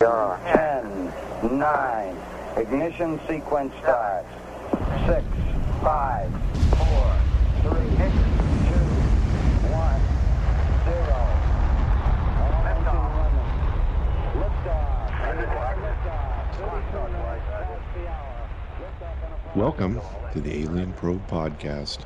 Ten, 0.00 1.12
nine, 1.58 2.16
ignition 2.56 3.18
sequence 3.26 3.74
starts. 3.80 4.28
Six, 5.08 5.24
five, 5.82 6.30
four, 6.78 7.16
three, 7.62 7.90
two, 7.98 8.86
one, 9.74 10.00
zero. 10.84 11.18
All 12.38 12.62
engine 12.70 13.02
running. 13.18 13.48
Liftoff. 14.38 15.18
Liftoff. 15.82 16.46
Thirty-two 16.54 17.08
minutes 17.10 17.46
past 17.50 17.86
the 17.96 18.06
hour. 18.06 18.46
Liftoff 18.78 19.54
on 19.54 19.60
Welcome 19.60 20.00
to 20.32 20.40
the 20.40 20.62
Alien 20.62 20.92
Probe 20.92 21.26
podcast. 21.26 22.04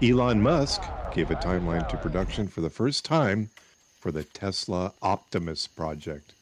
Elon 0.00 0.40
Musk 0.40 0.80
gave 1.12 1.32
a 1.32 1.34
timeline 1.34 1.88
to 1.88 1.96
production 1.96 2.46
for 2.46 2.60
the 2.60 2.70
first 2.70 3.04
time 3.04 3.50
for 3.98 4.12
the 4.12 4.22
Tesla 4.22 4.92
Optimus 5.02 5.66
project, 5.66 6.34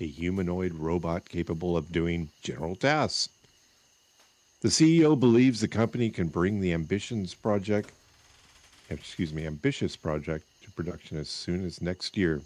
a 0.00 0.06
humanoid 0.06 0.72
robot 0.74 1.28
capable 1.28 1.76
of 1.76 1.92
doing 1.92 2.30
general 2.42 2.74
tasks. 2.74 3.28
The 4.62 4.68
CEO 4.68 5.18
believes 5.18 5.60
the 5.60 5.68
company 5.68 6.10
can 6.10 6.28
bring 6.28 6.60
the 6.60 6.72
Ambitions 6.72 7.34
project, 7.34 7.92
excuse 8.88 9.32
me, 9.32 9.46
ambitious 9.46 9.96
project 9.96 10.44
to 10.62 10.70
production 10.72 11.18
as 11.18 11.28
soon 11.28 11.64
as 11.64 11.80
next 11.80 12.16
year. 12.16 12.42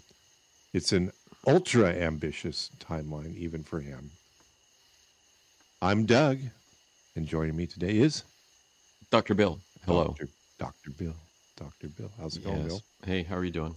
It's 0.73 0.91
an 0.91 1.11
ultra 1.47 1.89
ambitious 1.89 2.71
timeline 2.79 3.35
even 3.37 3.63
for 3.63 3.79
him. 3.79 4.11
I'm 5.81 6.05
Doug, 6.05 6.39
and 7.15 7.27
joining 7.27 7.55
me 7.55 7.67
today 7.67 7.97
is 7.97 8.23
Dr. 9.11 9.33
Bill. 9.33 9.59
Hello. 9.85 10.15
Dr. 10.17 10.29
Dr. 10.57 10.91
Bill. 10.91 11.15
Dr. 11.57 11.87
Bill. 11.89 12.11
How's 12.19 12.37
it 12.37 12.43
going, 12.43 12.65
Bill? 12.65 12.81
Hey, 13.05 13.23
how 13.23 13.35
are 13.35 13.45
you 13.45 13.51
doing? 13.51 13.75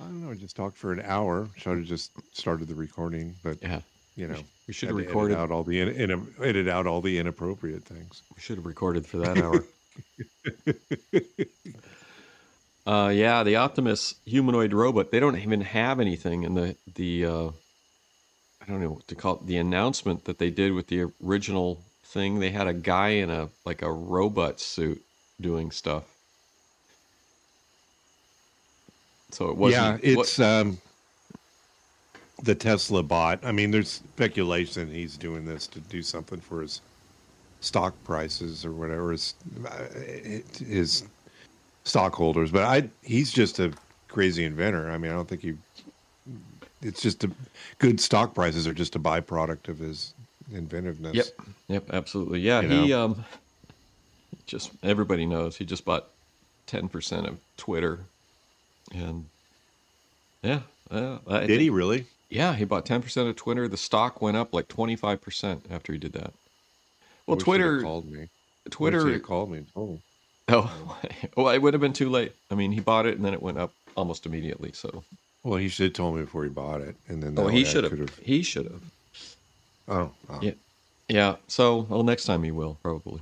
I 0.00 0.04
don't 0.04 0.22
know. 0.24 0.30
I 0.30 0.34
just 0.34 0.54
talked 0.56 0.76
for 0.76 0.92
an 0.92 1.02
hour. 1.04 1.48
Should 1.56 1.78
have 1.78 1.86
just 1.86 2.12
started 2.32 2.68
the 2.68 2.74
recording, 2.74 3.34
but 3.42 3.60
Yeah. 3.62 3.80
you 4.16 4.28
know, 4.28 4.40
We 4.66 4.74
should 4.74 4.88
have 4.90 4.96
recorded. 4.98 5.36
out 5.36 5.50
all 5.50 5.64
the 5.64 5.80
in, 5.80 5.88
in, 5.88 6.34
edit 6.42 6.68
out 6.68 6.86
all 6.86 7.00
the 7.00 7.18
inappropriate 7.18 7.84
things. 7.84 8.22
We 8.36 8.40
should 8.40 8.56
have 8.58 8.66
recorded 8.66 9.06
for 9.06 9.18
that 9.18 9.38
hour. 9.38 9.64
uh, 12.86 13.08
yeah, 13.08 13.42
the 13.42 13.56
Optimus 13.56 14.14
humanoid 14.24 14.72
robot. 14.72 15.10
They 15.10 15.20
don't 15.20 15.36
even 15.38 15.62
have 15.62 16.00
anything 16.00 16.44
in 16.44 16.54
the 16.54 16.76
the. 16.94 17.26
Uh, 17.26 17.50
I 18.60 18.66
don't 18.70 18.80
know 18.82 18.90
what 18.90 19.08
to 19.08 19.14
call 19.14 19.36
it. 19.36 19.46
The 19.46 19.56
announcement 19.56 20.24
that 20.26 20.38
they 20.38 20.50
did 20.50 20.72
with 20.74 20.88
the 20.88 21.10
original 21.24 21.82
thing. 22.04 22.38
They 22.38 22.50
had 22.50 22.66
a 22.66 22.74
guy 22.74 23.08
in 23.10 23.30
a 23.30 23.48
like 23.64 23.82
a 23.82 23.90
robot 23.90 24.60
suit 24.60 25.02
doing 25.40 25.70
stuff. 25.70 26.04
So 29.30 29.48
it 29.50 29.56
wasn't. 29.56 30.02
yeah, 30.04 30.14
what- 30.16 30.26
it's 30.26 30.38
um, 30.40 30.78
the 32.42 32.54
Tesla 32.54 33.02
bot. 33.02 33.44
I 33.44 33.52
mean, 33.52 33.70
there's 33.70 33.90
speculation 33.90 34.90
he's 34.90 35.16
doing 35.16 35.44
this 35.44 35.66
to 35.68 35.80
do 35.80 36.02
something 36.02 36.40
for 36.40 36.62
his 36.62 36.80
stock 37.60 37.94
prices 38.04 38.64
or 38.64 38.72
whatever 38.72 39.12
his 39.12 39.34
uh, 39.68 39.84
his 40.64 41.04
stockholders. 41.84 42.50
But 42.50 42.62
I, 42.64 42.88
he's 43.02 43.32
just 43.32 43.58
a 43.58 43.72
crazy 44.08 44.44
inventor. 44.44 44.90
I 44.90 44.98
mean, 44.98 45.10
I 45.10 45.14
don't 45.14 45.28
think 45.28 45.42
he. 45.42 45.54
It's 46.80 47.02
just 47.02 47.24
a 47.24 47.30
good 47.80 48.00
stock 48.00 48.34
prices 48.34 48.66
are 48.68 48.72
just 48.72 48.94
a 48.94 49.00
byproduct 49.00 49.68
of 49.68 49.78
his 49.80 50.14
inventiveness. 50.52 51.16
Yep. 51.16 51.26
Yep. 51.66 51.84
Absolutely. 51.92 52.38
Yeah. 52.40 52.60
You 52.60 52.68
he 52.68 52.92
um, 52.92 53.24
just 54.46 54.70
everybody 54.84 55.26
knows 55.26 55.56
he 55.56 55.64
just 55.64 55.84
bought 55.84 56.06
ten 56.66 56.88
percent 56.88 57.26
of 57.26 57.40
Twitter, 57.56 57.98
and 58.92 59.26
yeah, 60.42 60.60
uh, 60.90 61.18
I 61.26 61.40
Did 61.40 61.48
think- 61.48 61.60
he 61.62 61.70
really? 61.70 62.06
Yeah, 62.30 62.54
he 62.54 62.64
bought 62.64 62.84
ten 62.84 63.00
percent 63.02 63.28
of 63.28 63.36
Twitter. 63.36 63.68
The 63.68 63.76
stock 63.78 64.20
went 64.20 64.36
up 64.36 64.52
like 64.52 64.68
twenty 64.68 64.96
five 64.96 65.20
percent 65.22 65.64
after 65.70 65.92
he 65.92 65.98
did 65.98 66.12
that. 66.12 66.32
Well, 67.26 67.36
Wish 67.36 67.44
he'd 67.44 67.52
have 67.52 67.60
Twitter, 67.60 67.82
called 67.82 68.10
me. 68.10 68.28
Twitter. 68.70 69.18
called 69.20 69.50
me. 69.50 69.60
me. 69.60 70.00
Oh, 70.48 70.98
well, 71.36 71.48
it 71.50 71.60
would 71.60 71.74
have 71.74 71.80
been 71.80 71.92
too 71.92 72.08
late. 72.08 72.32
I 72.50 72.54
mean, 72.54 72.72
he 72.72 72.80
bought 72.80 73.06
it 73.06 73.16
and 73.16 73.24
then 73.24 73.34
it 73.34 73.42
went 73.42 73.58
up 73.58 73.72
almost 73.96 74.24
immediately. 74.26 74.72
So, 74.72 75.04
Well, 75.42 75.58
he 75.58 75.68
should 75.68 75.84
have 75.84 75.92
told 75.94 76.16
me 76.16 76.22
before 76.22 76.44
he 76.44 76.50
bought 76.50 76.80
it, 76.80 76.96
and 77.08 77.22
then 77.22 77.34
oh, 77.38 77.48
he 77.48 77.64
should 77.64 77.84
have. 77.84 78.18
He 78.22 78.42
should 78.42 78.64
have. 78.66 78.82
Oh, 79.88 80.10
oh. 80.30 80.38
Yeah. 80.42 80.52
Yeah. 81.08 81.36
So, 81.48 81.86
well, 81.88 82.02
next 82.02 82.24
time 82.24 82.42
he 82.42 82.50
will 82.50 82.78
probably. 82.82 83.20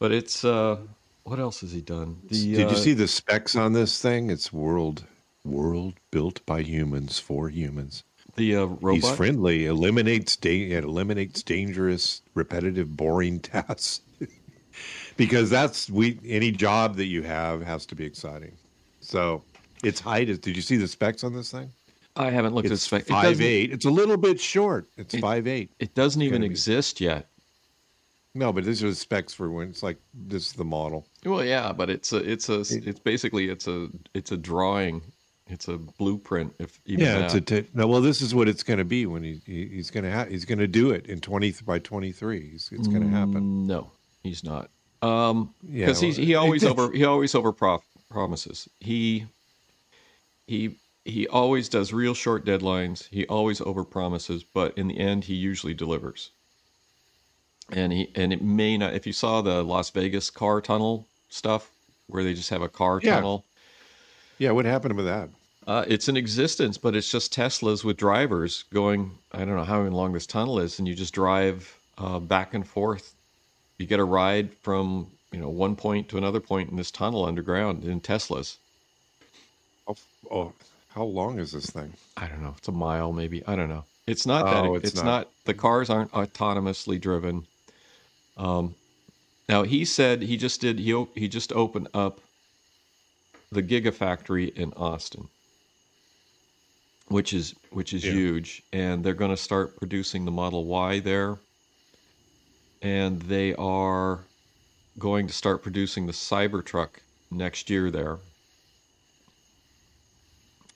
But 0.00 0.10
it's 0.12 0.44
uh, 0.44 0.78
what 1.24 1.38
else 1.38 1.60
has 1.62 1.72
he 1.72 1.80
done? 1.80 2.18
The, 2.30 2.54
Did 2.54 2.70
you 2.70 2.76
uh, 2.76 2.80
see 2.80 2.92
the 2.94 3.08
specs 3.08 3.56
on 3.56 3.72
this 3.72 4.00
thing? 4.00 4.30
It's 4.30 4.52
world 4.52 5.04
world 5.44 5.94
built 6.10 6.44
by 6.46 6.62
humans 6.62 7.18
for 7.18 7.48
humans. 7.50 8.04
the 8.36 8.56
uh, 8.56 8.68
He's 8.92 9.10
friendly, 9.10 9.66
eliminates 9.66 10.36
da- 10.36 10.70
it 10.72 10.84
eliminates 10.84 11.42
dangerous, 11.42 12.22
repetitive, 12.34 12.96
boring 12.96 13.40
tasks. 13.40 14.00
because 15.16 15.50
that's 15.50 15.88
we 15.90 16.18
any 16.26 16.50
job 16.50 16.96
that 16.96 17.06
you 17.06 17.22
have 17.22 17.62
has 17.62 17.84
to 17.86 17.94
be 17.94 18.04
exciting. 18.04 18.56
So 19.00 19.42
its 19.82 20.00
height 20.00 20.28
is. 20.28 20.38
Did 20.38 20.56
you 20.56 20.62
see 20.62 20.76
the 20.76 20.88
specs 20.88 21.24
on 21.24 21.34
this 21.34 21.50
thing? 21.50 21.70
I 22.16 22.30
haven't 22.30 22.54
looked 22.54 22.66
at 22.66 22.72
It's 22.72 22.82
spec. 22.82 23.02
It 23.02 23.08
five 23.08 23.24
doesn't, 23.24 23.44
eight. 23.44 23.72
It's 23.72 23.84
a 23.86 23.90
little 23.90 24.16
bit 24.16 24.40
short. 24.40 24.86
It's 24.96 25.14
It- 25.14 25.20
five 25.20 25.46
eight. 25.46 25.70
it 25.78 25.94
doesn't 25.94 26.22
even 26.22 26.42
exist 26.44 27.00
yet. 27.00 27.28
No, 28.36 28.52
but 28.52 28.64
these 28.64 28.82
are 28.82 28.88
the 28.88 28.94
specs 28.96 29.32
for 29.32 29.50
when 29.50 29.68
it's 29.68 29.82
like 29.82 29.96
this 30.12 30.46
is 30.48 30.52
the 30.54 30.64
model. 30.64 31.06
Well, 31.24 31.44
yeah, 31.44 31.72
but 31.72 31.88
it's 31.88 32.12
a, 32.12 32.16
it's 32.18 32.48
a, 32.48 32.60
It- 32.60 32.86
it's 32.88 32.98
basically 33.00 33.48
it's 33.48 33.68
a, 33.68 33.88
it's 34.12 34.32
a 34.32 34.36
drawing, 34.36 35.02
it's 35.46 35.68
a 35.68 35.76
blueprint. 35.78 36.52
If 36.58 36.80
even 36.84 37.04
Yeah, 37.04 37.18
that. 37.18 37.24
it's 37.26 37.34
a 37.34 37.40
t- 37.62 37.68
no. 37.74 37.86
Well, 37.86 38.00
this 38.00 38.20
is 38.22 38.34
what 38.34 38.48
it's 38.48 38.62
going 38.64 38.78
to 38.78 38.84
be 38.84 39.06
when 39.06 39.22
he, 39.22 39.40
he 39.46 39.66
he's 39.68 39.90
going 39.90 40.04
to 40.04 40.10
ha- 40.10 40.24
he's 40.24 40.44
going 40.44 40.58
to 40.58 40.66
do 40.66 40.90
it 40.90 41.06
in 41.06 41.20
twenty 41.20 41.52
by 41.64 41.78
twenty 41.78 42.10
three. 42.12 42.50
It's, 42.54 42.72
it's 42.72 42.88
going 42.88 43.02
to 43.02 43.08
happen. 43.08 43.42
Mm, 43.42 43.66
No, 43.66 43.90
he's 44.24 44.42
not. 44.42 44.68
Um, 45.02 45.54
Yeah, 45.62 45.86
because 45.86 46.00
he's 46.00 46.18
well, 46.18 46.26
he 46.30 46.34
always 46.34 46.64
over 46.64 46.90
he 46.92 47.04
always 47.04 47.34
over 47.36 47.52
promises. 48.10 48.68
He 48.80 49.26
he 50.46 50.76
he 51.04 51.28
always 51.28 51.68
does 51.68 51.92
real 51.92 52.14
short 52.14 52.44
deadlines. 52.44 53.06
He 53.10 53.26
always 53.26 53.60
over 53.60 53.84
promises, 53.84 54.42
but 54.42 54.76
in 54.78 54.88
the 54.88 54.98
end, 54.98 55.24
he 55.24 55.34
usually 55.34 55.74
delivers. 55.74 56.30
And 57.72 57.92
he 57.92 58.10
and 58.14 58.32
it 58.32 58.42
may 58.42 58.76
not. 58.76 58.94
If 58.94 59.06
you 59.06 59.12
saw 59.12 59.40
the 59.40 59.62
Las 59.62 59.90
Vegas 59.90 60.30
car 60.30 60.60
tunnel 60.60 61.06
stuff, 61.28 61.70
where 62.08 62.22
they 62.22 62.34
just 62.34 62.50
have 62.50 62.62
a 62.62 62.68
car 62.68 63.00
Yeah. 63.02 63.14
tunnel, 63.16 63.44
Yeah, 64.38 64.50
what 64.50 64.64
happened 64.64 64.96
with 64.96 65.06
that? 65.06 65.30
uh, 65.66 65.84
it's 65.88 66.08
in 66.08 66.16
existence, 66.16 66.76
but 66.76 66.94
it's 66.94 67.10
just 67.10 67.32
Teslas 67.32 67.82
with 67.84 67.96
drivers 67.96 68.64
going. 68.72 69.12
I 69.32 69.38
don't 69.38 69.56
know 69.56 69.64
how 69.64 69.80
long 69.82 70.12
this 70.12 70.26
tunnel 70.26 70.58
is, 70.60 70.78
and 70.78 70.86
you 70.86 70.94
just 70.94 71.14
drive 71.14 71.78
uh, 71.96 72.18
back 72.18 72.52
and 72.54 72.66
forth. 72.66 73.14
You 73.78 73.86
get 73.86 73.98
a 73.98 74.04
ride 74.04 74.52
from 74.62 75.10
you 75.32 75.40
know 75.40 75.48
one 75.48 75.74
point 75.74 76.08
to 76.10 76.18
another 76.18 76.40
point 76.40 76.70
in 76.70 76.76
this 76.76 76.90
tunnel 76.90 77.24
underground 77.24 77.84
in 77.84 78.00
Teslas. 78.00 78.56
Oh, 79.88 79.96
oh, 80.30 80.52
how 80.88 81.04
long 81.04 81.38
is 81.38 81.52
this 81.52 81.66
thing? 81.66 81.92
I 82.16 82.26
don't 82.28 82.42
know. 82.42 82.54
It's 82.58 82.68
a 82.68 82.72
mile, 82.72 83.12
maybe. 83.12 83.44
I 83.46 83.56
don't 83.56 83.68
know. 83.68 83.84
It's 84.06 84.26
not 84.26 84.44
that. 84.44 84.64
Oh, 84.64 84.74
it's 84.74 84.88
it's 84.88 84.96
not. 84.96 85.04
not. 85.04 85.30
The 85.46 85.54
cars 85.54 85.88
aren't 85.90 86.12
autonomously 86.12 87.00
driven. 87.00 87.46
Um, 88.36 88.76
now 89.48 89.62
he 89.64 89.84
said 89.84 90.22
he 90.22 90.36
just 90.36 90.60
did. 90.60 90.78
He 90.78 91.04
he 91.14 91.28
just 91.28 91.52
opened 91.52 91.88
up 91.94 92.20
the 93.50 93.62
Gigafactory 93.62 94.52
in 94.54 94.72
Austin, 94.74 95.28
which 97.08 97.32
is 97.32 97.54
which 97.70 97.92
is 97.92 98.04
Yeah. 98.04 98.12
huge, 98.12 98.62
and 98.72 99.04
they're 99.04 99.14
going 99.14 99.30
to 99.30 99.36
start 99.36 99.76
producing 99.76 100.24
the 100.24 100.30
Model 100.32 100.66
Y 100.66 101.00
there, 101.00 101.40
and 102.82 103.22
they 103.22 103.54
are 103.54 104.28
going 104.98 105.26
to 105.26 105.32
start 105.34 105.62
producing 105.62 106.06
the 106.06 106.12
Cybertruck 106.12 107.00
next 107.30 107.70
year 107.70 107.90
there. 107.90 108.20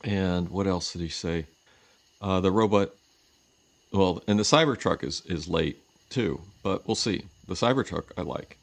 And 0.05 0.49
what 0.49 0.67
else 0.67 0.93
did 0.93 1.03
he 1.03 1.09
say? 1.09 1.49
Uh, 2.21 2.41
the 2.41 2.53
robot, 2.53 2.95
well, 3.93 4.23
and 4.29 4.39
the 4.39 4.45
Cybertruck 4.45 5.05
is 5.05 5.23
is 5.27 5.49
late 5.49 5.85
too, 6.11 6.41
but 6.63 6.87
we'll 6.87 6.95
see. 6.95 7.25
The 7.47 7.55
Cybertruck 7.55 8.11
I 8.19 8.23
like, 8.23 8.59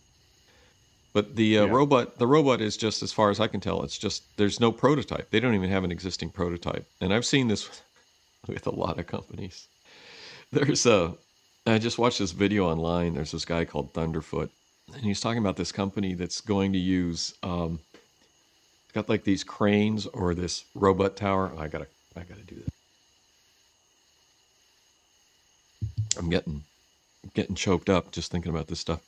but 1.14 1.36
the 1.36 1.58
uh, 1.60 1.66
Yeah. 1.66 1.72
robot, 1.72 2.18
the 2.20 2.28
robot 2.28 2.62
is 2.62 2.78
just 2.78 3.02
as 3.02 3.12
far 3.12 3.30
as 3.32 3.40
I 3.40 3.48
can 3.48 3.60
tell, 3.60 3.84
it's 3.84 3.98
just 3.98 4.24
there's 4.38 4.60
no 4.60 4.72
prototype. 4.72 5.30
They 5.32 5.40
don't 5.40 5.56
even 5.56 5.70
have 5.72 5.84
an 5.84 5.92
existing 5.92 6.30
prototype, 6.30 6.86
and 7.02 7.14
I've 7.14 7.26
seen 7.26 7.48
this 7.48 7.68
with 8.48 8.68
a 8.68 8.76
lot 8.76 9.00
of 9.00 9.08
companies. 9.08 9.68
There's 10.52 10.86
a, 10.86 11.16
I 11.66 11.80
just 11.80 11.98
watched 11.98 12.20
this 12.20 12.32
video 12.32 12.68
online. 12.70 13.16
There's 13.16 13.32
this 13.32 13.46
guy 13.46 13.66
called 13.66 13.94
Thunderfoot, 13.94 14.50
and 14.94 15.04
he's 15.04 15.20
talking 15.20 15.40
about 15.40 15.58
this 15.58 15.72
company 15.72 16.14
that's 16.14 16.42
going 16.42 16.74
to 16.74 16.80
use 16.80 17.34
um, 17.42 17.80
got 18.94 19.10
like 19.10 19.24
these 19.24 19.44
cranes 19.44 20.06
or 20.06 20.34
this 20.36 20.64
robot 20.76 21.16
tower. 21.18 21.52
I 21.58 21.68
gotta, 21.68 21.88
I 22.16 22.22
gotta 22.22 22.44
do 22.44 22.56
that. 22.56 22.74
I'm 26.18 26.30
getting, 26.30 26.64
getting 27.34 27.56
choked 27.56 27.90
up 27.90 28.12
just 28.12 28.32
thinking 28.32 28.52
about 28.52 28.68
this 28.68 28.80
stuff. 28.80 29.02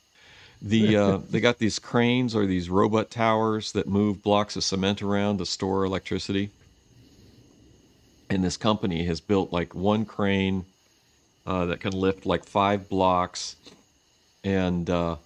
The 0.62 0.96
uh, 0.96 1.18
they 1.30 1.40
got 1.40 1.58
these 1.58 1.78
cranes 1.78 2.34
or 2.34 2.46
these 2.46 2.68
robot 2.70 3.10
towers 3.10 3.72
that 3.72 3.88
move 3.88 4.22
blocks 4.22 4.56
of 4.56 4.64
cement 4.64 5.02
around 5.02 5.38
to 5.38 5.46
store 5.46 5.84
electricity. 5.84 6.50
and 8.30 8.44
this 8.44 8.56
company 8.56 9.04
has 9.04 9.20
built 9.20 9.52
like 9.52 9.74
one 9.74 10.04
crane 10.04 10.64
uh, 11.46 11.66
that 11.66 11.80
can 11.80 11.92
lift 11.92 12.26
like 12.26 12.44
five 12.44 12.88
blocks, 12.88 13.56
and 14.44 14.90
uh, 14.90 15.16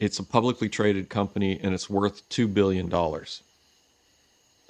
it's 0.00 0.18
a 0.18 0.24
publicly 0.24 0.68
traded 0.68 1.08
company, 1.08 1.58
and 1.62 1.74
it's 1.74 1.90
worth 1.90 2.26
two 2.28 2.48
billion 2.48 2.88
dollars. 2.88 3.42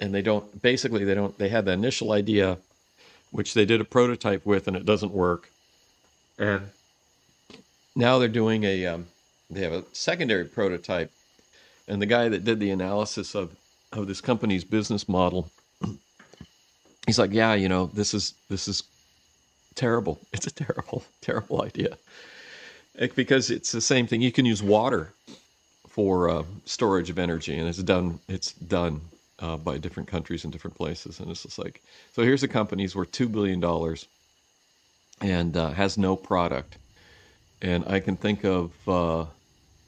And 0.01 0.13
they 0.13 0.21
don't 0.21 0.61
basically 0.61 1.05
they 1.05 1.15
don't 1.15 1.37
they 1.37 1.49
had 1.49 1.65
the 1.65 1.71
initial 1.71 2.11
idea, 2.11 2.57
which 3.31 3.53
they 3.53 3.65
did 3.65 3.79
a 3.81 3.85
prototype 3.85 4.45
with, 4.45 4.67
and 4.67 4.75
it 4.75 4.85
doesn't 4.85 5.13
work, 5.13 5.49
and 6.37 6.69
now 7.95 8.19
they're 8.19 8.27
doing 8.27 8.63
a 8.63 8.85
um, 8.87 9.07
they 9.49 9.61
have 9.61 9.73
a 9.73 9.85
secondary 9.93 10.45
prototype, 10.45 11.11
and 11.87 12.01
the 12.01 12.05
guy 12.07 12.29
that 12.29 12.43
did 12.45 12.59
the 12.59 12.71
analysis 12.71 13.35
of 13.35 13.55
of 13.91 14.07
this 14.07 14.21
company's 14.21 14.63
business 14.63 15.07
model 15.07 15.49
he's 17.05 17.19
like, 17.19 17.33
yeah, 17.33 17.53
you 17.53 17.69
know, 17.69 17.87
this 17.87 18.13
is 18.13 18.33
this 18.49 18.67
is 18.67 18.83
terrible. 19.75 20.19
It's 20.33 20.47
a 20.47 20.51
terrible, 20.51 21.03
terrible 21.21 21.63
idea 21.63 21.97
because 23.15 23.49
it's 23.51 23.71
the 23.71 23.81
same 23.81 24.07
thing. 24.07 24.21
You 24.21 24.31
can 24.31 24.45
use 24.45 24.63
water 24.63 25.13
for 25.89 26.29
uh, 26.29 26.43
storage 26.65 27.09
of 27.09 27.19
energy, 27.19 27.57
and 27.57 27.67
it's 27.67 27.79
done. 27.83 28.19
It's 28.27 28.53
done 28.53 29.01
uh, 29.39 29.57
by 29.57 29.77
different 29.77 30.09
countries 30.09 30.45
in 30.45 30.51
different 30.51 30.75
places, 30.77 31.19
and 31.19 31.29
it's 31.29 31.43
just 31.43 31.59
like 31.59 31.81
so. 32.13 32.23
Here's 32.23 32.43
a 32.43 32.47
company's 32.47 32.95
worth 32.95 33.11
two 33.11 33.29
billion 33.29 33.59
dollars 33.59 34.07
and 35.21 35.55
uh, 35.55 35.71
has 35.71 35.97
no 35.97 36.15
product, 36.15 36.77
and 37.63 37.83
I 37.87 37.99
can 37.99 38.15
think 38.15 38.43
of. 38.43 38.71
Uh, 38.87 39.25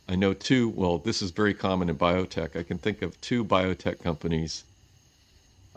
I 0.08 0.16
know 0.16 0.34
two. 0.34 0.70
Well, 0.70 0.98
this 0.98 1.22
is 1.22 1.30
very 1.32 1.54
common 1.54 1.90
in 1.90 1.98
biotech. 1.98 2.56
I 2.56 2.64
can 2.64 2.80
think 2.80 3.04
of 3.04 3.20
two 3.22 3.46
biotech 3.46 4.02
companies 4.02 4.64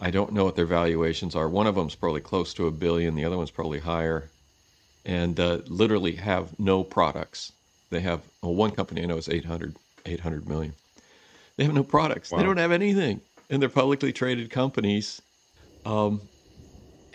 I 0.01 0.11
don't 0.11 0.33
know 0.33 0.45
what 0.45 0.57
their 0.57 0.67
valuations 0.67 1.35
are. 1.35 1.49
One 1.49 1.67
of 1.67 1.75
them's 1.75 1.95
probably 1.95 2.21
close 2.21 2.55
to 2.55 2.67
a 2.67 2.71
billion. 2.71 3.15
The 3.15 3.25
other 3.25 3.37
one's 3.37 3.51
probably 3.51 3.81
higher, 3.81 4.31
and 5.05 5.39
uh, 5.41 5.59
literally 5.67 6.15
have 6.17 6.59
no 6.59 6.85
products. 6.85 7.53
They 7.91 8.01
have 8.01 8.21
well, 8.43 8.55
one 8.55 8.71
company 8.71 9.03
I 9.03 9.07
know 9.07 9.17
is 9.17 9.29
800, 9.29 9.75
800 10.07 10.49
million. 10.49 10.75
They 11.57 11.65
have 11.65 11.75
no 11.75 11.83
products. 11.83 12.31
Wow. 12.31 12.39
They 12.39 12.45
don't 12.45 12.59
have 12.59 12.71
anything, 12.71 13.21
and 13.51 13.61
they're 13.61 13.69
publicly 13.69 14.13
traded 14.13 14.51
companies. 14.51 15.21
Um, 15.85 16.21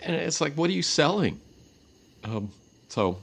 and 0.00 0.14
it's 0.14 0.40
like, 0.40 0.54
what 0.54 0.68
are 0.68 0.74
you 0.74 0.82
selling? 0.82 1.40
Um, 2.24 2.50
so 2.88 3.18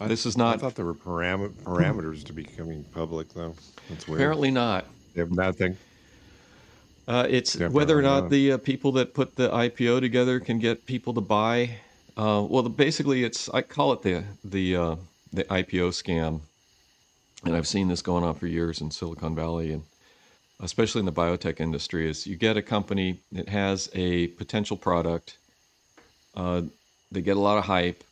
I, 0.00 0.06
this 0.08 0.26
is 0.26 0.36
not. 0.36 0.56
I 0.56 0.58
thought 0.58 0.74
there 0.74 0.84
were 0.84 0.94
param- 0.94 1.52
parameters 1.64 2.24
to 2.24 2.32
becoming 2.32 2.84
public, 2.92 3.32
though. 3.34 3.54
That's 3.88 4.08
weird. 4.08 4.20
Apparently 4.20 4.50
not. 4.50 4.86
They 5.14 5.20
have 5.20 5.30
nothing. 5.30 5.76
Uh, 7.06 7.26
it's 7.28 7.54
Definitely 7.54 7.74
whether 7.74 7.98
or 7.98 8.02
not, 8.02 8.24
not, 8.24 8.30
the 8.30 8.52
uh, 8.52 8.58
people 8.58 8.92
that 8.92 9.12
put 9.12 9.36
the 9.36 9.50
IPO 9.50 10.00
together 10.00 10.40
can 10.40 10.58
get 10.58 10.86
people 10.86 11.12
to 11.14 11.20
buy. 11.20 11.78
Uh, 12.16 12.46
well, 12.48 12.62
the, 12.62 12.70
basically, 12.70 13.24
it's 13.24 13.48
I 13.50 13.62
call 13.62 13.92
it 13.92 14.02
the 14.02 14.24
the 14.44 14.76
uh, 14.76 14.96
the 15.32 15.44
IPO 15.44 15.88
scam, 15.90 16.40
and 17.44 17.56
I've 17.56 17.66
seen 17.66 17.88
this 17.88 18.02
going 18.02 18.24
on 18.24 18.34
for 18.34 18.46
years 18.46 18.80
in 18.80 18.90
Silicon 18.90 19.34
Valley 19.34 19.72
and 19.72 19.82
especially 20.60 21.00
in 21.00 21.06
the 21.06 21.12
biotech 21.12 21.60
industry. 21.60 22.08
Is 22.08 22.26
you 22.26 22.36
get 22.36 22.56
a 22.56 22.62
company 22.62 23.18
that 23.32 23.48
has 23.48 23.90
a 23.94 24.28
potential 24.28 24.76
product, 24.76 25.38
uh, 26.36 26.62
they 27.10 27.20
get 27.20 27.36
a 27.36 27.40
lot 27.40 27.58
of 27.58 27.64
hype, 27.64 28.04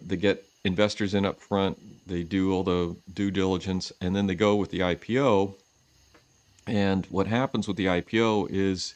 they 0.00 0.16
get 0.16 0.44
investors 0.64 1.14
in 1.14 1.24
up 1.24 1.40
front, 1.40 1.78
they 2.06 2.22
do 2.22 2.52
all 2.52 2.64
the 2.64 2.96
due 3.12 3.30
diligence, 3.30 3.92
and 4.00 4.14
then 4.14 4.26
they 4.26 4.34
go 4.34 4.56
with 4.56 4.70
the 4.70 4.80
IPO 4.80 5.54
and 6.66 7.06
what 7.06 7.26
happens 7.26 7.68
with 7.68 7.76
the 7.76 7.86
IPO 7.86 8.48
is 8.50 8.94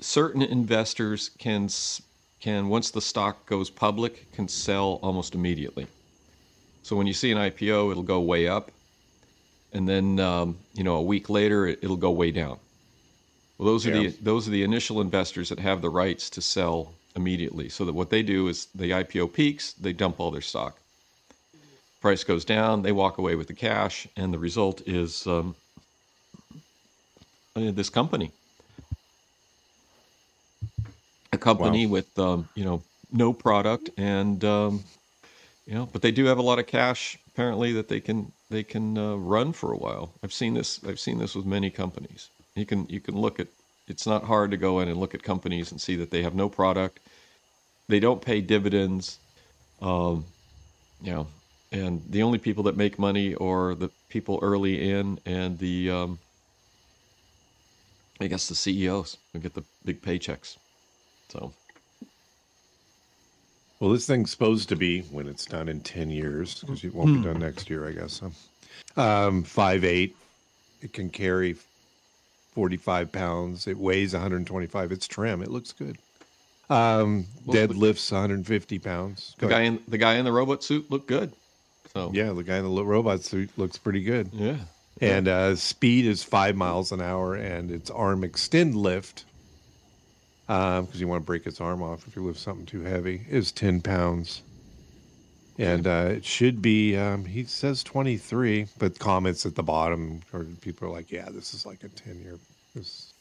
certain 0.00 0.42
investors 0.42 1.30
can 1.38 1.68
can 2.40 2.68
once 2.68 2.90
the 2.90 3.00
stock 3.00 3.46
goes 3.46 3.70
public 3.70 4.32
can 4.32 4.48
sell 4.48 4.98
almost 5.02 5.34
immediately. 5.34 5.86
So 6.82 6.96
when 6.96 7.06
you 7.06 7.12
see 7.12 7.30
an 7.30 7.38
IPO, 7.38 7.90
it'll 7.90 8.02
go 8.02 8.20
way 8.20 8.48
up, 8.48 8.70
and 9.72 9.88
then 9.88 10.18
um, 10.18 10.58
you 10.72 10.82
know 10.82 10.96
a 10.96 11.02
week 11.02 11.28
later 11.28 11.66
it, 11.66 11.82
will 11.82 11.96
go 11.96 12.10
way 12.10 12.30
down. 12.32 12.58
Well, 13.58 13.66
those 13.66 13.86
are 13.86 13.94
yeah. 13.94 14.08
the 14.08 14.16
those 14.22 14.48
are 14.48 14.50
the 14.50 14.64
initial 14.64 15.00
investors 15.00 15.50
that 15.50 15.60
have 15.60 15.82
the 15.82 15.90
rights 15.90 16.30
to 16.30 16.40
sell 16.40 16.94
immediately. 17.16 17.68
So 17.68 17.84
that 17.84 17.92
what 17.92 18.10
they 18.10 18.22
do 18.22 18.48
is 18.48 18.66
the 18.74 18.90
IPO 18.90 19.32
peaks, 19.32 19.72
they 19.72 19.92
dump 19.92 20.20
all 20.20 20.30
their 20.30 20.40
stock. 20.40 20.78
Price 22.00 22.24
goes 22.24 22.44
down, 22.44 22.82
they 22.82 22.92
walk 22.92 23.18
away 23.18 23.34
with 23.34 23.46
the 23.46 23.54
cash, 23.54 24.06
and 24.16 24.32
the 24.32 24.38
result 24.38 24.82
is 24.86 25.26
um, 25.26 25.54
uh, 27.54 27.70
this 27.72 27.90
company. 27.90 28.32
A 31.32 31.38
company 31.38 31.86
wow. 31.86 31.92
with 31.92 32.18
um, 32.18 32.48
you 32.54 32.64
know 32.64 32.82
no 33.12 33.32
product 33.32 33.90
and 33.96 34.42
um, 34.44 34.84
you 35.66 35.74
know, 35.74 35.88
but 35.92 36.02
they 36.02 36.10
do 36.10 36.24
have 36.24 36.38
a 36.38 36.42
lot 36.42 36.58
of 36.58 36.66
cash 36.66 37.18
apparently 37.40 37.72
that 37.72 37.88
they 37.88 38.00
can 38.00 38.32
they 38.50 38.62
can 38.62 38.98
uh, 38.98 39.16
run 39.16 39.52
for 39.52 39.72
a 39.72 39.76
while. 39.76 40.12
I've 40.22 40.32
seen 40.32 40.54
this. 40.54 40.80
I've 40.86 41.00
seen 41.00 41.18
this 41.18 41.34
with 41.34 41.46
many 41.46 41.70
companies. 41.70 42.28
You 42.54 42.66
can 42.66 42.86
you 42.88 43.00
can 43.00 43.16
look 43.16 43.40
at. 43.40 43.46
It's 43.90 44.06
not 44.06 44.22
hard 44.22 44.52
to 44.52 44.56
go 44.56 44.80
in 44.80 44.88
and 44.88 44.98
look 44.98 45.14
at 45.14 45.22
companies 45.22 45.72
and 45.72 45.80
see 45.80 45.96
that 45.96 46.10
they 46.10 46.22
have 46.22 46.34
no 46.34 46.48
product. 46.48 47.00
They 47.88 47.98
don't 47.98 48.22
pay 48.22 48.40
dividends. 48.40 49.18
Um, 49.82 50.24
you 51.02 51.12
know, 51.12 51.26
and 51.72 52.00
the 52.08 52.22
only 52.22 52.38
people 52.38 52.62
that 52.64 52.76
make 52.76 52.98
money 52.98 53.34
are 53.34 53.74
the 53.74 53.90
people 54.08 54.38
early 54.42 54.90
in 54.90 55.18
and 55.26 55.58
the 55.58 55.90
um, 55.90 56.18
I 58.20 58.28
guess 58.28 58.48
the 58.48 58.54
CEOs 58.54 59.16
who 59.32 59.40
get 59.40 59.54
the 59.54 59.64
big 59.84 60.00
paychecks. 60.02 60.56
So. 61.28 61.52
Well, 63.80 63.90
this 63.90 64.06
thing's 64.06 64.30
supposed 64.30 64.68
to 64.68 64.76
be 64.76 65.00
when 65.02 65.26
it's 65.26 65.46
done 65.46 65.68
in 65.68 65.80
ten 65.80 66.10
years 66.10 66.60
because 66.60 66.84
it 66.84 66.94
won't 66.94 67.08
be 67.08 67.14
hmm. 67.14 67.22
done 67.22 67.38
next 67.40 67.68
year, 67.68 67.88
I 67.88 67.92
guess. 67.92 68.22
Um, 68.96 69.42
five 69.42 69.84
eight, 69.84 70.14
it 70.80 70.92
can 70.92 71.10
carry 71.10 71.56
forty 72.52 72.76
five 72.76 73.12
pounds. 73.12 73.66
It 73.66 73.78
weighs 73.78 74.12
one 74.12 74.22
hundred 74.22 74.36
and 74.38 74.46
twenty 74.46 74.66
five. 74.66 74.92
It's 74.92 75.06
trim. 75.06 75.42
It 75.42 75.50
looks 75.50 75.72
good. 75.72 75.98
Um, 76.68 77.26
well, 77.44 77.56
deadlifts 77.56 78.12
one 78.12 78.20
hundred 78.20 78.34
and 78.36 78.46
fifty 78.46 78.78
pounds. 78.78 79.34
Go 79.38 79.48
the 79.48 79.54
guy 79.54 79.62
in 79.62 79.82
the 79.88 79.98
guy 79.98 80.14
in 80.14 80.24
the 80.24 80.32
robot 80.32 80.62
suit 80.62 80.90
looked 80.90 81.08
good. 81.08 81.32
So 81.92 82.10
yeah, 82.14 82.32
the 82.32 82.44
guy 82.44 82.58
in 82.58 82.74
the 82.74 82.84
robot 82.84 83.22
suit 83.22 83.50
looks 83.56 83.76
pretty 83.76 84.02
good. 84.02 84.30
Yeah, 84.32 84.58
and 85.00 85.26
uh, 85.26 85.56
speed 85.56 86.06
is 86.06 86.22
five 86.22 86.56
miles 86.56 86.92
an 86.92 87.00
hour, 87.00 87.34
and 87.34 87.70
its 87.72 87.90
arm 87.90 88.22
extend 88.22 88.76
lift, 88.76 89.24
because 90.46 90.84
um, 90.84 90.88
you 90.94 91.08
want 91.08 91.22
to 91.22 91.26
break 91.26 91.46
its 91.46 91.60
arm 91.60 91.82
off 91.82 92.06
if 92.06 92.14
you 92.14 92.22
lift 92.22 92.38
something 92.38 92.66
too 92.66 92.82
heavy, 92.82 93.26
is 93.28 93.50
ten 93.50 93.80
pounds. 93.80 94.42
And 95.60 95.86
uh, 95.86 96.08
it 96.16 96.24
should 96.24 96.62
be, 96.62 96.96
um, 96.96 97.24
he 97.24 97.44
says 97.44 97.82
23, 97.84 98.66
but 98.78 98.98
comments 98.98 99.44
at 99.44 99.54
the 99.54 99.62
bottom, 99.62 100.22
or 100.32 100.44
people 100.62 100.88
are 100.88 100.90
like, 100.90 101.10
yeah, 101.10 101.28
this 101.30 101.52
is 101.52 101.66
like 101.66 101.84
a 101.84 101.88
10 101.88 102.22
year, 102.22 102.38
this, 102.74 103.12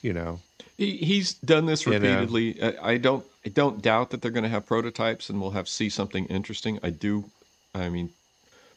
you 0.00 0.12
know. 0.12 0.38
He, 0.76 0.98
he's 0.98 1.34
done 1.34 1.66
this 1.66 1.86
repeatedly. 1.86 2.60
And, 2.60 2.76
uh, 2.76 2.82
I 2.82 2.96
don't, 2.96 3.24
I 3.44 3.48
don't 3.48 3.82
doubt 3.82 4.10
that 4.10 4.22
they're 4.22 4.30
going 4.30 4.44
to 4.44 4.50
have 4.50 4.66
prototypes 4.66 5.30
and 5.30 5.40
we'll 5.40 5.50
have 5.50 5.68
see 5.68 5.88
something 5.88 6.26
interesting. 6.26 6.78
I 6.82 6.90
do, 6.90 7.24
I 7.74 7.88
mean, 7.88 8.10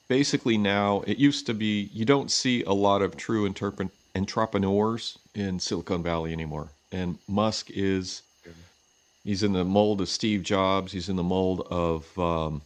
basically 0.07 0.57
now 0.57 1.03
it 1.07 1.17
used 1.17 1.45
to 1.45 1.53
be 1.53 1.89
you 1.93 2.05
don't 2.05 2.31
see 2.31 2.63
a 2.63 2.73
lot 2.73 3.01
of 3.01 3.15
true 3.15 3.45
interpret, 3.45 3.89
entrepreneurs 4.15 5.17
in 5.35 5.59
Silicon 5.59 6.03
Valley 6.03 6.33
anymore. 6.33 6.69
And 6.91 7.17
Musk 7.27 7.69
is 7.71 8.21
he's 9.23 9.43
in 9.43 9.53
the 9.53 9.63
mold 9.63 10.01
of 10.01 10.09
Steve 10.09 10.43
Jobs. 10.43 10.91
He's 10.91 11.09
in 11.09 11.15
the 11.15 11.23
mold 11.23 11.67
of 11.69 12.19
um, 12.19 12.61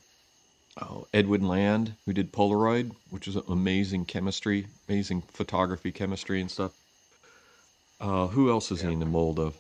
oh, 0.82 1.08
Edwin 1.14 1.48
Land, 1.48 1.96
who 2.06 2.14
did 2.14 2.32
Polaroid, 2.32 2.92
which 3.10 3.28
is 3.28 3.36
amazing 3.36 4.06
chemistry, 4.06 4.68
amazing 4.88 5.24
photography, 5.34 5.92
chemistry, 5.92 6.42
and 6.42 6.52
stuff. 6.52 6.74
Uh, 8.00 8.28
who 8.28 8.50
else 8.50 8.72
is 8.72 8.82
yeah. 8.82 8.88
he 8.88 8.94
in 8.94 9.00
the 9.00 9.06
mold 9.06 9.40
of? 9.40 9.56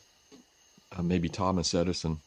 Uh, 0.95 1.01
maybe 1.01 1.27
Thomas 1.29 1.73
Edison. 1.73 2.19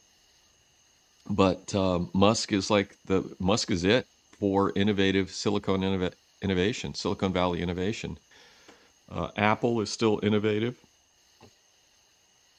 But 1.29 1.73
uh, 1.73 1.99
Musk 2.13 2.51
is 2.51 2.69
like 2.69 2.95
the 3.05 3.23
Musk 3.39 3.71
is 3.71 3.83
it 3.83 4.05
for 4.39 4.71
innovative 4.75 5.31
silicon 5.31 5.81
innov- 5.81 6.13
innovation, 6.41 6.93
Silicon 6.93 7.31
Valley 7.31 7.61
innovation. 7.61 8.17
Uh, 9.09 9.29
Apple 9.37 9.81
is 9.81 9.89
still 9.89 10.19
innovative, 10.23 10.77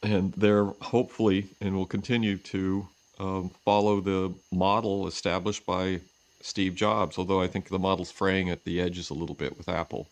and 0.02 0.32
they're 0.34 0.66
hopefully 0.80 1.46
and 1.60 1.74
will 1.74 1.86
continue 1.86 2.36
to 2.38 2.86
um, 3.18 3.50
follow 3.64 4.00
the 4.00 4.34
model 4.52 5.06
established 5.06 5.66
by 5.66 6.00
Steve 6.42 6.74
Jobs. 6.74 7.18
Although 7.18 7.40
I 7.40 7.46
think 7.46 7.68
the 7.68 7.78
model's 7.78 8.10
fraying 8.10 8.50
at 8.50 8.64
the 8.64 8.80
edges 8.80 9.10
a 9.10 9.14
little 9.14 9.34
bit 9.34 9.56
with 9.56 9.68
Apple, 9.68 10.08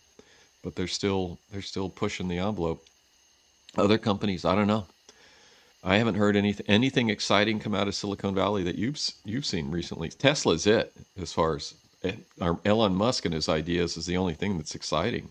but 0.63 0.75
they're 0.75 0.87
still 0.87 1.39
they're 1.51 1.61
still 1.61 1.89
pushing 1.89 2.27
the 2.27 2.39
envelope. 2.39 2.83
Other 3.77 3.97
companies, 3.97 4.43
I 4.43 4.55
don't 4.55 4.67
know. 4.67 4.85
I 5.83 5.97
haven't 5.97 6.15
heard 6.15 6.35
anything 6.35 6.65
anything 6.67 7.09
exciting 7.09 7.59
come 7.59 7.73
out 7.73 7.87
of 7.87 7.95
Silicon 7.95 8.35
Valley 8.35 8.63
that 8.63 8.77
you've 8.77 8.99
you've 9.25 9.45
seen 9.45 9.71
recently. 9.71 10.09
Tesla's 10.09 10.67
it 10.67 10.93
as 11.19 11.33
far 11.33 11.55
as 11.55 11.73
eh, 12.03 12.13
Elon 12.65 12.95
Musk 12.95 13.25
and 13.25 13.33
his 13.33 13.49
ideas 13.49 13.97
is 13.97 14.05
the 14.05 14.17
only 14.17 14.33
thing 14.33 14.57
that's 14.57 14.75
exciting. 14.75 15.29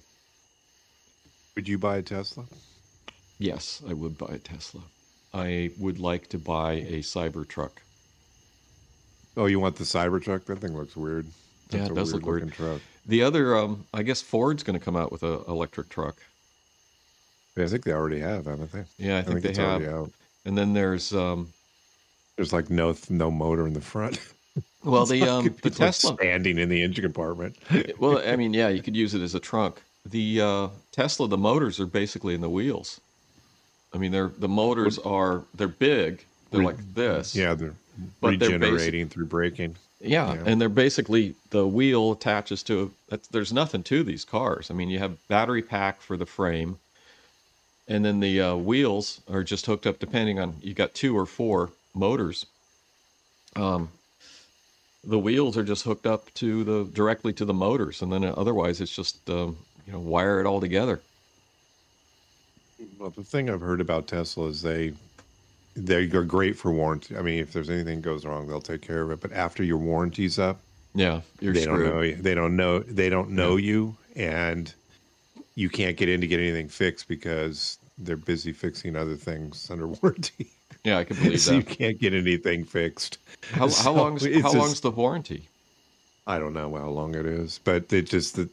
Would 1.55 1.69
you 1.69 1.79
buy 1.79 1.99
a 1.99 2.03
Tesla? 2.03 2.45
Yes, 3.39 3.83
I 3.89 3.93
would 3.93 4.19
buy 4.19 4.35
a 4.35 4.39
Tesla. 4.39 4.83
I 5.33 5.71
would 5.79 5.99
like 5.99 6.29
to 6.29 6.39
buy 6.39 6.73
a 6.73 7.01
Cybertruck. 7.01 7.71
Oh, 9.37 9.47
you 9.47 9.61
want 9.61 9.77
the 9.77 9.85
Cybertruck? 9.85 10.45
That 10.47 10.59
thing 10.59 10.77
looks 10.77 10.97
weird. 10.97 11.27
Yeah, 11.71 11.79
That's 11.79 11.91
it 11.91 11.93
a 11.93 11.95
does 11.95 12.13
look 12.15 12.27
weird. 12.27 12.53
Truck. 12.53 12.81
The 13.07 13.23
other, 13.23 13.57
um, 13.57 13.87
I 13.95 14.03
guess 14.03 14.21
Ford's 14.21 14.63
going 14.63 14.79
to 14.79 14.85
come 14.85 14.97
out 14.97 15.13
with 15.13 15.23
an 15.23 15.41
electric 15.49 15.89
truck. 15.89 16.17
Yeah, 17.57 17.65
I 17.65 17.67
think 17.69 17.85
they 17.85 17.93
already 17.93 18.21
have, 18.21 18.47
haven't 18.47 18.73
they? 18.73 18.85
Yeah, 18.99 19.19
I 19.19 19.23
think, 19.23 19.43
they 19.43 19.51
it's 19.51 19.59
have. 19.59 19.83
out. 19.85 20.11
And 20.45 20.57
then 20.57 20.73
there's, 20.73 21.13
um, 21.13 21.53
There's 22.37 22.53
like 22.53 22.71
no 22.71 22.95
no 23.09 23.31
motor 23.31 23.67
in 23.67 23.73
the 23.73 23.81
front. 23.81 24.21
well, 24.85 25.07
the 25.07 25.23
um, 25.29 25.45
the 25.63 25.69
It's 25.69 25.81
like 25.81 25.95
standing 25.95 26.59
in 26.59 26.69
the 26.69 26.83
engine 26.83 27.03
compartment. 27.05 27.57
well, 27.99 28.19
I 28.27 28.37
mean, 28.37 28.55
yeah, 28.55 28.69
you 28.69 28.83
could 28.83 28.97
use 28.97 29.15
it 29.15 29.23
as 29.23 29.35
a 29.35 29.41
trunk. 29.41 29.83
The 30.07 30.41
uh, 30.41 30.69
Tesla, 30.93 31.29
the 31.29 31.37
motors 31.39 31.79
are 31.79 31.87
basically 31.87 32.35
in 32.35 32.41
the 32.41 32.49
wheels. 32.49 33.01
I 33.93 33.99
mean, 33.99 34.13
they're 34.13 34.33
the 34.39 34.49
motors 34.49 34.99
are 34.99 35.45
they're 35.55 35.69
big. 35.69 36.25
They're 36.51 36.63
like 36.63 36.95
this. 36.95 37.35
Yeah, 37.37 37.55
they're 37.55 37.75
But 38.21 38.39
they're 38.39 38.59
basic- 38.59 39.11
through 39.11 39.27
braking. 39.27 39.77
Yeah, 40.01 40.35
Yeah. 40.35 40.43
and 40.47 40.61
they're 40.61 40.69
basically 40.71 41.35
the 41.51 41.67
wheel 41.67 42.13
attaches 42.13 42.63
to. 42.65 42.93
That's, 43.09 43.29
there's 43.29 43.53
nothing 43.53 43.83
to 43.85 44.03
these 44.03 44.25
cars. 44.25 44.71
I 44.71 44.75
mean, 44.75 44.89
you 44.89 44.99
have 44.99 45.27
battery 45.29 45.63
pack 45.63 46.01
for 46.01 46.17
the 46.17 46.25
frame, 46.27 46.79
and 47.87 48.05
then 48.05 48.21
the 48.21 48.41
uh, 48.41 48.55
wheels 48.57 49.21
are 49.31 49.45
just 49.45 49.67
hooked 49.67 49.87
up 49.87 49.99
depending 49.99 50.39
on 50.39 50.57
you 50.63 50.73
got 50.73 50.95
two 50.95 51.17
or 51.17 51.27
four 51.27 51.71
motors. 51.95 52.47
Um, 53.57 53.91
the 55.05 55.19
wheels 55.19 55.57
are 55.59 55.65
just 55.65 55.85
hooked 55.85 56.07
up 56.07 56.33
to 56.35 56.65
the 56.65 56.85
directly 56.93 57.33
to 57.35 57.45
the 57.45 57.55
motors, 57.55 58.01
and 58.01 58.11
then 58.13 58.25
otherwise 58.25 58.81
it's 58.81 58.95
just 58.95 59.29
um, 59.29 59.59
you 59.87 59.93
know 59.93 60.01
wire 60.01 60.41
it 60.41 60.47
all 60.47 60.61
together. 60.61 61.01
Well, 62.99 63.11
the 63.11 63.25
thing 63.25 63.51
I've 63.51 63.61
heard 63.61 63.81
about 63.81 64.07
Tesla 64.07 64.47
is 64.47 64.63
they 64.63 64.95
they're 65.87 66.25
great 66.25 66.57
for 66.57 66.71
warranty. 66.73 67.17
I 67.17 67.23
mean, 67.23 67.39
if 67.39 67.53
there's 67.53 67.71
anything 67.71 68.01
goes 68.01 68.25
wrong, 68.25 68.47
they'll 68.49 68.61
take 68.61 68.83
care 68.83 69.03
of 69.03 69.11
it. 69.11 69.21
But 69.21 69.33
after 69.33 69.63
your 69.63 69.79
warranty's 69.79 70.39
up, 70.39 70.61
Yeah, 70.95 71.21
you're 71.41 71.53
they 71.55 71.63
screwed. 71.63 71.85
don't 71.87 71.95
know 71.97 72.03
you. 72.03 72.15
They 72.17 72.35
don't 72.35 72.57
know. 72.57 72.79
They 72.81 73.09
don't 73.09 73.31
know 73.31 73.57
you, 73.57 73.97
and 74.17 74.73
you 75.55 75.69
can't 75.69 75.97
get 75.97 76.09
in 76.09 76.21
to 76.21 76.27
get 76.27 76.41
anything 76.41 76.69
fixed 76.69 77.09
because 77.09 77.79
they're 77.99 78.17
busy 78.17 78.53
fixing 78.53 78.97
other 78.97 79.17
things 79.17 79.69
under 79.71 79.87
warranty. 80.03 80.47
Yeah, 80.85 80.99
I 80.99 81.05
can 81.05 81.17
believe 81.17 81.41
so 81.41 81.53
you 81.53 81.63
can't 81.63 81.99
get 81.99 82.15
anything 82.15 82.65
fixed. 82.65 83.19
How, 83.53 83.69
So 83.69 83.83
how 83.85 83.93
long's 83.93 84.25
how 84.25 84.31
just- 84.43 84.55
long's 84.57 84.81
the 84.81 84.91
warranty? 84.91 85.43
I 86.27 86.39
don't 86.39 86.53
know 86.55 86.75
how 86.77 86.89
long 86.89 87.15
it 87.17 87.27
is, 87.27 87.59
but 87.65 87.89
they 87.89 88.03
just 88.03 88.37
that 88.37 88.49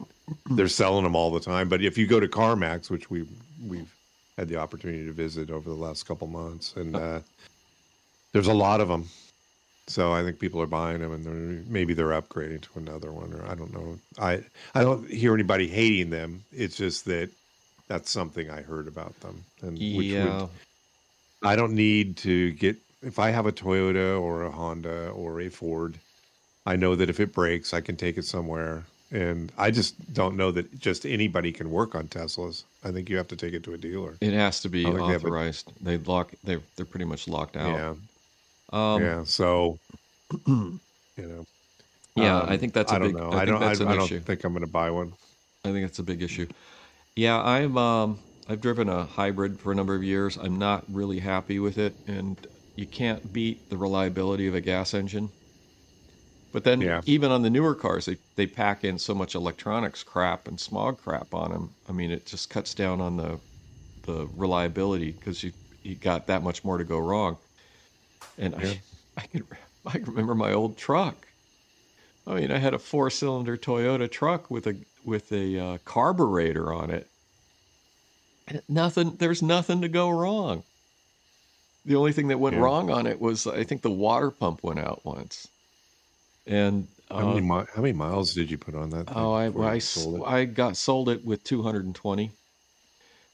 they're 0.51 0.67
selling 0.67 1.03
them 1.03 1.15
all 1.15 1.31
the 1.31 1.39
time. 1.39 1.69
But 1.69 1.81
if 1.84 1.98
you 1.98 2.07
go 2.07 2.19
to 2.19 2.27
CarMax, 2.27 2.89
which 2.89 3.10
we 3.12 3.25
we've 3.67 3.93
had 4.38 4.48
the 4.48 4.58
opportunity 4.58 5.06
to 5.06 5.12
visit 5.13 5.50
over 5.50 5.70
the 5.70 5.75
last 5.75 6.06
couple 6.06 6.27
months, 6.27 6.75
and 6.75 6.96
uh, 6.96 7.20
there's 8.34 8.48
a 8.48 8.53
lot 8.53 8.82
of 8.82 8.88
them. 8.88 9.10
So 9.88 10.12
I 10.12 10.22
think 10.24 10.39
people 10.39 10.62
are 10.62 10.67
buying 10.67 11.00
them, 11.00 11.13
and 11.13 11.25
they're, 11.25 11.63
maybe 11.67 11.94
they're 11.94 12.22
upgrading 12.22 12.62
to 12.63 12.79
another 12.79 13.12
one, 13.12 13.34
or 13.34 13.46
I 13.50 13.56
don't 13.56 13.74
know. 13.74 13.98
I 14.20 14.44
I 14.75 14.84
don't 14.84 15.10
hear 15.10 15.34
anybody 15.34 15.67
hating 15.67 16.10
them. 16.10 16.44
It's 16.51 16.77
just 16.77 17.06
that 17.06 17.29
that's 17.88 18.12
something 18.12 18.50
I 18.50 18.62
heard 18.62 18.88
about 18.88 19.20
them, 19.22 19.46
and 19.62 19.89
which 19.89 20.17
Yeah, 20.17 20.20
would, 20.20 20.50
I 21.44 21.56
don't 21.56 21.74
need 21.74 22.17
to 22.17 22.51
get 22.51 22.77
if 23.01 23.20
I 23.20 23.32
have 23.32 23.46
a 23.46 23.51
Toyota 23.51 24.20
or 24.22 24.44
a 24.44 24.51
Honda 24.51 25.10
or 25.10 25.39
a 25.41 25.50
Ford, 25.50 26.00
I 26.65 26.75
know 26.75 26.96
that 26.96 27.10
if 27.10 27.20
it 27.20 27.34
breaks, 27.34 27.74
I 27.74 27.82
can 27.82 27.96
take 27.96 28.17
it 28.17 28.25
somewhere. 28.25 28.86
And 29.11 29.51
I 29.57 29.71
just 29.71 30.13
don't 30.13 30.35
know 30.35 30.51
that 30.51 30.79
just 30.79 31.05
anybody 31.05 31.53
can 31.53 31.71
work 31.71 31.95
on 31.95 32.07
Teslas. 32.09 32.63
I 32.83 32.91
think 32.91 33.09
you 33.09 33.15
have 33.17 33.27
to 33.29 33.37
take 33.37 33.53
it 33.53 33.63
to 33.63 33.73
a 33.73 33.77
dealer. 33.77 34.15
it 34.19 34.33
has 34.33 34.59
to 34.61 34.69
be 34.69 34.83
think 34.83 34.97
they 34.97 35.01
a- 35.01 35.15
authorized. 35.15 35.71
They 35.81 35.97
lock. 35.97 36.33
They 36.43 36.57
they're 36.75 36.85
pretty 36.85 37.05
much 37.05 37.27
locked 37.27 37.55
out. 37.55 37.73
Yeah. 37.73 37.93
Um, 38.73 39.01
yeah. 39.01 39.23
So, 39.23 39.79
you 40.47 40.79
know. 41.17 41.45
Yeah, 42.15 42.39
um, 42.39 42.49
I 42.49 42.57
think 42.57 42.73
that's 42.73 42.91
a 42.91 42.95
I 42.95 42.99
don't 42.99 43.07
big- 43.09 43.17
know. 43.17 43.29
I 43.31 43.41
I, 43.41 43.45
don't. 43.45 43.63
I, 43.63 43.71
I 43.71 43.75
don't 43.75 44.01
issue. 44.01 44.19
think 44.19 44.43
I'm 44.43 44.51
going 44.53 44.65
to 44.65 44.71
buy 44.71 44.89
one. 44.91 45.13
I 45.63 45.71
think 45.71 45.85
that's 45.85 45.99
a 45.99 46.03
big 46.03 46.21
issue. 46.21 46.47
Yeah, 47.15 47.39
I'm. 47.41 47.77
Um, 47.77 48.19
I've 48.49 48.61
driven 48.61 48.89
a 48.89 49.03
hybrid 49.05 49.59
for 49.59 49.71
a 49.71 49.75
number 49.75 49.93
of 49.95 50.03
years. 50.03 50.37
I'm 50.37 50.57
not 50.57 50.83
really 50.89 51.19
happy 51.19 51.59
with 51.59 51.77
it, 51.77 51.95
and 52.07 52.37
you 52.75 52.85
can't 52.85 53.31
beat 53.33 53.69
the 53.69 53.77
reliability 53.77 54.47
of 54.47 54.55
a 54.55 54.61
gas 54.61 54.93
engine. 54.93 55.29
But 56.57 56.63
then, 56.63 56.87
Yeah. 56.87 57.01
even 57.05 57.29
on 57.29 57.43
the 57.43 57.51
newer 57.51 57.75
cars, 57.75 58.07
they 58.07 58.17
they 58.33 58.47
pack 58.47 58.83
in 58.83 58.97
so 58.97 59.13
much 59.13 59.35
electronics 59.35 60.01
crap 60.01 60.47
and 60.47 60.59
smog 60.59 60.97
crap 60.97 61.31
on 61.35 61.51
them. 61.51 61.75
I 61.85 61.91
mean, 61.91 62.09
it 62.09 62.25
just 62.25 62.49
cuts 62.49 62.73
down 62.73 62.99
on 62.99 63.17
the 63.17 63.41
the 64.01 64.27
reliability 64.27 65.11
because 65.11 65.43
you 65.43 65.53
you 65.83 65.95
got 65.95 66.25
that 66.25 66.41
much 66.41 66.63
more 66.63 66.79
to 66.79 66.83
go 66.83 66.97
wrong. 66.97 67.37
And 68.37 68.55
Yeah. 68.55 68.73
I 68.75 68.83
I 69.17 69.27
can 69.27 69.47
I 69.85 69.97
remember 69.97 70.35
my 70.35 70.51
old 70.53 70.77
truck. 70.79 71.27
I 72.27 72.35
mean, 72.35 72.51
I 72.51 72.59
had 72.59 72.73
a 72.73 72.79
four 72.79 73.09
cylinder 73.09 73.57
Toyota 73.57 74.09
truck 74.09 74.51
with 74.51 74.67
a 74.67 74.83
with 75.03 75.31
a 75.31 75.59
uh, 75.59 75.77
carburetor 75.79 76.73
on 76.73 76.89
it. 76.89 77.11
And 78.45 78.61
nothing 78.67 79.15
there's 79.15 79.41
nothing 79.41 79.79
to 79.81 79.87
go 79.87 80.09
wrong. 80.09 80.65
The 81.85 81.95
only 81.95 82.13
thing 82.13 82.27
that 82.27 82.39
went 82.39 82.55
Yeah. 82.55 82.57
wrong 82.57 82.91
on 82.91 83.07
it 83.07 83.19
was 83.19 83.47
I 83.47 83.63
think 83.63 83.81
the 83.81 83.89
water 83.89 84.29
pump 84.29 84.61
went 84.63 84.77
out 84.77 85.03
once. 85.03 85.47
And 86.47 86.87
How, 87.09 87.17
uh, 87.17 87.33
many, 87.33 87.41
mi- 87.41 87.65
how 87.75 87.81
many 87.81 87.93
miles 87.93 88.33
did 88.33 88.49
you 88.49 88.57
put 88.57 88.73
on 88.75 88.89
that? 88.91 89.07
thing 89.07 89.15
oh, 89.17 89.33
I 89.33 89.47
I, 89.73 89.79
sold 89.79 90.21
it? 90.21 90.23
I 90.25 90.45
got 90.45 90.77
sold 90.77 91.09
it 91.09 91.23
with 91.25 91.43
220. 91.43 92.31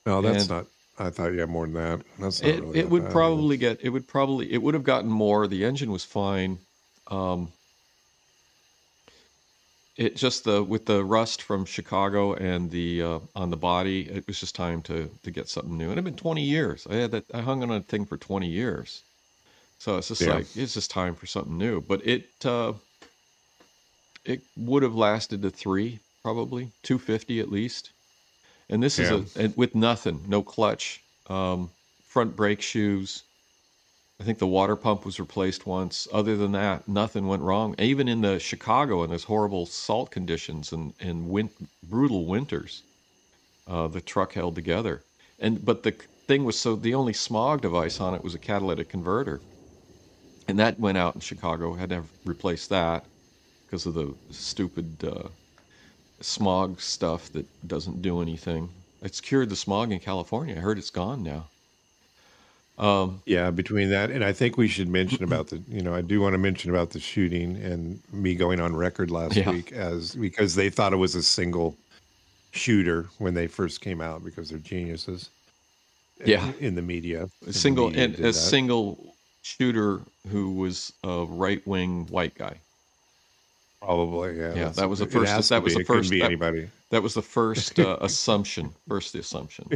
No, 0.06 0.22
that's 0.22 0.44
and- 0.44 0.50
not. 0.50 0.66
I 1.00 1.10
thought 1.10 1.34
you 1.34 1.40
had 1.40 1.50
more 1.50 1.66
than 1.66 1.74
that. 1.74 2.02
That's 2.20 2.42
not 2.44 2.50
It 2.52 2.62
really 2.62 2.80
it 2.82 2.90
would 2.90 3.04
bad. 3.04 3.12
probably 3.12 3.58
get 3.58 3.80
it 3.82 3.90
would 3.90 4.08
probably 4.08 4.54
it 4.54 4.62
would 4.62 4.76
have 4.76 4.84
gotten 4.84 5.10
more. 5.10 5.48
The 5.48 5.66
engine 5.66 5.92
was 5.92 6.04
fine. 6.04 6.60
Um, 7.08 7.52
it 9.98 10.16
just 10.16 10.44
the 10.44 10.64
with 10.64 10.86
the 10.86 11.04
rust 11.04 11.42
from 11.42 11.66
Chicago 11.66 12.34
and 12.36 12.70
the 12.70 13.02
uh, 13.02 13.20
on 13.36 13.50
the 13.50 13.58
body, 13.58 14.02
it 14.10 14.28
was 14.28 14.40
just 14.40 14.54
time 14.56 14.84
to 14.84 15.10
to 15.24 15.32
get 15.32 15.50
something 15.50 15.76
new. 15.78 15.86
And 15.86 15.94
it 15.94 15.98
had 15.98 16.04
been 16.06 16.16
20 16.16 16.44
years. 16.44 16.86
I 16.88 16.96
had 16.96 17.12
that 17.12 17.26
I 17.34 17.42
hung 17.42 17.64
on 17.64 17.72
a 17.72 17.82
thing 17.82 18.06
for 18.06 18.18
20 18.18 18.48
years. 18.48 19.02
So 19.80 19.98
it's 19.98 20.10
just 20.10 20.22
Yeah. 20.22 20.36
like 20.36 20.48
it's 20.56 20.76
just 20.76 20.92
time 20.92 21.16
for 21.16 21.26
something 21.26 21.58
new. 21.58 21.82
But 21.82 22.06
it 22.06 22.30
uh, 22.46 22.74
it 24.26 24.44
would 24.56 24.84
have 24.84 24.96
lasted 24.96 25.42
to 25.42 25.50
three 25.52 26.02
probably 26.24 26.74
250 26.84 27.40
at 27.40 27.52
least. 27.52 27.94
And 28.70 28.84
this 28.84 29.00
Yeah. 29.00 29.06
is 29.06 29.12
a 29.36 29.42
and 29.42 29.56
with 29.58 29.76
nothing, 29.76 30.26
no 30.28 30.44
clutch, 30.44 31.04
um, 31.28 31.72
front 32.04 32.36
brake 32.36 32.62
shoes. 32.62 33.26
I 34.20 34.24
think 34.26 34.40
the 34.40 34.48
water 34.48 34.76
pump 34.76 35.06
was 35.06 35.20
replaced 35.20 35.66
once. 35.68 36.08
Other 36.12 36.38
than 36.38 36.54
that, 36.54 36.88
nothing 36.88 37.28
went 37.28 37.44
wrong. 37.44 37.76
Even 37.80 38.08
in 38.08 38.22
the 38.22 38.40
Chicago 38.40 39.04
in 39.04 39.10
those 39.12 39.26
horrible 39.26 39.66
salt 39.68 40.12
conditions 40.12 40.74
and 40.74 40.94
and 41.00 41.30
win- 41.30 41.70
brutal 41.84 42.26
winters, 42.28 42.84
uh, 43.68 43.88
the 43.88 44.02
truck 44.02 44.34
held 44.34 44.56
together. 44.56 45.06
And 45.40 45.66
but 45.66 45.84
the 45.84 45.96
thing 46.28 46.46
was 46.46 46.60
so 46.60 46.76
the 46.76 46.96
only 46.96 47.14
smog 47.14 47.62
device 47.62 48.02
on 48.02 48.16
it 48.16 48.24
was 48.24 48.36
a 48.36 48.40
catalytic 48.40 48.90
converter, 48.90 49.44
and 50.48 50.60
that 50.60 50.80
went 50.80 50.98
out 50.98 51.16
in 51.16 51.22
Chicago. 51.22 51.76
Had 51.76 51.90
to 51.90 51.96
have 51.98 52.14
replaced 52.26 52.70
that 52.70 53.08
because 53.74 53.88
of 53.88 53.96
the 53.96 54.14
stupid 54.30 55.04
uh, 55.04 55.28
smog 56.22 56.80
stuff 56.80 57.32
that 57.34 57.44
doesn't 57.68 58.04
do 58.04 58.22
anything. 58.22 58.70
It's 59.02 59.20
cured 59.20 59.50
the 59.50 59.56
smog 59.56 59.92
in 59.92 59.98
California. 60.00 60.56
I 60.56 60.60
heard 60.60 60.78
it's 60.78 60.92
gone 60.92 61.24
now. 61.24 61.48
Um, 62.78 63.20
Yeah, 63.26 63.50
between 63.50 63.90
that 63.90 64.12
and 64.12 64.24
I 64.24 64.32
think 64.32 64.58
we 64.58 64.68
should 64.68 64.88
mention 64.88 65.24
about 65.30 65.48
the 65.48 65.58
you 65.68 65.82
know 65.82 65.96
I 65.96 66.02
do 66.02 66.22
want 66.22 66.34
to 66.34 66.38
mention 66.38 66.70
about 66.70 66.92
the 66.92 67.00
shooting 67.00 67.56
and 67.56 68.00
me 68.12 68.36
going 68.36 68.60
on 68.60 68.76
record 68.76 69.10
last 69.10 69.36
Yeah. 69.36 69.50
week 69.50 69.72
as 69.72 70.14
because 70.14 70.54
they 70.54 70.70
thought 70.70 70.94
it 70.94 70.98
was 70.98 71.16
a 71.16 71.24
single 71.24 71.76
shooter 72.52 73.08
when 73.18 73.34
they 73.34 73.48
first 73.48 73.82
came 73.82 74.02
out 74.02 74.24
because 74.24 74.50
they're 74.50 74.60
geniuses. 74.60 75.32
Yeah. 76.24 76.52
in 76.60 76.76
the 76.76 76.82
media, 76.84 77.28
a 77.48 77.52
single 77.54 77.88
media 77.88 78.04
and 78.06 78.14
a 78.20 78.22
that. 78.22 78.34
single 78.34 79.16
shooter 79.42 80.02
who 80.30 80.52
was 80.52 80.94
a 81.04 81.26
right 81.28 81.66
wing 81.68 82.06
white 82.12 82.36
guy. 82.36 82.58
Probably 83.84 84.38
yeah. 84.38 84.54
Yeah, 84.56 84.70
that 84.70 84.90
was 84.90 85.00
the 85.00 85.06
first- 85.06 85.50
that 85.50 85.64
was 85.64 85.74
the 85.76 85.84
first- 85.84 86.10
be 86.12 86.20
that- 86.20 86.26
anybody. 86.26 86.70
That 86.90 87.02
was 87.04 87.14
the 87.16 87.22
first 87.24 87.80
uh, 87.80 87.98
assumption. 88.02 88.70
First 88.88 89.14
the 89.14 89.20
assumption. 89.20 89.68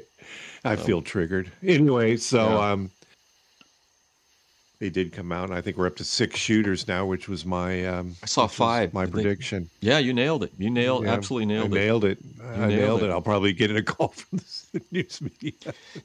I 0.64 0.76
feel 0.76 1.02
triggered. 1.02 1.50
Anyway, 1.62 2.16
so 2.16 2.38
Yeah. 2.48 2.72
um 2.72 2.90
they 4.80 4.90
did 4.90 5.12
come 5.12 5.32
out 5.32 5.48
and 5.48 5.58
I 5.58 5.60
think 5.60 5.76
we're 5.76 5.88
up 5.88 5.96
to 5.96 6.04
six 6.04 6.38
shooters 6.38 6.86
now, 6.86 7.04
which 7.04 7.28
was 7.28 7.44
my 7.44 7.84
um 7.86 8.14
I 8.22 8.26
saw 8.26 8.46
five. 8.46 8.92
my 8.94 9.02
I 9.02 9.04
think- 9.04 9.14
prediction. 9.14 9.70
Yeah, 9.80 9.98
you 9.98 10.12
nailed 10.12 10.42
it. 10.44 10.52
You 10.58 10.70
nailed 10.70 11.04
Yeah, 11.04 11.12
absolutely 11.14 11.46
nailed 11.46 11.72
I 11.74 11.76
it. 11.76 11.80
nailed 11.80 12.04
it. 12.04 12.18
I 12.42 12.56
nailed 12.56 12.70
nailed 12.70 13.02
it. 13.02 13.06
it. 13.06 13.10
I'll 13.10 13.22
probably 13.22 13.52
get 13.52 13.74
a 13.74 13.82
call 13.92 14.08
from 14.08 14.38
the 14.72 14.80
news 14.92 15.20
media. 15.20 15.52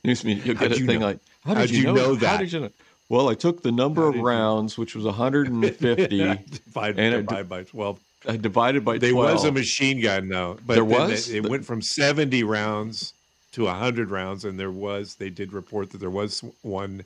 News 0.03 0.23
media, 0.23 0.43
you'll 0.45 0.55
How'd 0.57 0.69
get 0.69 0.77
a 0.77 0.81
you 0.81 0.87
thing 0.87 0.99
know- 0.99 1.05
like, 1.07 1.19
"How 1.43 1.53
did 1.53 1.59
how'd 1.61 1.69
you, 1.71 1.77
you 1.77 1.83
know, 1.85 1.93
know 1.95 2.13
How 2.15 2.21
that? 2.21 2.37
did 2.39 2.51
you 2.51 2.59
know? 2.61 2.69
Well, 3.13 3.29
I 3.29 3.35
took 3.35 3.61
the 3.61 3.71
number 3.71 4.07
of 4.07 4.15
rounds, 4.15 4.75
which 4.75 4.95
was 4.95 5.05
150, 5.05 6.07
divide, 6.07 6.97
And 6.97 7.13
it- 7.15 7.27
divide 7.27 7.47
by 7.47 7.63
twelve. 7.63 7.99
I 8.27 8.37
divided 8.37 8.83
by 8.83 8.97
There 8.97 9.11
12. 9.11 9.33
was 9.33 9.43
a 9.43 9.51
machine 9.51 10.01
gun 10.01 10.29
though, 10.29 10.57
but 10.65 10.73
There 10.73 10.85
was? 10.85 11.29
It, 11.29 11.45
it 11.45 11.49
went 11.49 11.63
from 11.63 11.79
seventy 11.83 12.43
rounds 12.43 13.13
to 13.51 13.65
100 13.65 14.09
rounds. 14.09 14.45
And 14.45 14.59
there 14.59 14.71
was, 14.71 15.13
they 15.13 15.29
did 15.29 15.53
report 15.53 15.91
that 15.91 15.99
there 15.99 16.09
was 16.09 16.43
one 16.63 17.03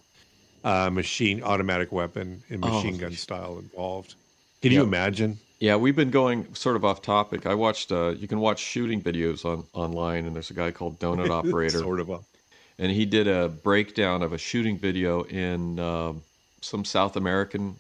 uh, 0.63 0.89
machine 0.89 1.43
automatic 1.43 1.91
weapon 1.91 2.41
in 2.47 2.63
Oh. 2.63 2.69
machine 2.69 2.97
gun 2.97 3.11
style 3.11 3.59
involved. 3.59 4.13
Can 4.61 4.71
you 4.71 4.83
imagine? 4.83 5.37
Yeah, 5.59 5.75
we've 5.75 5.95
been 5.95 6.11
going 6.11 6.53
sort 6.55 6.75
of 6.77 6.85
off 6.85 7.01
topic. 7.01 7.45
I 7.45 7.53
watched. 7.55 7.91
Uh, 7.91 8.09
you 8.17 8.29
can 8.29 8.39
watch 8.39 8.59
shooting 8.59 9.01
videos 9.01 9.43
on 9.43 9.65
online, 9.73 10.25
and 10.25 10.33
there's 10.35 10.51
a 10.51 10.53
guy 10.53 10.71
called 10.71 10.99
Donut 10.99 11.29
Operator, 11.39 11.79
sort 11.79 11.99
of 11.99 12.09
a. 12.11 12.19
and 12.79 12.91
he 12.91 13.05
did 13.05 13.27
a 13.27 13.49
breakdown 13.49 14.21
of 14.21 14.33
a 14.33 14.37
shooting 14.37 14.79
video 14.79 15.23
in 15.23 15.79
um 15.79 16.23
some 16.61 16.83
South 16.85 17.15
American 17.15 17.79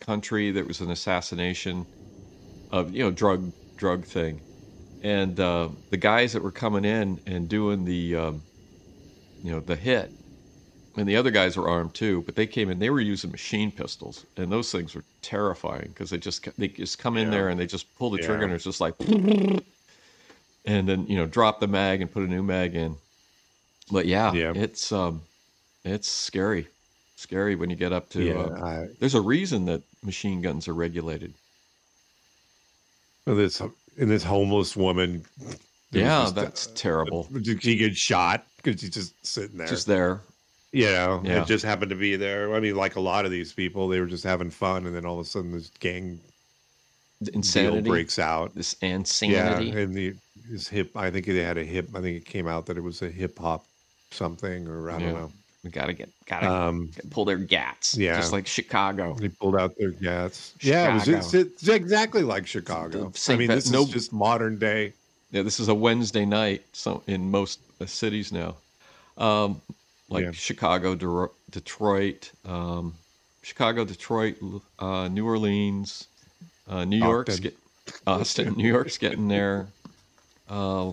country 0.00 0.50
that 0.52 0.66
was 0.66 0.80
an 0.80 0.90
assassination 0.90 1.86
of 2.70 2.92
you 2.94 3.02
know 3.02 3.10
drug 3.10 3.52
drug 3.76 4.06
thing, 4.06 4.42
and 5.00 5.38
uh, 5.40 5.68
the 5.90 5.96
guys 5.96 6.32
that 6.32 6.42
were 6.42 6.52
coming 6.52 6.84
in 6.84 7.20
and 7.26 7.48
doing 7.48 7.84
the 7.84 8.16
um, 8.16 8.44
you 9.42 9.50
know 9.52 9.60
the 9.60 9.76
hit, 9.76 10.14
and 10.96 11.08
the 11.08 11.16
other 11.16 11.30
guys 11.30 11.56
were 11.56 11.68
armed 11.68 11.94
too, 11.94 12.22
but 12.22 12.36
they 12.36 12.46
came 12.46 12.70
in. 12.70 12.78
They 12.78 12.90
were 12.90 13.00
using 13.00 13.30
machine 13.30 13.70
pistols, 13.70 14.26
and 14.36 14.50
those 14.50 14.72
things 14.72 14.94
were 14.94 15.04
terrifying 15.22 15.88
because 15.88 16.10
they 16.10 16.18
just 16.18 16.48
they 16.58 16.68
just 16.68 16.98
come 16.98 17.16
in 17.16 17.24
Yeah. 17.26 17.30
there 17.30 17.48
and 17.48 17.60
they 17.60 17.66
just 17.66 17.94
pull 17.94 18.10
the 18.10 18.18
trigger, 18.18 18.44
and 18.44 18.52
it's 18.52 18.64
just 18.64 18.80
like, 18.80 18.94
and 20.66 20.88
then 20.88 21.06
you 21.06 21.16
know 21.16 21.26
drop 21.26 21.60
the 21.60 21.66
mag 21.68 22.02
and 22.02 22.10
put 22.12 22.22
a 22.22 22.26
new 22.26 22.42
mag 22.42 22.74
in. 22.74 22.96
But 23.90 24.06
yeah, 24.06 24.32
Yeah. 24.32 24.52
it's 24.54 24.90
um, 24.92 25.22
it's 25.84 26.08
scary, 26.08 26.66
scary 27.16 27.54
when 27.54 27.70
you 27.70 27.76
get 27.76 27.92
up 27.92 28.10
to. 28.10 28.22
Yeah, 28.22 28.34
uh, 28.34 28.64
I, 28.64 28.88
there's 28.98 29.14
a 29.14 29.20
reason 29.20 29.66
that 29.66 29.82
machine 30.02 30.42
guns 30.42 30.66
are 30.68 30.74
regulated. 30.74 31.32
And 33.26 33.38
this 33.38 33.60
and 33.60 34.10
this 34.10 34.24
homeless 34.24 34.76
woman. 34.76 35.24
Yeah, 35.92 36.22
just, 36.24 36.34
that's 36.34 36.66
uh, 36.66 36.70
terrible. 36.74 37.28
She 37.60 37.76
gets 37.76 37.96
shot 37.96 38.44
because 38.62 38.80
she's 38.80 38.90
just 38.90 39.26
sitting 39.26 39.56
there. 39.56 39.66
Just 39.68 39.86
there. 39.86 40.20
you 40.72 40.84
know, 40.86 41.22
Yeah. 41.24 41.42
it 41.42 41.46
just 41.46 41.64
happened 41.64 41.90
to 41.90 41.96
be 41.96 42.16
there. 42.16 42.54
I 42.54 42.60
mean, 42.60 42.74
like 42.76 42.96
a 42.96 43.00
lot 43.00 43.24
of 43.24 43.30
these 43.30 43.52
people, 43.52 43.88
they 43.88 44.00
were 44.00 44.06
just 44.06 44.24
having 44.24 44.50
fun, 44.50 44.84
and 44.86 44.94
then 44.94 45.06
all 45.06 45.18
of 45.20 45.24
a 45.26 45.28
sudden, 45.28 45.52
this 45.52 45.70
gang 45.80 46.20
Insanity. 47.32 47.82
deal 47.82 47.90
breaks 47.92 48.18
out. 48.18 48.54
This 48.54 48.74
insanity, 48.82 49.36
Yeah, 49.36 49.52
insanity. 49.58 49.82
and 49.82 49.94
the 49.94 50.14
his 50.50 50.68
hip. 50.68 50.96
I 50.96 51.10
think 51.10 51.26
they 51.26 51.36
had 51.42 51.58
a 51.58 51.64
hip. 51.64 51.88
I 51.94 52.00
think 52.00 52.16
it 52.16 52.24
came 52.26 52.46
out 52.46 52.66
that 52.66 52.76
it 52.76 52.82
was 52.82 53.02
a 53.02 53.08
hip 53.10 53.38
hop 53.38 53.64
something, 54.10 54.66
or 54.68 54.90
I 54.90 54.98
don't 54.98 55.14
know. 55.14 55.32
We 55.64 55.70
gotta 55.70 55.92
get 55.94 56.10
gotta 56.26 56.48
Um, 56.48 56.90
pull 57.10 57.24
their 57.24 57.38
gats. 57.38 57.96
yeah. 57.96 58.16
Just 58.16 58.32
like 58.32 58.46
Chicago. 58.46 59.14
they 59.18 59.28
pulled 59.28 59.56
out 59.56 59.76
their 59.76 59.90
gas. 59.90 60.54
Yeah, 60.60 60.90
it 60.90 60.94
was 60.94 61.08
it's, 61.08 61.34
it's 61.34 61.66
exactly 61.68 62.22
like 62.22 62.46
Chicago. 62.46 63.12
I 63.28 63.36
mean, 63.36 63.48
this 63.48 63.70
no- 63.70 63.82
is 63.82 63.88
just 63.88 64.12
modern 64.12 64.58
day. 64.58 64.92
Yeah, 65.32 65.42
this 65.42 65.58
is 65.58 65.66
a 65.68 65.74
Wednesday 65.74 66.24
night. 66.24 66.62
So 66.72 67.02
in 67.08 67.30
most 67.30 67.58
uh, 67.80 67.86
cities 67.86 68.30
now, 68.30 68.54
um, 69.18 69.60
like 70.08 70.24
Yeah. 70.24 70.30
Chicago, 70.30 70.94
Dero- 70.94 71.32
Detroit, 71.50 72.30
um, 72.44 72.94
Chicago, 73.42 73.84
Detroit, 73.84 74.36
uh, 74.78 75.08
New 75.08 75.26
Orleans, 75.26 76.06
uh, 76.68 76.84
New 76.84 76.98
York's 76.98 77.40
get 77.40 77.56
Austin, 78.06 78.54
New 78.54 78.68
York's 78.68 78.98
getting 78.98 79.26
there. 79.26 79.66
Uh, 80.48 80.92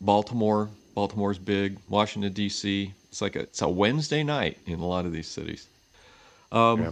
Baltimore, 0.00 0.68
Baltimore's 0.94 1.38
big. 1.38 1.76
Washington 1.88 2.32
D.C. 2.32 2.92
It's 3.10 3.20
like 3.22 3.36
a, 3.36 3.40
it's 3.40 3.62
a 3.62 3.68
Wednesday 3.68 4.22
night 4.22 4.58
in 4.66 4.80
a 4.80 4.86
lot 4.86 5.06
of 5.06 5.12
these 5.12 5.28
cities. 5.28 5.66
Um, 6.52 6.80
Yeah. 6.82 6.90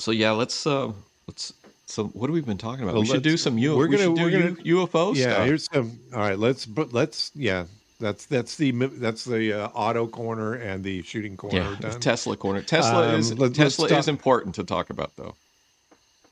So 0.00 0.12
yeah, 0.12 0.30
let's 0.30 0.64
uh, 0.66 0.92
let's. 1.26 1.52
So 1.86 2.04
what 2.08 2.28
have 2.28 2.34
we 2.34 2.40
been 2.40 2.58
talking 2.58 2.84
about? 2.84 2.92
Well, 2.94 3.02
we 3.02 3.08
should 3.08 3.22
do 3.22 3.36
some 3.36 3.58
U. 3.58 3.76
we're 3.76 3.88
we 3.88 3.96
gonna- 3.96 4.10
we're 4.12 4.30
gonna- 4.30 4.52
UFO 4.62 5.14
yeah, 5.16 5.32
stuff. 5.32 5.46
here's 5.46 5.64
some. 5.72 5.98
All 6.14 6.20
right, 6.20 6.38
let's. 6.38 6.64
But 6.66 6.92
let's. 6.92 7.32
Yeah, 7.34 7.64
that's 7.98 8.26
that's 8.26 8.56
the 8.56 8.70
that's 8.72 9.24
the 9.24 9.52
uh, 9.54 9.68
auto 9.74 10.06
corner 10.06 10.54
and 10.54 10.84
the 10.84 11.02
shooting 11.02 11.36
corner 11.36 11.76
Yeah. 11.82 11.90
Tesla 11.98 12.36
corner. 12.36 12.62
Tesla 12.62 13.08
Um, 13.08 13.14
is 13.18 13.36
let- 13.36 13.54
Tesla 13.54 13.88
is 13.88 14.06
important 14.06 14.54
to 14.56 14.62
talk 14.64 14.90
about 14.90 15.16
though. 15.16 15.34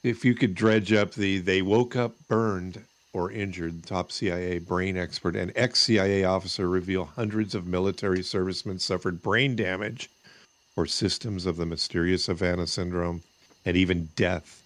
if 0.04 0.24
you 0.24 0.34
could 0.34 0.54
dredge 0.54 0.92
up 0.92 1.14
the 1.14 1.38
they 1.38 1.62
woke 1.62 1.96
up 1.96 2.12
burned 2.28 2.84
or 3.16 3.32
injured 3.32 3.82
top 3.86 4.12
cia 4.12 4.58
brain 4.58 4.94
expert 4.94 5.34
and 5.34 5.50
ex-cia 5.56 6.22
officer 6.24 6.68
reveal 6.68 7.06
hundreds 7.06 7.54
of 7.54 7.66
military 7.66 8.22
servicemen 8.22 8.78
suffered 8.78 9.22
brain 9.22 9.56
damage 9.56 10.10
or 10.76 10.84
systems 10.84 11.46
of 11.46 11.56
the 11.56 11.64
mysterious 11.64 12.26
havana 12.26 12.66
syndrome 12.66 13.22
and 13.64 13.74
even 13.74 14.10
death 14.16 14.62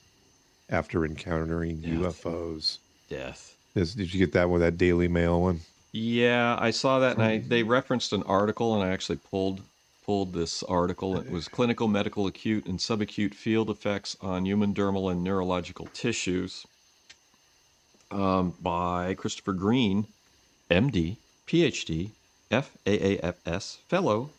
after 0.68 1.04
encountering 1.04 1.80
Death. 1.80 2.24
ufos 2.24 2.78
Death. 3.08 3.56
Is- 3.76 3.94
did 3.94 4.12
you 4.12 4.18
get 4.18 4.32
that 4.32 4.50
with 4.50 4.62
that 4.62 4.76
daily 4.76 5.06
mail 5.06 5.40
one 5.40 5.60
Yeah, 5.92 6.56
I 6.58 6.72
saw 6.72 6.98
that, 6.98 7.16
and 7.18 7.22
I 7.22 7.38
they 7.38 7.62
referenced 7.62 8.12
an 8.12 8.24
article, 8.24 8.74
and 8.74 8.82
I 8.82 8.92
actually 8.92 9.20
pulled 9.30 9.62
pulled 10.04 10.32
this 10.32 10.64
article. 10.64 11.16
It 11.16 11.30
was 11.30 11.46
clinical, 11.46 11.86
medical, 11.86 12.26
acute, 12.26 12.66
and 12.66 12.80
subacute 12.80 13.34
field 13.34 13.70
effects 13.70 14.16
on 14.20 14.44
human 14.44 14.74
dermal 14.74 15.12
and 15.12 15.22
neurological 15.22 15.88
tissues 15.92 16.66
um, 18.10 18.54
by 18.60 19.14
Christopher 19.14 19.52
Green, 19.52 20.06
MD, 20.70 21.16
PhD, 21.46 22.10
FAAFS 22.50 23.78
fellow, 23.88 24.30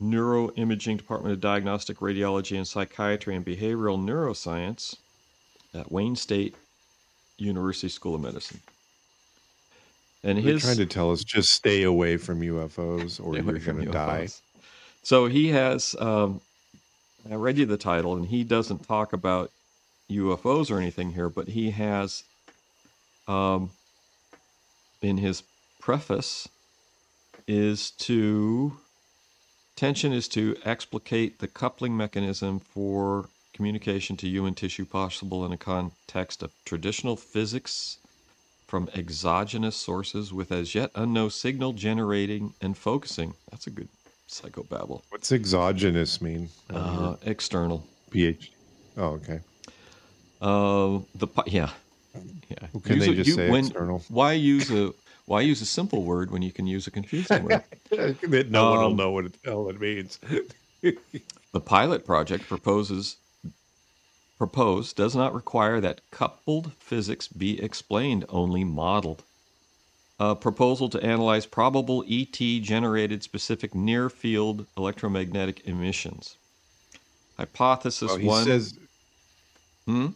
Neuroimaging 0.00 0.98
Department 0.98 1.32
of 1.32 1.40
Diagnostic 1.40 1.98
Radiology 1.98 2.56
and 2.56 2.68
Psychiatry 2.68 3.34
and 3.34 3.44
Behavioral 3.44 3.98
Neuroscience 3.98 4.96
at 5.74 5.90
Wayne 5.90 6.16
State 6.16 6.54
University 7.38 7.88
School 7.88 8.14
of 8.14 8.20
Medicine. 8.20 8.60
And 10.22 10.38
they're 10.38 10.54
his 10.54 10.62
trying 10.62 10.76
to 10.78 10.86
tell 10.86 11.12
us 11.12 11.22
just 11.22 11.50
stay 11.50 11.82
away 11.84 12.16
from 12.16 12.40
ufos 12.40 13.24
or 13.24 13.36
you're 13.36 13.58
going 13.58 13.84
to 13.84 13.92
die 13.92 14.28
So 15.02 15.26
he 15.26 15.48
has. 15.48 15.94
Um, 15.98 16.40
I 17.30 17.34
read 17.34 17.58
you 17.58 17.66
the 17.66 17.76
title, 17.76 18.14
and 18.14 18.26
he 18.26 18.44
doesn't 18.44 18.86
talk 18.86 19.12
about 19.12 19.50
UFOs 20.10 20.70
or 20.70 20.78
anything 20.78 21.12
here, 21.12 21.28
but 21.28 21.48
he 21.48 21.70
has, 21.70 22.22
um, 23.28 23.70
in 25.02 25.18
his 25.18 25.42
preface, 25.80 26.48
is 27.46 27.90
to 27.92 28.76
tension 29.76 30.12
is 30.12 30.26
to 30.28 30.56
explicate 30.64 31.38
the 31.38 31.46
coupling 31.46 31.96
mechanism 31.96 32.58
for 32.58 33.28
communication 33.52 34.16
to 34.16 34.28
human 34.28 34.54
tissue 34.54 34.84
possible 34.84 35.44
in 35.44 35.52
a 35.52 35.56
context 35.56 36.42
of 36.42 36.50
traditional 36.64 37.16
physics 37.16 37.98
from 38.66 38.88
exogenous 38.94 39.76
sources 39.76 40.32
with 40.32 40.50
as 40.50 40.74
yet 40.74 40.90
unknown 40.94 41.30
signal 41.30 41.72
generating 41.72 42.52
and 42.60 42.76
focusing. 42.76 43.34
That's 43.50 43.66
a 43.66 43.70
good 43.70 43.88
psychobabble. 44.28 45.02
what's 45.10 45.30
exogenous 45.30 46.20
mean 46.20 46.48
Uh, 46.68 47.14
external. 47.22 47.84
ph 48.10 48.50
oh 48.96 49.10
okay 49.20 49.40
Uh, 50.40 50.98
the 51.14 51.28
yeah, 51.46 51.70
yeah. 52.50 52.68
Well, 52.72 52.82
can 52.82 52.98
they 52.98 53.12
just 53.12 53.32
say 53.34 53.52
external? 53.52 54.04
Why 54.08 54.32
use 54.34 54.70
a 54.70 54.94
why 55.26 55.42
use 55.42 55.62
a 55.62 55.66
simple 55.66 56.04
word 56.04 56.30
when 56.30 56.42
you 56.42 56.52
can 56.52 56.66
use 56.66 56.86
a 56.86 56.92
confusing 56.92 57.42
word? 57.42 57.64
that 57.90 58.48
no 58.50 58.66
one 58.66 58.80
will 58.82 58.90
Um, 58.90 58.96
know 58.96 59.10
what 59.12 59.32
the 59.32 59.38
hell 59.44 59.68
it 59.70 59.80
means 59.80 60.20
The 61.52 61.60
pilot 61.62 62.06
project 62.06 62.48
proposes 62.48 63.18
proposed 64.38 64.96
does 64.96 65.16
not 65.16 65.34
require 65.34 65.80
that 65.80 66.02
coupled 66.12 66.74
physics 66.80 67.28
be 67.28 67.62
explained, 67.62 68.24
only 68.28 68.64
modeled. 68.64 69.24
A 70.18 70.36
proposal 70.36 70.88
to 70.90 71.02
analyze 71.04 71.46
probable 71.46 72.04
ET 72.08 72.32
generated 72.62 73.22
specific 73.22 73.74
near 73.74 74.10
field 74.10 74.66
electromagnetic 74.76 75.62
emissions. 75.66 76.38
Hypothesis 77.38 78.12
Well, 78.12 78.18
he 78.18 78.26
one. 78.26 78.44
says 78.44 78.78
Hmm? 79.86 80.08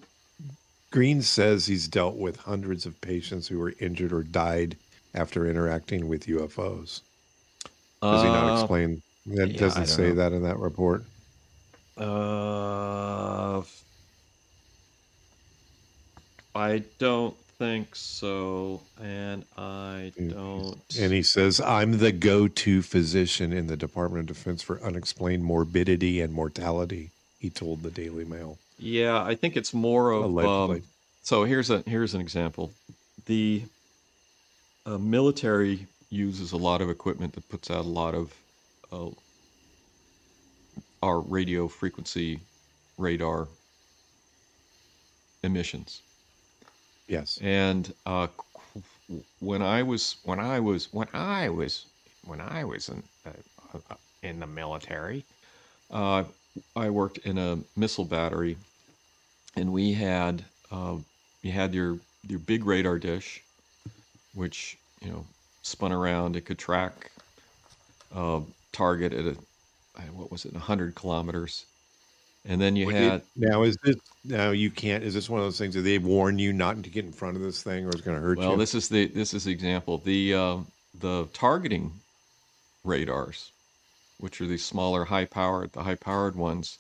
Green 0.91 1.23
says 1.23 1.67
he's 1.67 1.87
dealt 1.89 2.17
with 2.17 2.37
hundreds 2.37 2.85
of 2.87 3.01
patients 3.01 3.49
who 3.49 3.59
were 3.59 3.75
injured 3.79 4.13
or 4.13 4.23
died 4.23 4.77
after 5.15 5.49
interacting 5.49 6.09
with 6.09 6.27
UFOs. 6.27 7.01
Does 8.03 8.23
he 8.23 8.29
not 8.29 8.51
Uh, 8.51 8.61
explain? 8.61 9.03
That 9.27 9.51
yeah, 9.53 9.59
doesn't 9.59 9.87
say 9.87 10.09
know. 10.09 10.15
that 10.15 10.33
in 10.33 10.43
that 10.43 10.59
report. 10.59 11.05
Uh, 11.97 13.63
I 16.55 16.83
don't 16.99 17.37
think 17.59 17.95
so, 17.95 18.81
and 19.01 19.45
I 19.57 20.13
don't. 20.17 20.79
And 20.99 21.13
he 21.13 21.23
says, 21.23 21.61
I'm 21.61 21.99
the 21.99 22.11
go 22.13 22.49
to 22.49 22.83
physician 22.83 23.53
in 23.53 23.67
the 23.67 23.77
Department 23.77 24.29
of 24.31 24.37
Defense 24.37 24.63
for 24.63 24.83
unexplained 24.83 25.45
morbidity 25.45 26.21
and 26.21 26.33
mortality, 26.33 27.11
he 27.39 27.51
told 27.51 27.83
the 27.83 27.91
Daily 27.91 28.25
Mail. 28.25 28.59
Yeah, 28.81 29.23
I 29.23 29.35
think 29.35 29.57
it's 29.57 29.75
more 29.75 30.11
of. 30.11 30.39
Um, 30.39 30.83
so 31.23 31.45
here's 31.45 31.71
a 31.71 31.83
here's 31.87 32.15
an 32.15 32.21
example. 32.21 32.73
The 33.27 33.63
uh, 34.87 34.97
military 34.99 35.87
uses 36.09 36.53
a 36.53 36.57
lot 36.57 36.81
of 36.81 36.89
equipment 36.89 37.35
that 37.35 37.49
puts 37.49 37.71
out 37.71 37.85
a 37.85 37.89
lot 37.89 38.15
of 38.15 38.35
uh, 38.91 39.11
our 41.03 41.21
radio 41.21 41.69
frequency 41.69 42.41
radar 42.97 43.49
emissions. 45.43 46.01
Yes. 47.07 47.39
And 47.43 47.93
uh, 48.07 48.29
when 49.41 49.63
I 49.63 49.83
was 49.83 50.17
when 50.25 50.41
I 50.41 50.59
was 50.61 50.93
when 50.93 51.09
I 51.13 51.51
was 51.51 51.87
when 52.25 52.41
I 52.41 52.65
was 52.65 52.89
in 52.89 53.03
uh, 53.27 53.95
in 54.23 54.41
the 54.41 54.47
military, 54.47 55.25
uh, 55.91 56.25
I 56.77 56.91
worked 56.91 57.19
in 57.19 57.39
a 57.39 57.59
missile 57.77 58.05
battery, 58.05 58.57
and 59.57 59.73
we 59.73 59.93
had 59.93 60.45
uh, 60.71 60.97
you 61.43 61.53
had 61.53 61.75
your 61.75 61.99
your 62.29 62.39
big 62.39 62.65
radar 62.65 62.99
dish, 62.99 63.43
which 64.35 64.79
you 65.01 65.11
know 65.11 65.25
spun 65.63 65.93
around. 65.93 66.37
It 66.37 66.45
could 66.45 66.59
track 66.59 67.11
uh, 68.15 68.41
target 68.73 69.13
at 69.13 69.25
a 69.27 69.37
what 70.15 70.31
was 70.31 70.45
it, 70.45 70.53
100 70.53 70.95
kilometers. 70.95 71.67
And 72.47 72.61
then 72.61 72.75
you 72.75 72.87
Would 72.87 72.95
had 72.95 73.23
now 73.37 73.65
is 73.65 73.77
this 73.85 73.97
now 74.25 74.51
you 74.51 74.71
can't 74.71 75.05
is 75.05 75.13
this 75.13 75.29
one 75.29 75.41
of 75.41 75.47
those 75.47 75.59
things 75.59 75.75
that 75.75 75.83
they 75.83 75.99
warn 75.99 76.39
you 76.39 76.55
not 76.55 76.83
to 76.83 76.89
get 76.89 77.05
in 77.05 77.13
front 77.13 77.37
of 77.37 77.43
this 77.43 77.63
thing 77.63 77.85
or 77.85 77.91
it's 77.91 78.01
going 78.01 78.17
to 78.17 78.23
hurt 78.23 78.39
well, 78.39 78.47
you? 78.47 78.51
Well, 78.51 78.59
this 78.59 78.75
is 78.75 78.89
the 78.89 79.09
this 79.09 79.35
is 79.35 79.45
the 79.45 79.53
example. 79.53 79.99
The 79.99 80.35
uh, 80.35 80.57
the 80.99 81.29
targeting 81.35 81.93
radars, 82.83 83.53
which 84.19 84.41
are 84.41 84.47
these 84.47 84.65
smaller, 84.65 85.05
high 85.05 85.27
powered, 85.27 85.73
the 85.73 85.83
high 85.83 85.97
powered 85.97 86.35
ones. 86.35 86.79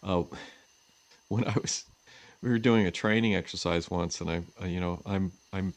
Uh, 0.00 0.22
when 1.28 1.44
I 1.44 1.54
was, 1.60 1.84
we 2.44 2.50
were 2.50 2.58
doing 2.58 2.86
a 2.86 2.90
training 2.90 3.34
exercise 3.34 3.90
once, 3.90 4.20
and 4.20 4.30
I, 4.30 4.66
you 4.66 4.78
know, 4.78 5.00
I'm 5.06 5.32
I'm 5.50 5.72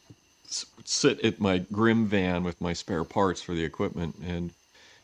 sit 0.50 1.24
at 1.24 1.40
my 1.40 1.60
Grim 1.60 2.08
van 2.08 2.44
with 2.44 2.60
my 2.60 2.74
spare 2.74 3.06
parts 3.06 3.42
for 3.42 3.56
the 3.56 3.64
equipment, 3.64 4.16
and 4.26 4.52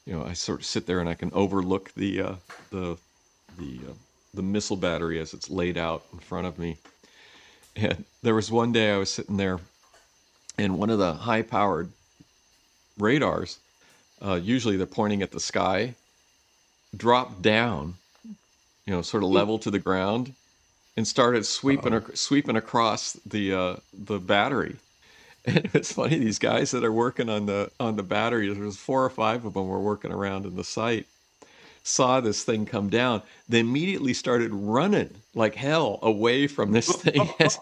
you 0.06 0.14
know, 0.14 0.26
I 0.26 0.34
sort 0.34 0.60
of 0.60 0.66
sit 0.66 0.86
there 0.86 1.00
and 1.00 1.08
I 1.08 1.14
can 1.14 1.32
overlook 1.34 1.94
the 1.94 2.22
uh, 2.22 2.36
the 2.70 2.98
the 3.58 3.80
uh, 3.90 3.94
the 4.34 4.42
missile 4.42 4.76
battery 4.76 5.20
as 5.20 5.34
it's 5.34 5.50
laid 5.50 5.78
out 5.78 6.04
in 6.12 6.20
front 6.20 6.48
of 6.48 6.60
me. 6.60 6.78
And 7.78 8.04
there 8.22 8.36
was 8.36 8.52
one 8.52 8.74
day 8.74 8.92
I 8.92 8.98
was 8.98 9.10
sitting 9.10 9.38
there, 9.38 9.60
and 10.58 10.78
one 10.78 10.90
of 10.90 11.00
the 11.00 11.14
high 11.14 11.44
powered 11.44 11.90
radars, 13.00 13.58
uh, 14.22 14.36
usually 14.36 14.76
they're 14.76 14.86
pointing 14.86 15.22
at 15.22 15.32
the 15.32 15.40
sky, 15.40 15.96
dropped 16.96 17.42
down, 17.42 17.96
you 18.86 18.94
know, 18.94 19.02
sort 19.02 19.24
of 19.24 19.30
level 19.30 19.58
to 19.60 19.72
the 19.72 19.80
ground, 19.80 20.34
and 20.96 21.08
started 21.08 21.46
sweeping 21.46 21.94
ac- 21.94 22.16
sweeping 22.16 22.56
across 22.56 23.14
the 23.26 23.54
uh, 23.54 23.76
the 23.94 24.20
battery. 24.20 24.78
And 25.46 25.70
it's 25.74 25.92
funny 25.92 26.18
these 26.20 26.40
guys 26.40 26.72
that 26.72 26.86
are 26.86 26.92
working 26.94 27.28
on 27.30 27.48
the 27.48 27.70
on 27.78 27.98
the 27.98 28.04
battery. 28.04 28.54
There's 28.54 28.78
four 28.78 29.04
or 29.04 29.10
five 29.10 29.44
of 29.44 29.56
them 29.56 29.68
were 29.68 29.82
working 29.82 30.14
around 30.14 30.46
in 30.46 30.56
the 30.56 30.64
site. 30.64 31.06
Saw 31.84 32.22
this 32.22 32.46
thing 32.46 32.66
come 32.66 32.88
down. 32.90 33.22
They 33.50 33.60
immediately 33.60 34.14
started 34.14 34.54
running 34.54 35.10
like 35.36 35.56
hell 35.56 36.00
away 36.02 36.48
from 36.48 36.72
this 36.72 36.96
thing 36.96 37.30
as, 37.42 37.60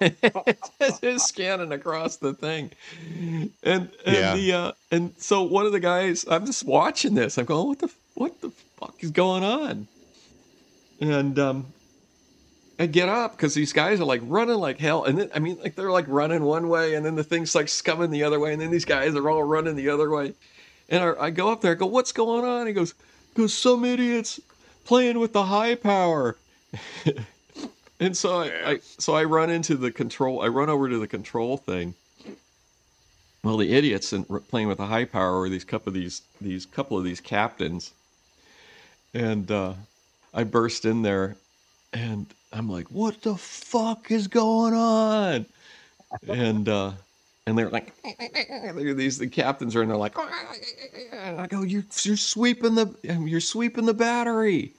as 0.80 1.00
it's 1.02 1.24
scanning 1.26 1.72
across 1.72 2.18
the 2.18 2.34
thing. 2.36 2.70
And 3.02 3.50
and 3.64 3.90
Yeah. 4.06 4.36
the 4.36 4.54
uh, 4.54 4.72
and 4.92 5.16
so 5.18 5.42
one 5.42 5.66
of 5.66 5.72
the 5.72 5.80
guys, 5.80 6.24
I'm 6.30 6.46
just 6.46 6.64
watching 6.64 7.16
this. 7.16 7.40
I'm 7.40 7.46
going, 7.46 7.68
what 7.68 7.80
the 7.80 7.90
what 8.14 8.42
the 8.42 8.52
fuck 8.80 8.94
is 9.04 9.10
going 9.10 9.44
on? 9.44 9.88
And 11.00 11.40
um, 11.40 11.66
I 12.82 12.88
get 12.88 13.10
up 13.10 13.34
because 13.34 13.54
these 13.54 13.74
guys 13.74 14.02
are 14.02 14.06
like 14.06 14.22
running 14.24 14.56
like 14.56 14.80
hell, 14.80 15.04
and 15.04 15.16
then 15.16 15.30
I 15.36 15.38
mean, 15.40 15.60
like 15.62 15.76
they're 15.76 15.92
like 15.92 16.06
running 16.08 16.42
one 16.42 16.68
way, 16.68 16.96
and 16.96 17.06
then 17.06 17.14
the 17.14 17.24
thing's 17.24 17.54
like 17.54 17.68
scumming 17.68 18.10
the 18.10 18.24
other 18.24 18.40
way, 18.40 18.54
and 18.54 18.60
then 18.60 18.72
these 18.72 18.86
guys 18.86 19.14
are 19.14 19.30
all 19.30 19.44
running 19.44 19.76
the 19.76 19.90
other 19.90 20.10
way. 20.10 20.34
And 20.90 21.04
I, 21.04 21.26
I 21.26 21.30
go 21.30 21.52
up 21.52 21.62
there, 21.62 21.74
I 21.74 21.76
go, 21.76 21.86
"What's 21.86 22.12
going 22.12 22.44
on?" 22.44 22.66
He 22.66 22.74
goes, 22.74 22.96
"Goes 23.36 23.54
some 23.54 23.86
idiots 23.86 24.40
playing 24.84 25.20
with 25.20 25.32
the 25.32 25.44
high 25.44 25.76
power." 25.76 26.38
and 28.00 28.18
so 28.18 28.40
I, 28.40 28.72
I, 28.72 28.80
so 28.98 29.14
I 29.14 29.26
run 29.26 29.52
into 29.52 29.76
the 29.76 29.92
control. 29.92 30.42
I 30.42 30.48
run 30.48 30.72
over 30.72 30.90
to 30.90 30.98
the 30.98 31.08
control 31.08 31.58
thing. 31.58 31.94
Well, 33.44 33.58
the 33.58 33.76
idiots 33.76 34.12
and 34.12 34.26
playing 34.50 34.70
with 34.70 34.80
the 34.80 34.88
high 34.88 35.06
power 35.06 35.40
were 35.40 35.50
these 35.50 35.66
couple 35.66 35.90
of 35.90 35.94
these 35.94 36.24
these 36.42 36.66
couple 36.66 36.98
of 36.98 37.04
these 37.04 37.22
captains, 37.22 37.92
and 39.14 39.52
uh, 39.52 39.74
I 40.34 40.46
burst 40.46 40.84
in 40.84 41.04
there, 41.04 41.36
and 41.94 42.26
I'm 42.54 42.70
like, 42.70 42.88
"What 42.92 43.22
the 43.22 43.36
fuck 43.36 44.12
is 44.12 44.28
going 44.28 44.74
on?" 44.74 45.46
And 46.28 46.68
uh, 46.68 46.92
and 47.48 47.58
they're 47.58 47.70
like, 47.70 47.94
they're 48.76 48.94
these 48.94 49.18
the 49.18 49.28
captains 49.28 49.76
are 49.76 49.84
in 49.84 49.90
there 49.90 49.98
like, 49.98 50.16
and 51.14 51.40
I 51.40 51.48
go, 51.48 51.62
"You're 51.62 51.86
you're 52.04 52.18
sweeping 52.18 52.76
the 52.76 52.94
you're 53.04 53.40
sweeping 53.40 53.86
the 53.86 53.94
battery," 53.94 54.74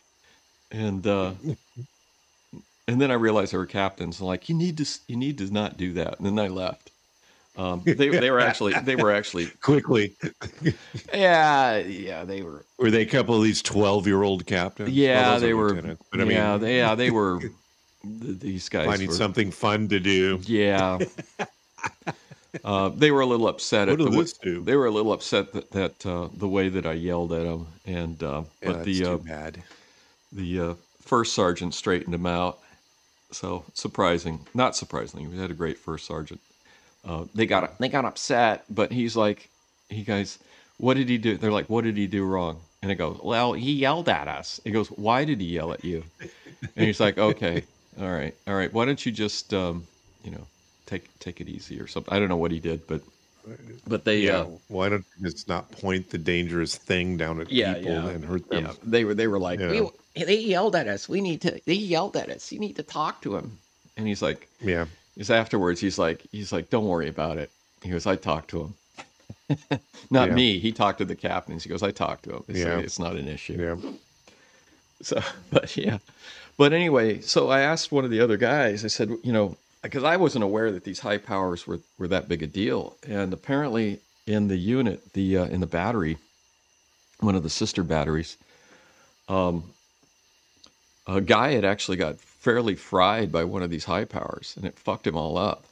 and 0.71 1.07
uh, 1.07 1.33
and 2.89 3.01
then 3.01 3.11
I 3.11 3.15
realized 3.15 3.53
they 3.53 3.59
were 3.59 3.67
captains. 3.67 4.21
I'm 4.21 4.27
like, 4.27 4.49
"You 4.49 4.55
need 4.55 4.77
to 4.79 4.87
you 5.09 5.17
need 5.17 5.39
to 5.39 5.53
not 5.53 5.77
do 5.77 5.95
that." 5.95 6.19
And 6.19 6.27
then 6.27 6.39
I 6.39 6.49
left. 6.49 6.91
Um, 7.57 7.83
they 7.85 7.95
they 7.95 8.31
were 8.31 8.41
actually 8.41 8.73
they 8.75 8.97
were 8.97 9.13
actually 9.13 9.47
Quickly, 9.61 10.15
yeah 11.13 11.77
yeah 11.79 12.25
they 12.25 12.41
were 12.43 12.65
were 12.79 12.91
they 12.91 13.03
a 13.03 13.07
couple 13.07 13.37
of 13.37 13.43
these 13.43 13.61
twelve-year-old 13.61 14.47
captains? 14.47 14.89
yeah 14.91 15.33
Well, 15.33 15.41
they 15.41 15.53
were 15.53 15.75
But 16.11 16.21
I 16.21 16.25
mean, 16.25 16.31
yeah 16.31 16.57
they, 16.57 16.79
yeah 16.79 16.95
they 16.95 17.11
were 17.11 17.41
th- 18.03 18.41
these 18.41 18.69
guys 18.69 18.87
finding 18.87 19.09
were, 19.09 19.15
something 19.15 19.51
fun 19.51 19.89
to 19.89 20.01
do. 20.01 20.41
Yeah. 20.45 20.99
uh, 22.65 22.89
they 22.91 23.11
were 23.11 23.21
a 23.21 23.27
little 23.27 23.49
upset 23.49 23.89
What 23.89 24.01
at 24.01 24.11
the 24.11 24.11
this 24.11 24.33
do? 24.35 24.63
they 24.63 24.77
were 24.77 24.87
a 24.87 24.91
little 24.91 25.13
upset 25.13 25.53
that, 25.53 25.71
that 25.73 26.07
uh, 26.07 26.29
the 26.37 26.49
way 26.49 26.69
that 26.69 26.87
I 26.87 26.93
yelled 26.93 27.33
at 27.33 27.45
them, 27.45 27.67
and 27.87 28.23
uh, 28.23 28.43
Yeah, 28.63 28.73
but 28.73 28.85
the 28.85 29.05
uh, 29.05 29.17
bad. 29.19 29.63
the 30.33 30.61
uh, 30.61 30.75
first 31.01 31.35
sergeant 31.35 31.75
straightened 31.75 32.15
him 32.15 32.27
out. 32.27 32.59
So 33.31 33.65
surprising, 33.73 34.41
not 34.55 34.77
surprisingly, 34.77 35.27
we 35.27 35.39
had 35.39 35.51
a 35.51 35.55
great 35.55 35.79
first 35.79 36.07
sergeant. 36.07 36.41
Uh, 37.05 37.25
they 37.35 37.47
got 37.47 37.79
they 37.79 37.89
got 37.89 38.05
upset, 38.05 38.65
but 38.69 38.93
he's 38.93 39.17
like, 39.17 39.49
he 39.89 40.03
guys, 40.03 40.39
what 40.79 40.97
did 40.97 41.09
he 41.09 41.19
do? 41.19 41.37
They're 41.37 41.53
like, 41.53 41.71
what 41.71 41.85
did 41.85 41.97
he 41.97 42.07
do 42.07 42.25
wrong? 42.25 42.61
And 42.83 42.91
I 42.91 42.95
goes, 42.95 43.19
well, 43.23 43.53
he 43.53 43.73
yelled 43.73 44.09
at 44.09 44.27
us. 44.27 44.61
He 44.65 44.73
goes, 44.73 44.89
why 44.89 45.25
did 45.25 45.41
he 45.41 45.47
yell 45.47 45.73
at 45.73 45.85
you? 45.85 46.03
And 46.77 46.87
he's 46.87 46.99
like, 46.99 47.17
okay, 47.17 47.63
all 48.01 48.11
right, 48.11 48.35
all 48.47 48.55
right. 48.55 48.73
Why 48.73 48.85
don't 48.85 49.05
you 49.05 49.13
just, 49.13 49.53
um, 49.55 49.87
you 50.25 50.31
know, 50.31 50.47
take 50.87 51.19
take 51.19 51.41
it 51.41 51.49
easy 51.49 51.81
or 51.81 51.87
something? 51.87 52.13
I 52.13 52.19
don't 52.19 52.29
know 52.29 52.37
what 52.37 52.51
he 52.51 52.59
did, 52.61 52.87
but 52.87 53.03
but 53.87 54.05
they, 54.05 54.21
Yeah, 54.21 54.39
uh, 54.41 54.47
why 54.69 54.89
don't 54.89 55.05
you 55.19 55.31
just 55.31 55.49
not 55.49 55.71
point 55.73 56.11
the 56.11 56.19
dangerous 56.19 56.77
thing 56.77 57.17
down 57.17 57.41
at 57.41 57.51
Yeah, 57.51 57.75
people 57.75 57.93
yeah. 57.93 58.09
and 58.11 58.25
hurt 58.25 58.49
them? 58.49 58.65
yeah, 58.67 58.73
they 58.85 59.05
were 59.05 59.15
they 59.15 59.27
were 59.27 59.39
like, 59.41 59.59
Yeah. 59.61 59.89
we, 60.15 60.25
they 60.25 60.39
yelled 60.39 60.77
at 60.77 60.87
us. 60.89 61.09
We 61.09 61.21
need 61.21 61.41
to. 61.43 61.61
They 61.67 61.75
yelled 61.75 62.17
at 62.17 62.31
us. 62.31 62.53
You 62.53 62.61
need 62.61 62.77
to 62.77 62.83
talk 62.83 63.21
to 63.23 63.37
him. 63.37 63.59
And 63.97 64.07
he's 64.07 64.23
like, 64.23 64.49
Yeah, 64.61 64.87
Because 65.15 65.31
afterwards, 65.31 65.81
he's 65.81 65.99
like, 65.99 66.23
he's 66.33 66.53
like, 66.53 66.71
don't 66.71 66.87
worry 66.87 67.09
about 67.09 67.37
it. 67.39 67.51
He 67.83 67.91
goes, 67.91 68.07
I 68.07 68.17
talked 68.17 68.51
to 68.51 68.61
him. 68.61 68.75
not 70.11 70.29
Yeah. 70.29 70.35
me. 70.35 70.59
He 70.61 70.71
talked 70.73 70.99
to 70.99 71.05
the 71.05 71.17
captains. 71.17 71.65
He 71.65 71.69
goes, 71.69 71.83
I 71.83 71.91
talked 71.91 72.25
to 72.25 72.37
him. 72.37 72.45
It's, 72.49 72.61
Yeah. 72.61 72.77
like, 72.77 72.85
it's 72.85 72.99
not 72.99 73.17
an 73.17 73.27
issue. 73.29 73.55
yeah. 73.61 73.91
So, 75.03 75.21
but 75.51 75.77
yeah. 75.77 75.99
But 76.57 76.73
anyway, 76.73 77.21
so 77.21 77.49
I 77.49 77.61
asked 77.61 77.93
one 77.93 78.05
of 78.05 78.11
the 78.11 78.21
other 78.21 78.37
guys, 78.37 78.85
I 78.85 78.89
said, 78.89 79.11
you 79.23 79.33
know, 79.33 79.57
because 79.83 80.05
I 80.05 80.17
wasn't 80.17 80.45
aware 80.45 80.71
that 80.71 80.85
these 80.85 81.01
high 81.01 81.19
powers 81.19 81.67
were, 81.67 81.81
were 81.99 82.09
that 82.09 82.29
big 82.29 82.43
a 82.43 82.47
deal. 82.47 82.97
And 83.07 83.33
apparently 83.33 84.01
in 84.27 84.49
the 84.49 84.57
unit, 84.57 85.13
the 85.13 85.39
uh, 85.39 85.45
in 85.47 85.61
the 85.61 85.67
battery, 85.67 86.19
one 87.21 87.35
of 87.35 87.43
the 87.43 87.51
sister 87.51 87.83
batteries, 87.83 88.37
um, 89.29 89.65
a 91.07 91.21
guy 91.21 91.53
had 91.53 91.65
actually 91.65 91.97
got 91.97 92.19
fairly 92.21 92.75
fried 92.75 93.33
by 93.33 93.45
one 93.45 93.63
of 93.63 93.71
these 93.71 93.85
high 93.85 94.05
powers 94.05 94.55
and 94.57 94.65
it 94.65 94.79
fucked 94.79 95.07
him 95.07 95.17
all 95.17 95.37
up. 95.37 95.65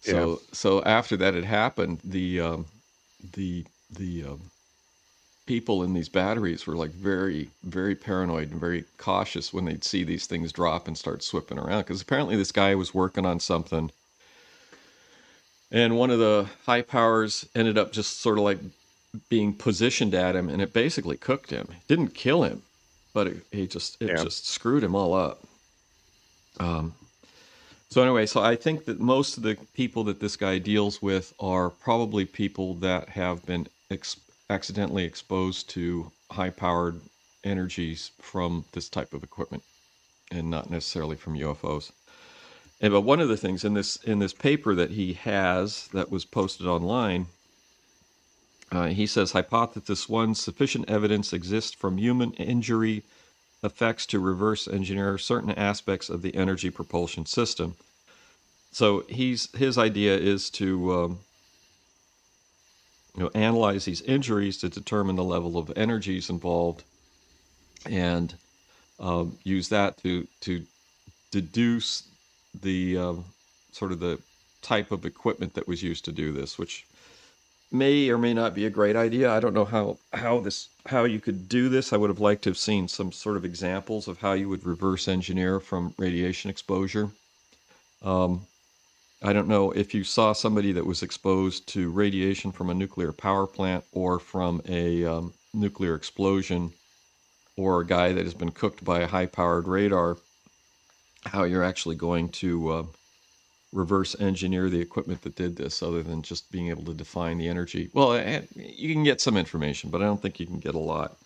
So 0.00 0.40
so 0.52 0.82
after 0.82 1.16
that 1.16 1.34
had 1.34 1.44
happened, 1.44 2.00
the 2.04 2.40
um, 2.40 2.66
the 3.34 3.64
the 3.90 4.24
um, 4.24 4.50
people 5.46 5.82
in 5.82 5.92
these 5.92 6.08
batteries 6.08 6.66
were 6.66 6.76
like 6.76 6.90
very 6.90 7.50
very 7.62 7.94
paranoid 7.94 8.50
and 8.50 8.60
very 8.60 8.84
cautious 8.98 9.52
when 9.52 9.64
they'd 9.66 9.84
see 9.84 10.04
these 10.04 10.26
things 10.26 10.52
drop 10.52 10.88
and 10.88 10.96
start 10.96 11.22
swipping 11.22 11.58
around 11.58 11.82
because 11.82 12.00
apparently 12.00 12.36
this 12.36 12.52
guy 12.52 12.74
was 12.74 12.94
working 12.94 13.26
on 13.26 13.40
something. 13.40 13.90
And 15.70 15.96
one 15.98 16.10
of 16.10 16.18
the 16.20 16.46
high 16.66 16.82
powers 16.82 17.46
ended 17.54 17.76
up 17.76 17.92
just 17.92 18.20
sort 18.20 18.38
of 18.38 18.44
like 18.44 18.58
being 19.28 19.52
positioned 19.52 20.14
at 20.14 20.36
him 20.36 20.48
and 20.48 20.62
it 20.62 20.72
basically 20.72 21.16
cooked 21.16 21.50
him. 21.50 21.68
It 21.70 21.88
didn't 21.88 22.14
kill 22.14 22.42
him 22.44 22.62
but 23.14 23.28
it, 23.28 23.36
he 23.52 23.66
just 23.66 24.00
it 24.02 24.08
Yeah. 24.10 24.22
just 24.24 24.46
screwed 24.46 24.82
him 24.84 24.94
all 24.94 25.14
up. 25.14 25.42
Um 26.60 26.94
so 27.90 28.02
anyway 28.02 28.26
so 28.26 28.40
i 28.40 28.56
think 28.56 28.86
that 28.86 28.98
most 28.98 29.36
of 29.36 29.44
the 29.44 29.56
people 29.74 30.02
that 30.04 30.18
this 30.18 30.34
guy 30.36 30.58
deals 30.58 31.00
with 31.00 31.32
are 31.38 31.70
probably 31.70 32.24
people 32.24 32.74
that 32.74 33.10
have 33.10 33.44
been 33.46 33.68
ex- 33.88 34.16
accidentally 34.50 35.04
exposed 35.04 35.70
to 35.70 36.10
high 36.30 36.50
powered 36.50 37.00
energies 37.44 38.10
from 38.20 38.64
this 38.72 38.88
type 38.88 39.12
of 39.14 39.22
equipment 39.22 39.62
and 40.30 40.50
not 40.50 40.70
necessarily 40.70 41.16
from 41.16 41.34
ufos 41.34 41.92
and 42.80 42.92
but 42.92 43.02
one 43.02 43.20
of 43.20 43.28
the 43.28 43.36
things 43.36 43.64
in 43.64 43.74
this 43.74 43.96
in 43.96 44.18
this 44.18 44.34
paper 44.34 44.74
that 44.74 44.90
he 44.90 45.14
has 45.14 45.88
that 45.94 46.10
was 46.10 46.24
posted 46.24 46.66
online, 46.66 47.26
uh, 48.72 48.88
he 48.88 49.06
says 49.06 49.32
hypothesis 49.32 50.08
one: 50.08 50.34
sufficient 50.34 50.90
evidence 50.90 51.32
exists 51.32 51.72
from 51.72 51.98
human 51.98 52.32
injury 52.34 53.02
effects 53.62 54.04
to 54.06 54.18
reverse 54.18 54.68
engineer 54.68 55.16
certain 55.16 55.52
aspects 55.52 56.10
of 56.10 56.20
the 56.22 56.34
energy 56.34 56.68
propulsion 56.68 57.24
system. 57.24 57.76
So 58.72 59.04
he's 59.08 59.54
his 59.56 59.78
idea 59.78 60.16
is 60.18 60.50
to 60.50 60.92
um, 60.94 61.18
you 63.14 63.22
know 63.22 63.30
analyze 63.34 63.84
these 63.84 64.02
injuries 64.02 64.58
to 64.58 64.68
determine 64.68 65.16
the 65.16 65.24
level 65.24 65.56
of 65.56 65.72
energies 65.76 66.30
involved, 66.30 66.82
and 67.86 68.34
um, 69.00 69.38
use 69.44 69.68
that 69.68 69.96
to 69.98 70.26
to 70.40 70.64
deduce 71.30 72.08
the 72.62 72.96
um, 72.98 73.24
sort 73.72 73.92
of 73.92 74.00
the 74.00 74.18
type 74.62 74.90
of 74.90 75.04
equipment 75.04 75.54
that 75.54 75.68
was 75.68 75.82
used 75.82 76.04
to 76.06 76.12
do 76.12 76.32
this, 76.32 76.58
which 76.58 76.86
may 77.70 78.08
or 78.08 78.16
may 78.18 78.32
not 78.32 78.54
be 78.54 78.66
a 78.66 78.70
great 78.70 78.96
idea. 78.96 79.30
I 79.30 79.40
don't 79.40 79.54
know 79.54 79.64
how 79.64 79.98
how 80.12 80.40
this 80.40 80.68
how 80.86 81.04
you 81.04 81.20
could 81.20 81.48
do 81.48 81.68
this. 81.68 81.92
I 81.92 81.96
would 81.96 82.10
have 82.10 82.20
liked 82.20 82.42
to 82.44 82.50
have 82.50 82.58
seen 82.58 82.88
some 82.88 83.12
sort 83.12 83.36
of 83.36 83.44
examples 83.44 84.08
of 84.08 84.20
how 84.20 84.32
you 84.32 84.48
would 84.48 84.64
reverse 84.64 85.08
engineer 85.08 85.60
from 85.60 85.94
radiation 85.98 86.50
exposure. 86.50 87.10
Um, 88.02 88.46
I 89.24 89.32
don't 89.32 89.48
know 89.48 89.70
if 89.70 89.94
you 89.94 90.04
saw 90.04 90.34
somebody 90.34 90.72
that 90.72 90.84
was 90.84 91.02
exposed 91.02 91.66
to 91.68 91.90
radiation 91.90 92.52
from 92.52 92.68
a 92.68 92.74
nuclear 92.74 93.10
power 93.10 93.46
plant 93.46 93.82
or 93.90 94.18
from 94.18 94.60
a 94.68 95.06
um, 95.06 95.32
nuclear 95.54 95.94
explosion, 95.94 96.74
or 97.56 97.80
a 97.80 97.86
guy 97.86 98.12
that 98.12 98.24
has 98.24 98.34
been 98.34 98.50
cooked 98.50 98.84
by 98.84 99.00
a 99.00 99.06
high-powered 99.06 99.66
radar. 99.66 100.18
How 101.24 101.44
you're 101.44 101.64
actually 101.64 101.96
going 101.96 102.28
to 102.30 102.70
uh, 102.70 102.82
reverse 103.72 104.14
engineer 104.20 104.68
the 104.68 104.80
equipment 104.80 105.22
that 105.22 105.36
did 105.36 105.56
this 105.56 105.82
other 105.82 106.02
than 106.02 106.20
just 106.20 106.52
being 106.52 106.68
able 106.68 106.84
to 106.84 106.92
define 106.92 107.38
the 107.38 107.48
energy. 107.48 107.88
Well, 107.94 108.20
you 108.54 108.92
can 108.92 109.04
get 109.04 109.22
some 109.22 109.38
information, 109.38 109.88
but 109.88 110.02
I 110.02 110.04
don't 110.04 110.20
think 110.20 110.38
you 110.38 110.46
can 110.46 110.58
get 110.58 110.74
a 110.74 110.78
lot. 110.78 111.16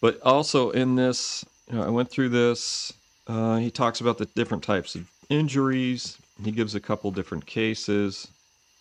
But 0.00 0.20
also 0.22 0.70
in 0.70 0.94
this, 0.94 1.44
you 1.68 1.76
know, 1.76 1.82
I 1.82 1.90
went 1.90 2.08
through 2.08 2.28
this. 2.28 2.92
Uh, 3.26 3.56
he 3.56 3.70
talks 3.72 4.00
about 4.00 4.18
the 4.18 4.26
different 4.26 4.62
types 4.62 4.94
of 4.94 5.08
injuries. 5.28 6.18
He 6.42 6.50
gives 6.50 6.74
a 6.74 6.80
couple 6.80 7.10
different 7.10 7.46
cases. 7.46 8.28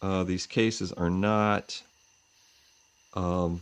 Uh, 0.01 0.23
these 0.23 0.45
cases 0.47 0.91
are 0.91 1.09
not. 1.09 1.81
Um, 3.13 3.61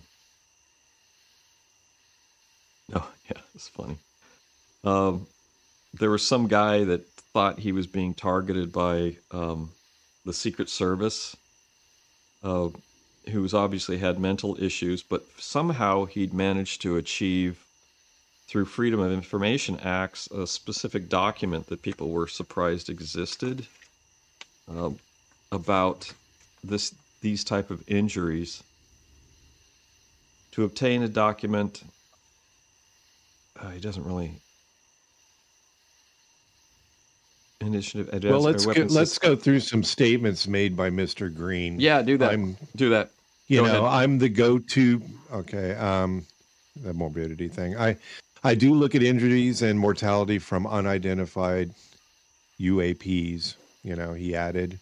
oh, 2.96 3.12
yeah, 3.30 3.42
it's 3.54 3.68
funny. 3.68 3.98
Um, 4.84 5.28
there 5.94 6.10
was 6.10 6.26
some 6.26 6.48
guy 6.48 6.86
that 6.86 7.06
thought 7.34 7.60
he 7.60 7.72
was 7.72 7.86
being 7.86 8.14
targeted 8.14 8.72
by 8.72 9.18
um, 9.32 9.72
the 10.26 10.34
Secret 10.34 10.70
Service, 10.70 11.36
uh, 12.44 12.70
who's 13.30 13.54
obviously 13.54 13.98
had 13.98 14.20
mental 14.20 14.62
issues, 14.62 15.04
but 15.04 15.26
somehow 15.38 16.06
he'd 16.06 16.34
managed 16.34 16.82
to 16.82 16.96
achieve, 16.96 17.66
through 18.48 18.66
Freedom 18.66 19.00
of 19.00 19.12
Information 19.12 19.80
Acts, 19.82 20.28
a 20.28 20.48
specific 20.48 21.08
document 21.08 21.68
that 21.68 21.82
people 21.82 22.10
were 22.10 22.28
surprised 22.28 22.90
existed 22.90 23.68
uh, 24.70 24.90
about 25.52 26.12
this 26.64 26.94
these 27.22 27.44
type 27.44 27.70
of 27.72 27.84
injuries. 27.88 28.64
To 30.54 30.66
obtain 30.66 31.02
a 31.02 31.08
document, 31.08 31.82
uh, 33.60 33.70
he 33.70 33.80
doesn't 33.80 34.04
really 34.04 34.34
initiative 37.62 38.08
advanced 38.12 38.32
Well, 38.32 38.42
let's 38.42 38.66
go, 38.66 38.72
let's 38.94 39.12
system. 39.12 39.30
go 39.30 39.36
through 39.36 39.60
some 39.62 39.84
statements 39.84 40.48
made 40.48 40.76
by 40.76 40.90
Mr. 40.90 41.34
Green. 41.34 41.80
Yeah, 41.80 42.02
do 42.02 42.18
that. 42.18 42.32
I'm 42.32 42.58
do 42.76 42.90
that. 42.90 43.12
you 43.48 43.58
Go 43.58 43.66
know 43.66 43.86
ahead. 43.86 44.04
i'm 44.04 44.18
the 44.18 44.30
go-to 44.30 45.02
okay 45.32 45.74
um 45.76 46.26
the 46.84 46.94
morbidity 46.94 47.48
thing 47.50 47.78
i 47.78 47.96
i 48.44 48.56
do 48.56 48.74
look 48.74 48.96
at 48.96 49.04
injuries 49.04 49.62
and 49.62 49.78
mortality 49.80 50.40
from 50.40 50.66
unidentified 50.68 51.72
uaps 52.60 53.56
you 53.84 53.96
know 53.96 54.14
he 54.14 54.36
added 54.36 54.80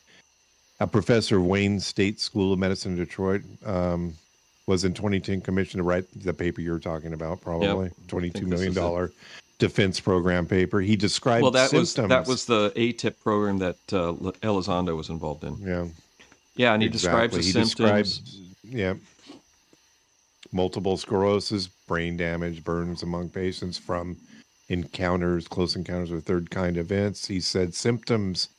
a 0.79 0.87
professor 0.87 1.37
of 1.37 1.45
wayne 1.45 1.79
state 1.79 2.19
school 2.19 2.53
of 2.53 2.59
medicine 2.59 2.93
in 2.93 2.97
detroit 2.97 3.41
um 3.65 4.13
was 4.67 4.83
in 4.85 4.93
2010 4.93 5.41
commissioned 5.41 5.79
to 5.79 5.83
write 5.83 6.05
the 6.23 6.33
paper 6.33 6.61
you're 6.61 6.77
talking 6.77 7.13
about 7.13 7.41
probably. 7.41 7.87
I 7.87 7.91
22 8.07 8.31
think 8.33 8.33
this 8.33 8.49
million 8.49 8.73
dollar 8.75 9.11
defense 9.57 9.99
program 9.99 10.45
paper. 10.45 10.79
He 10.79 10.95
described 10.95 11.41
Well, 11.41 11.51
that 11.51 11.73
was 11.73 11.91
symptoms. 11.91 12.09
that 12.09 12.29
was 12.29 12.45
the 12.45 12.69
ATIP 12.75 13.15
program 13.23 13.57
that 13.57 13.77
uh, 13.91 14.13
Elizondo 14.43 14.95
was 14.95 15.09
involved 15.09 15.43
in. 15.43 15.57
yeah. 15.57 15.87
Yeah, 16.55 16.73
and 16.75 16.83
he 16.83 16.87
describes 16.87 17.33
the 17.35 17.41
he 17.41 17.51
symptoms. 17.51 18.19
describes 18.19 18.41
yeah 18.63 18.93
multiple 20.51 20.97
sclerosis 20.97 21.67
brain 21.87 22.15
damage 22.15 22.63
burns 22.63 23.01
among 23.03 23.29
patients 23.29 23.77
from 23.77 24.17
encounters 24.69 25.47
close 25.47 25.75
encounters 25.75 26.11
with 26.11 26.25
third 26.25 26.51
kind 26.51 26.77
events. 26.77 27.25
He 27.27 27.39
said 27.39 27.73
symptoms 27.73 28.49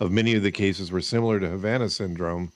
of 0.00 0.10
many 0.10 0.34
of 0.34 0.42
the 0.42 0.50
cases 0.52 0.90
were 0.90 1.00
similar 1.00 1.38
to 1.38 1.48
havana 1.48 1.88
syndrome 1.88 2.50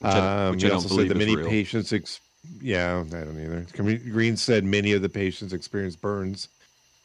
Which 0.00 0.12
I- 0.12 0.46
um, 0.48 0.58
he 0.58 0.66
I 0.66 0.70
also 0.70 0.96
said 0.96 1.08
that 1.08 1.16
many 1.16 1.36
real. 1.36 1.48
patients 1.48 1.92
ex- 1.92 2.20
yeah 2.60 2.98
i 2.98 3.02
don't 3.24 3.38
either 3.40 3.66
green 4.10 4.36
said 4.36 4.64
many 4.64 4.92
of 4.92 5.02
the 5.02 5.08
patients 5.08 5.52
experienced 5.52 6.00
burns 6.00 6.48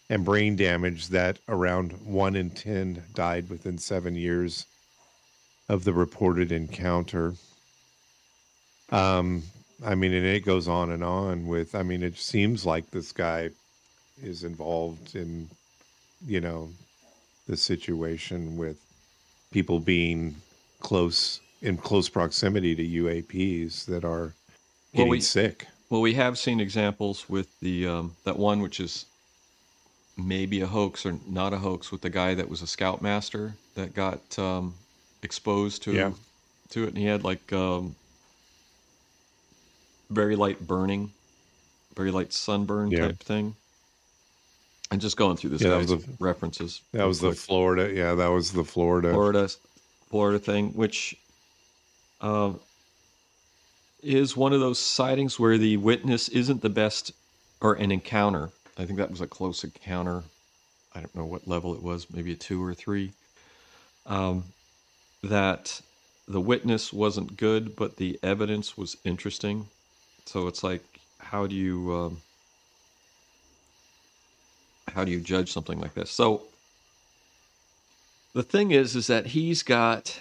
and 0.09 0.25
brain 0.25 0.55
damage 0.55 1.07
that 1.09 1.37
around 1.47 1.91
one 2.05 2.35
in 2.35 2.49
ten 2.49 3.03
died 3.13 3.49
within 3.49 3.77
seven 3.77 4.15
years 4.15 4.65
of 5.69 5.83
the 5.83 5.91
reported 5.91 6.49
encounter. 6.49 7.33
Um, 8.89 9.43
I 9.85 9.95
mean, 9.95 10.13
and 10.13 10.25
it 10.25 10.45
goes 10.45 10.69
on 10.69 10.91
and 10.91 11.03
on 11.03 11.45
with. 11.45 11.75
I 11.75 11.83
mean, 11.83 12.03
it 12.03 12.17
seems 12.17 12.65
like 12.65 12.89
this 12.89 13.11
guy 13.11 13.49
is 14.23 14.45
involved 14.45 15.13
in, 15.15 15.49
you 16.25 16.39
know, 16.39 16.69
the 17.47 17.57
situation 17.57 18.55
with 18.55 18.77
people 19.51 19.79
being 19.79 20.35
close 20.79 21.39
in 21.61 21.77
close 21.77 22.07
proximity 22.09 22.75
to 22.75 22.83
UAPs 23.03 23.85
that 23.85 24.03
are 24.05 24.33
getting 24.93 25.09
we- 25.09 25.21
sick. 25.21 25.67
Well, 25.89 26.01
we 26.01 26.15
have 26.15 26.37
seen 26.37 26.59
examples 26.59 27.29
with 27.29 27.47
the 27.61 27.87
um, 27.87 28.15
that 28.25 28.37
one 28.37 28.61
which 28.61 28.81
is 28.81 29.05
maybe 30.17 30.59
a 30.61 30.67
hoax 30.67 31.05
or 31.05 31.17
not 31.27 31.53
a 31.53 31.57
hoax 31.57 31.91
with 31.93 32.01
the 32.01 32.09
guy 32.09 32.33
that 32.33 32.49
was 32.49 32.61
a 32.61 32.67
scoutmaster 32.67 33.53
that 33.75 33.93
got 33.95 34.37
um, 34.37 34.73
exposed 35.23 35.83
to 35.83 35.93
Yeah. 35.93 36.11
to 36.71 36.83
it, 36.83 36.89
and 36.89 36.97
he 36.97 37.05
had 37.05 37.23
like 37.23 37.53
um, 37.53 37.95
very 40.09 40.35
light 40.35 40.67
burning, 40.67 41.11
very 41.95 42.11
light 42.11 42.33
sunburn 42.33 42.91
Yeah. 42.91 43.07
type 43.07 43.19
thing. 43.19 43.55
And 44.89 45.01
just 45.01 45.17
going 45.17 45.35
through 45.35 45.49
this 45.51 45.61
Yeah, 45.61 45.71
that 45.71 45.77
was 45.89 46.05
the- 46.05 46.13
references. 46.19 46.81
That 46.93 47.05
was 47.05 47.19
the. 47.19 47.33
Florida. 47.33 47.93
Yeah, 47.93 48.15
that 48.15 48.27
was 48.27 48.51
the 48.53 48.63
Florida. 48.63 49.11
Florida 49.11 49.49
Florida 50.09 50.39
thing, 50.39 50.69
which 50.69 51.17
uh, 52.21 52.53
is 54.01 54.37
one 54.37 54.53
of 54.53 54.59
those 54.61 54.79
sightings 54.79 55.39
where 55.39 55.57
the 55.57 55.75
witness 55.77 56.29
isn't 56.29 56.61
the 56.61 56.69
best, 56.69 57.11
or 57.59 57.73
an 57.73 57.91
encounter. 57.91 58.49
I 58.77 58.85
think 58.85 58.97
that 58.99 59.09
was 59.11 59.21
a 59.21 59.27
close 59.27 59.63
encounter. 59.63 60.23
I 60.95 60.99
don't 60.99 61.15
know 61.15 61.25
what 61.25 61.47
level 61.47 61.75
it 61.75 61.83
was, 61.83 62.07
maybe 62.13 62.31
a 62.31 62.35
two 62.35 62.63
or 62.63 62.73
three. 62.73 63.11
Um, 64.05 64.45
that 65.23 65.81
the 66.27 66.39
witness 66.39 66.93
wasn't 66.93 67.35
good, 67.35 67.75
but 67.75 67.97
the 67.97 68.17
evidence 68.23 68.77
was 68.77 68.95
interesting. 69.03 69.67
So 70.25 70.47
it's 70.47 70.63
like, 70.63 70.83
how 71.19 71.47
do 71.47 71.55
you 71.55 71.93
um, 71.93 72.21
how 74.93 75.03
do 75.03 75.11
you 75.11 75.19
judge 75.19 75.51
something 75.51 75.79
like 75.79 75.93
this? 75.93 76.09
So 76.09 76.43
the 78.33 78.43
thing 78.43 78.71
is 78.71 78.95
is 78.95 79.07
that 79.07 79.27
he's 79.27 79.63
got 79.63 80.19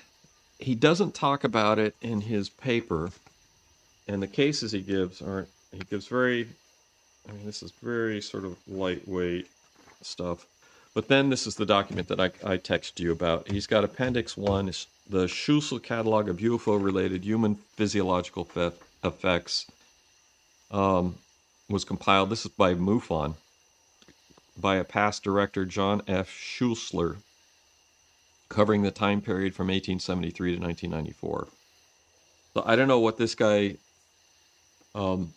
he 0.59 0.75
doesn't 0.75 1.15
talk 1.15 1.45
about 1.45 1.79
it 1.79 1.95
in 2.01 2.23
his 2.23 2.49
paper 2.49 3.11
and 4.09 4.23
the 4.23 4.27
cases 4.27 4.73
he 4.73 4.81
gives 4.81 5.21
aren't 5.21 5.49
he 5.71 5.81
gives 5.91 6.07
very 6.07 6.49
i 7.29 7.33
mean 7.33 7.45
this 7.45 7.63
is 7.63 7.73
very 7.83 8.23
sort 8.23 8.45
of 8.45 8.57
lightweight 8.67 9.47
stuff. 10.03 10.47
But 10.95 11.09
then 11.09 11.29
this 11.29 11.47
is 11.47 11.57
the 11.57 11.67
document 11.67 12.09
that 12.09 12.21
i, 12.21 12.27
I 12.43 12.57
texted 12.57 13.01
you 13.01 13.13
about. 13.13 13.51
He's 13.51 13.67
got 13.67 13.85
appendix 13.85 14.37
one 14.37 14.73
the 15.09 15.27
Schuessler 15.27 15.83
catalog 15.83 16.29
of 16.29 16.39
ufo 16.39 16.83
related 16.83 17.25
human 17.25 17.57
physiological 17.77 18.45
fe- 18.45 18.73
effects 19.05 19.67
um, 20.71 21.17
was 21.69 21.85
compiled. 21.85 22.31
This 22.31 22.47
is 22.47 22.53
by 22.53 22.75
mufon 22.75 23.35
by 24.59 24.77
a 24.77 24.85
past 24.85 25.23
director 25.23 25.65
john 25.65 26.03
f 26.07 26.29
Schuessler 26.31 27.17
covering 28.49 28.83
the 28.83 28.91
time 28.91 29.21
period 29.21 29.55
from 29.55 29.67
1873 29.67 30.57
to 30.57 30.63
1994. 30.63 31.49
So 32.55 32.63
I 32.65 32.77
don't 32.77 32.89
know 32.89 33.01
what 33.01 33.19
this 33.19 33.35
guy. 33.35 33.77
Um, 34.95 35.33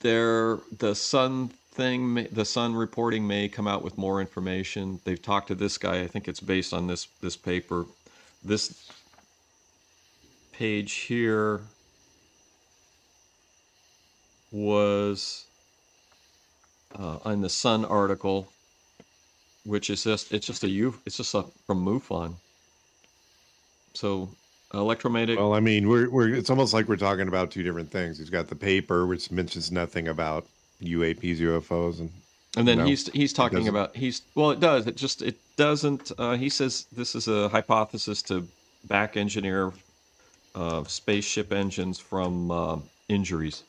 there, 0.00 0.58
the 0.78 0.94
Sun 0.94 1.48
thing, 1.72 2.28
the 2.30 2.44
Sun 2.44 2.74
reporting 2.74 3.26
may 3.26 3.48
come 3.48 3.66
out 3.66 3.82
with 3.82 3.98
more 3.98 4.20
information. 4.20 5.00
They've 5.04 5.20
talked 5.20 5.48
to 5.48 5.54
this 5.54 5.78
guy. 5.78 6.00
I 6.00 6.06
think 6.06 6.28
it's 6.28 6.40
based 6.40 6.72
on 6.72 6.86
this 6.86 7.08
this 7.20 7.36
paper. 7.36 7.86
This 8.44 8.90
page 10.52 10.92
here 10.92 11.62
was 14.52 15.46
uh, 16.98 17.18
on 17.24 17.40
the 17.40 17.48
Sun 17.48 17.84
article 17.84 18.48
which 19.64 19.90
is 19.90 20.04
just 20.04 20.32
it's 20.32 20.46
just 20.46 20.64
a 20.64 20.68
U 20.68 20.94
it's 21.06 21.16
just 21.16 21.34
a 21.34 21.44
from 21.66 21.84
MUFON. 21.84 22.34
So 23.94 24.30
electromagnetic. 24.72 25.38
Well, 25.38 25.54
I 25.54 25.60
mean, 25.60 25.88
we're 25.88 26.08
we're 26.08 26.34
it's 26.34 26.50
almost 26.50 26.72
like 26.72 26.88
we're 26.88 26.96
talking 26.96 27.28
about 27.28 27.50
two 27.50 27.62
different 27.62 27.90
things. 27.90 28.18
He's 28.18 28.30
got 28.30 28.48
the 28.48 28.56
paper, 28.56 29.06
which 29.06 29.30
mentions 29.30 29.70
nothing 29.70 30.08
about 30.08 30.46
UAPs, 30.82 31.38
UFOs, 31.38 32.00
and 32.00 32.10
And 32.56 32.66
then 32.66 32.78
No, 32.78 32.84
he's 32.84 33.08
he's 33.08 33.32
talking 33.32 33.68
about 33.68 33.94
he's 33.96 34.22
well 34.34 34.50
it 34.50 34.60
does 34.60 34.86
it 34.86 34.96
just 34.96 35.22
it 35.22 35.36
doesn't 35.56 36.12
uh, 36.18 36.36
he 36.36 36.48
says 36.48 36.86
this 36.92 37.14
is 37.14 37.28
a 37.28 37.48
hypothesis 37.48 38.22
to 38.22 38.46
back 38.84 39.16
engineer 39.16 39.72
uh, 40.54 40.84
spaceship 40.84 41.52
engines 41.52 41.98
from 41.98 42.50
uh, 42.50 42.78
injuries. 43.08 43.62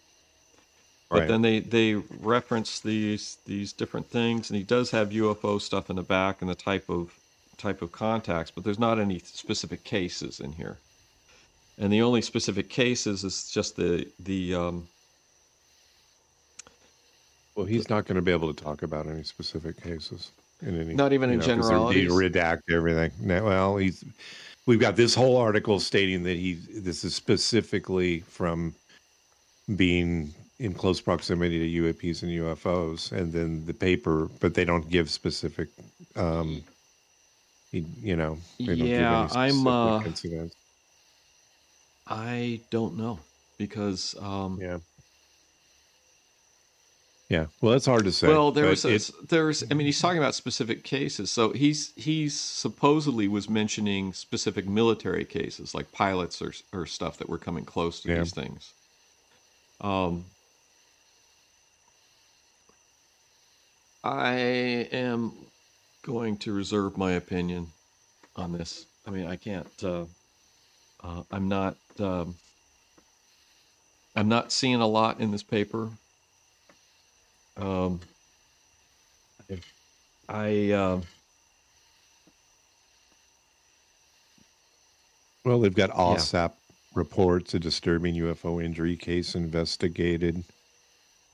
But 1.12 1.20
Right. 1.20 1.28
then 1.28 1.42
they 1.42 1.60
they 1.60 1.96
reference 2.22 2.80
these 2.80 3.38
these 3.46 3.74
different 3.74 4.10
things, 4.10 4.50
and 4.50 4.58
he 4.58 4.64
does 4.64 4.92
have 4.92 5.10
UFO 5.10 5.60
stuff 5.60 5.90
in 5.90 5.98
the 5.98 6.04
back 6.04 6.42
and 6.42 6.50
the 6.50 6.56
type 6.56 6.90
of 6.90 7.12
type 7.58 7.82
of 7.82 7.92
contacts, 7.92 8.50
but 8.50 8.64
there's 8.64 8.80
not 8.80 8.98
any 8.98 9.20
specific 9.20 9.84
cases 9.84 10.40
in 10.40 10.54
here. 10.54 10.78
And 11.78 11.92
the 11.92 12.02
only 12.02 12.22
specific 12.22 12.70
cases 12.70 13.26
is 13.26 13.52
just 13.52 13.76
the 13.76 14.08
the 14.20 14.56
um, 14.56 14.88
well, 17.56 17.66
he's 17.66 17.90
not 17.90 18.06
going 18.06 18.16
to 18.16 18.22
be 18.22 18.32
able 18.32 18.54
to 18.54 18.64
talk 18.64 18.82
about 18.82 19.06
any 19.08 19.24
specific 19.24 19.84
cases 19.84 20.32
in 20.62 20.80
any. 20.80 20.94
Not 20.94 21.12
even 21.12 21.30
in 21.30 21.40
they 21.40 21.46
generalities? 21.46 22.10
redact 22.12 22.62
everything. 22.72 23.12
No, 23.20 23.44
well, 23.44 23.78
he's. 23.78 24.06
We've 24.66 24.80
got 24.80 24.96
this 24.96 25.14
whole 25.14 25.36
article 25.36 25.80
stating 25.80 26.24
that 26.24 26.38
he. 26.38 26.54
This 26.54 27.04
is 27.04 27.14
specifically 27.16 28.22
from 28.22 28.74
being 29.76 30.34
in 30.62 30.74
close 30.76 31.02
proximity 31.02 31.60
to 31.60 31.84
UAPs 31.84 32.24
and 32.24 32.32
UFOs, 32.32 33.12
and 33.14 33.34
then 33.34 33.66
the 33.66 33.74
paper, 33.76 34.30
but 34.42 34.56
they 34.56 34.66
don't 34.66 34.90
give 34.90 35.10
specific. 35.12 35.70
Um, 36.16 36.64
you 37.74 38.16
know, 38.18 38.38
they 38.66 38.76
don't 38.76 38.88
Yeah, 38.90 39.28
give 39.30 39.32
I'm, 39.36 39.68
any 39.68 39.68
uh, 39.68 40.00
incidents. 40.06 40.56
I 42.08 42.62
don't 42.72 42.98
know 42.98 43.20
because 43.58 44.16
um, 44.20 44.60
Yeah. 44.62 44.80
Yeah. 47.30 47.48
Well, 47.62 47.74
that's 47.74 47.86
hard 47.88 48.06
to 48.06 48.12
say. 48.12 48.28
Well, 48.28 48.52
there 48.52 48.68
was 48.68 48.86
a, 48.86 48.96
it- 48.96 49.12
there's 49.30 49.64
I 49.72 49.74
mean 49.76 49.88
he's 49.88 50.00
talking 50.02 50.18
about 50.20 50.36
specific 50.36 50.84
cases. 50.84 51.32
So 51.32 51.52
he's 51.54 51.94
he's 51.96 52.40
supposedly 52.40 53.28
was 53.28 53.50
mentioning 53.50 54.14
specific 54.14 54.68
military 54.68 55.26
cases 55.26 55.74
like 55.76 55.92
pilots 55.92 56.42
or 56.42 56.54
or 56.74 56.86
stuff 56.86 57.18
that 57.18 57.30
were 57.30 57.40
coming 57.40 57.66
close 57.66 58.02
to 58.02 58.10
Yeah. 58.10 58.16
these 58.20 58.32
things. 58.34 58.74
Um 59.82 60.32
I 64.04 64.34
am 64.92 65.34
going 66.04 66.38
to 66.38 66.54
reserve 66.54 66.98
my 66.98 67.14
opinion 67.14 67.68
on 68.36 68.52
this. 68.52 68.86
I 69.08 69.12
mean, 69.12 69.28
I 69.28 69.36
can't 69.36 69.68
uh, 69.84 70.06
uh, 71.04 71.24
I'm 71.32 71.48
not 71.48 71.76
um, 72.00 72.36
I'm 74.16 74.28
not 74.28 74.52
seeing 74.52 74.82
a 74.82 74.88
lot 74.88 75.20
in 75.20 75.32
this 75.32 75.44
paper. 75.44 75.90
Um, 77.58 78.00
I 80.30 80.72
um 80.72 81.04
Well, 85.44 85.60
they've 85.60 85.74
got 85.74 85.90
OSAP 85.90 86.52
reports 86.94 87.54
a 87.54 87.60
disturbing 87.60 88.16
UFO 88.16 88.64
injury 88.64 88.96
case 88.96 89.34
investigated 89.34 90.44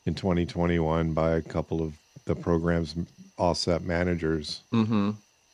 in 0.05 0.15
2021 0.15 1.13
by 1.13 1.31
a 1.31 1.41
couple 1.41 1.81
of 1.81 1.93
the 2.27 2.35
program's 2.35 2.93
OSAP 3.39 3.81
managers. 3.81 4.61
hmm 4.71 5.11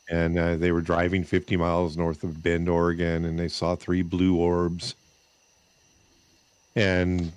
And 0.09 0.37
uh, 0.37 0.57
they 0.57 0.71
were 0.71 0.81
driving 0.81 1.23
50 1.23 1.55
miles 1.57 1.95
north 1.95 2.23
of 2.23 2.43
Bend, 2.43 2.67
Oregon, 2.67 3.25
and 3.25 3.39
they 3.39 3.47
saw 3.47 3.75
three 3.75 4.01
blue 4.01 4.35
orbs. 4.35 4.95
And 6.75 7.31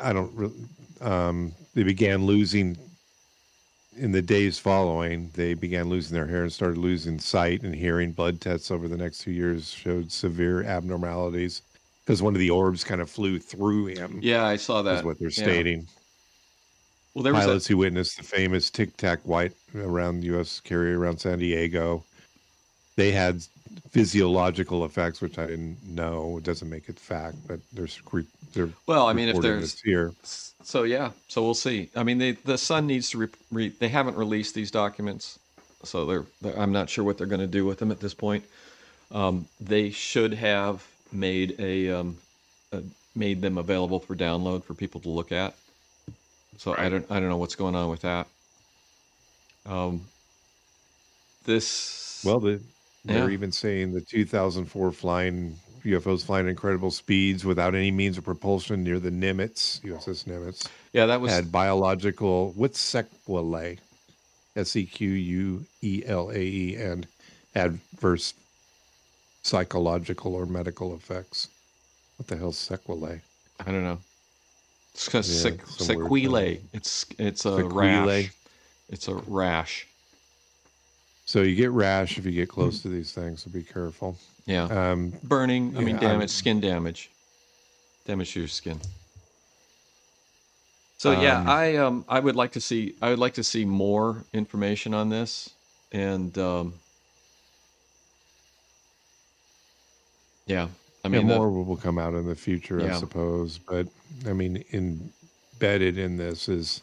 I 0.00 0.12
don't, 0.12 0.32
re- 0.34 0.52
um, 1.00 1.52
they 1.74 1.82
began 1.82 2.26
losing 2.26 2.76
in 3.96 4.10
the 4.10 4.22
days 4.22 4.58
following, 4.58 5.30
they 5.34 5.54
began 5.54 5.88
losing 5.88 6.14
their 6.16 6.26
hair 6.26 6.42
and 6.42 6.52
started 6.52 6.78
losing 6.78 7.18
sight 7.18 7.62
and 7.62 7.72
hearing. 7.74 8.10
Blood 8.12 8.40
tests 8.40 8.70
over 8.72 8.88
the 8.88 8.96
next 8.96 9.18
two 9.18 9.30
years 9.30 9.70
showed 9.70 10.10
severe 10.10 10.64
abnormalities 10.64 11.62
because 12.04 12.20
one 12.20 12.34
of 12.34 12.40
the 12.40 12.50
orbs 12.50 12.82
kind 12.82 13.00
of 13.00 13.08
flew 13.08 13.38
through 13.38 13.86
him. 13.86 14.18
Yeah, 14.20 14.44
I 14.44 14.56
saw 14.56 14.82
that. 14.82 14.98
is 14.98 15.04
what 15.04 15.18
they're 15.20 15.28
Yeah. 15.28 15.44
stating. 15.44 15.86
Well, 17.14 17.22
there 17.22 17.32
was 17.32 17.44
Pilots 17.44 17.66
who 17.66 17.76
witnessed 17.76 18.16
the 18.16 18.24
famous 18.24 18.70
Tic 18.70 18.96
Tac 18.96 19.20
white 19.20 19.52
around 19.76 20.20
the 20.20 20.26
U.S. 20.26 20.60
carrier 20.60 20.98
around 20.98 21.18
San 21.18 21.38
Diego, 21.38 22.04
they 22.96 23.12
had 23.12 23.42
physiological 23.90 24.84
effects, 24.84 25.20
which 25.20 25.38
I 25.38 25.46
didn't 25.46 25.78
know. 25.86 26.38
It 26.38 26.44
doesn't 26.44 26.68
make 26.68 26.88
it 26.88 26.98
fact, 26.98 27.36
but 27.46 27.60
there's 27.72 28.00
they're 28.52 28.68
well. 28.86 29.06
I 29.06 29.12
mean, 29.12 29.28
if 29.28 29.40
there's 29.40 29.80
here. 29.80 30.12
so, 30.22 30.82
yeah. 30.84 31.10
So 31.28 31.42
we'll 31.42 31.54
see. 31.54 31.90
I 31.96 32.02
mean, 32.02 32.18
they, 32.18 32.32
the 32.32 32.58
Sun 32.58 32.86
needs 32.86 33.10
to. 33.10 33.18
Re, 33.18 33.28
re, 33.50 33.68
they 33.68 33.88
haven't 33.88 34.16
released 34.16 34.54
these 34.54 34.70
documents, 34.70 35.38
so 35.82 36.06
they're. 36.06 36.26
they're 36.40 36.58
I'm 36.58 36.72
not 36.72 36.88
sure 36.88 37.04
what 37.04 37.18
they're 37.18 37.26
going 37.26 37.40
to 37.40 37.46
do 37.46 37.64
with 37.64 37.78
them 37.78 37.90
at 37.90 38.00
this 38.00 38.14
point. 38.14 38.44
Um, 39.12 39.46
they 39.60 39.90
should 39.90 40.34
have 40.34 40.84
made 41.12 41.54
a, 41.60 41.90
um, 41.90 42.18
a 42.72 42.82
made 43.14 43.40
them 43.40 43.58
available 43.58 44.00
for 44.00 44.16
download 44.16 44.64
for 44.64 44.74
people 44.74 45.00
to 45.02 45.08
look 45.08 45.30
at. 45.30 45.54
So 46.58 46.74
I 46.76 46.88
don't. 46.88 47.10
I 47.10 47.20
don't 47.20 47.28
know 47.28 47.36
what's 47.36 47.56
going 47.56 47.74
on 47.74 47.90
with 47.90 48.02
that. 48.02 48.26
Um. 49.66 50.02
This. 51.44 52.22
Well, 52.24 52.40
the, 52.40 52.60
they're 53.04 53.28
Yeah. 53.28 53.34
even 53.34 53.52
saying 53.52 53.92
the 53.92 54.00
2004 54.00 54.92
flying 54.92 55.56
UFOs 55.84 56.24
flying 56.24 56.48
incredible 56.48 56.90
speeds 56.90 57.44
without 57.44 57.74
any 57.74 57.90
means 57.90 58.16
of 58.16 58.24
propulsion 58.24 58.82
near 58.82 58.98
the 58.98 59.10
Nimitz 59.10 59.80
USS 59.82 60.24
Nimitz 60.24 60.66
yeah, 60.94 61.06
that 61.06 61.20
was 61.20 61.30
had 61.30 61.52
biological 61.52 62.52
what's 62.56 62.78
sequelae, 62.80 63.78
S 64.56 64.76
E 64.76 64.86
Q 64.86 65.10
U 65.10 65.64
E 65.82 66.02
L 66.06 66.30
A 66.30 66.38
E, 66.38 66.76
and 66.76 67.06
adverse 67.54 68.32
psychological 69.42 70.34
or 70.34 70.46
medical 70.46 70.94
effects. 70.94 71.48
What 72.16 72.28
the 72.28 72.36
hell's 72.36 72.56
sequelae? 72.56 73.20
I 73.60 73.64
don't 73.70 73.84
know. 73.84 73.98
It's 74.94 75.12
Yeah, 75.12 75.50
weird 75.50 75.68
sequelae. 75.68 76.60
It's 76.72 77.04
it's 77.18 77.44
a 77.46 77.56
Sequelae. 77.56 78.22
rash. 78.24 78.32
It's 78.88 79.08
a 79.08 79.14
rash. 79.14 79.86
So 81.26 81.42
you 81.42 81.56
get 81.56 81.70
rash 81.72 82.16
if 82.18 82.24
you 82.26 82.32
get 82.32 82.48
close 82.48 82.80
to 82.82 82.88
these 82.88 83.12
things, 83.12 83.42
so 83.42 83.50
be 83.50 83.62
careful. 83.62 84.16
Yeah, 84.46 84.64
Um, 84.64 85.14
burning. 85.22 85.76
I 85.76 85.80
mean, 85.80 85.96
damage, 85.96 86.18
I'm- 86.20 86.28
skin 86.28 86.60
damage, 86.60 87.10
damage 88.06 88.32
to 88.34 88.40
your 88.40 88.48
skin. 88.48 88.80
So 90.98 91.10
yeah, 91.20 91.40
Um, 91.40 91.48
I 91.48 91.76
um 91.76 92.04
I 92.08 92.20
would 92.20 92.36
like 92.36 92.52
to 92.52 92.60
see 92.60 92.94
I 93.02 93.10
would 93.10 93.18
like 93.18 93.34
to 93.34 93.44
see 93.44 93.64
more 93.64 94.24
information 94.32 94.94
on 94.94 95.08
this, 95.08 95.50
and 95.92 96.36
um, 96.38 96.74
yeah, 100.46 100.68
I 101.04 101.08
mean 101.08 101.26
the- 101.26 101.36
more 101.36 101.50
will 101.50 101.76
come 101.76 101.98
out 101.98 102.14
in 102.14 102.26
the 102.26 102.34
future, 102.34 102.80
Yeah. 102.80 102.96
I 102.96 102.98
suppose. 103.00 103.58
But 103.58 103.88
I 104.26 104.32
mean, 104.32 104.64
embedded 104.72 105.98
in 105.98 106.16
this 106.16 106.48
is 106.48 106.82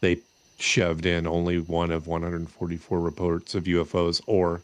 they 0.00 0.18
shoved 0.58 1.06
in 1.06 1.26
only 1.26 1.58
one 1.58 1.90
of 1.90 2.06
144 2.06 3.00
reports 3.00 3.54
of 3.54 3.64
UFOs 3.66 4.20
or 4.26 4.60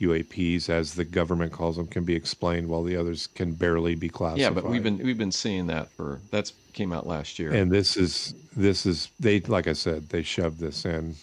UAPs, 0.00 0.70
as 0.70 0.94
the 0.94 1.04
government 1.04 1.52
calls 1.52 1.76
them, 1.76 1.86
can 1.86 2.04
be 2.04 2.14
explained, 2.14 2.68
while 2.68 2.82
the 2.82 2.96
others 2.96 3.26
can 3.26 3.52
barely 3.52 3.94
be 3.94 4.08
classified. 4.08 4.40
yeah, 4.40 4.48
but 4.50 4.64
we've 4.64 4.82
been 4.82 4.96
we've 4.98 5.18
been 5.18 5.32
seeing 5.32 5.66
that 5.66 5.90
for 5.92 6.20
that's 6.30 6.54
came 6.72 6.90
out 6.92 7.06
last 7.06 7.38
year. 7.38 7.52
And 7.52 7.70
this 7.70 7.98
is 7.98 8.34
this 8.56 8.86
is 8.86 9.08
they 9.20 9.40
like 9.40 9.66
I 9.68 9.74
said, 9.74 10.08
they 10.08 10.22
shoved 10.22 10.58
this 10.58 10.86
in 10.86 11.16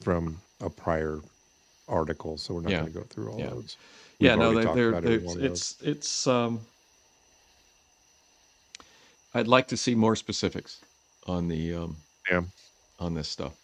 from 0.00 0.38
a 0.62 0.70
prior 0.70 1.20
article, 1.86 2.38
so 2.38 2.54
we're 2.54 2.60
not 2.62 2.70
Yeah. 2.72 2.80
going 2.80 2.92
to 2.92 2.98
go 3.00 3.04
through 3.04 3.30
all 3.32 3.38
Yeah. 3.38 3.50
those. 3.50 3.76
Yeah, 4.24 4.34
no, 4.36 4.54
they're, 4.54 4.74
they're, 4.74 4.88
about 4.90 5.02
they're- 5.02 5.20
one 5.20 5.36
of 5.36 5.42
those. 5.42 5.76
it's 5.82 5.82
it's 5.82 6.26
um. 6.26 6.60
I'd 9.34 9.48
like 9.48 9.68
to 9.68 9.76
see 9.76 9.94
more 9.94 10.14
specifics 10.16 10.80
on 11.26 11.48
the 11.48 11.74
um, 11.74 11.96
Yeah. 12.30 12.42
on 13.00 13.14
this 13.14 13.28
stuff. 13.28 13.54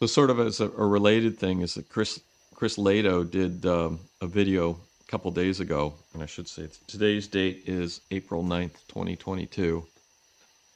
So, 0.00 0.06
sort 0.06 0.30
of 0.30 0.40
as 0.40 0.60
a, 0.60 0.64
a 0.66 0.86
related 0.86 1.38
thing 1.38 1.60
is 1.60 1.74
that 1.74 1.88
Chris 1.88 2.20
Chris 2.54 2.76
Lehto 2.76 3.28
did 3.28 3.64
um, 3.66 4.00
a 4.20 4.26
video 4.26 4.70
a 4.72 5.10
couple 5.10 5.30
days 5.30 5.60
ago, 5.60 5.94
and 6.14 6.22
I 6.22 6.26
should 6.26 6.48
say 6.48 6.62
it's- 6.62 6.80
today's 6.88 7.26
date 7.28 7.62
is 7.66 8.00
April 8.10 8.42
9th, 8.42 8.74
2022. 8.88 9.84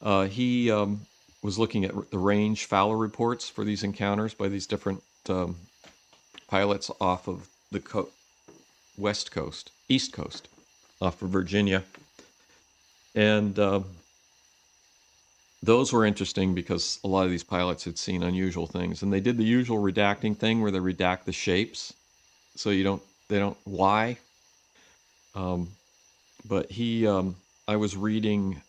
Uh, 0.01 0.25
he 0.27 0.71
um, 0.71 1.01
was 1.41 1.57
looking 1.59 1.83
at 1.85 2.11
the 2.11 2.17
range 2.17 2.65
fouler 2.65 2.97
reports 2.97 3.49
for 3.49 3.63
these 3.65 3.83
encounters 3.83 4.33
by 4.33 4.47
these 4.47 4.67
different 4.67 5.01
um, 5.29 5.55
pilots 6.47 6.89
off 7.01 7.27
of 7.27 7.47
the 7.71 7.79
co- 7.81 8.09
west 8.97 9.31
coast, 9.31 9.71
east 9.89 10.13
coast, 10.13 10.47
off 11.01 11.21
of 11.21 11.29
Virginia, 11.29 11.83
and 13.15 13.57
um, 13.59 13.85
those 15.63 15.91
were 15.91 16.05
interesting 16.05 16.53
because 16.53 16.99
a 17.03 17.07
lot 17.07 17.25
of 17.25 17.31
these 17.31 17.43
pilots 17.43 17.83
had 17.83 17.97
seen 17.97 18.23
unusual 18.23 18.67
things, 18.67 19.01
and 19.01 19.11
they 19.11 19.19
did 19.19 19.37
the 19.37 19.43
usual 19.43 19.77
redacting 19.81 20.35
thing 20.35 20.61
where 20.61 20.71
they 20.71 20.79
redact 20.79 21.25
the 21.25 21.31
shapes, 21.31 21.93
so 22.55 22.69
you 22.69 22.83
don't 22.83 23.01
they 23.27 23.39
don't 23.39 23.57
why. 23.65 24.17
Um, 25.35 25.69
but 26.47 26.71
he, 26.71 27.05
um, 27.05 27.35
I 27.67 27.75
was 27.75 27.97
reading 27.97 28.61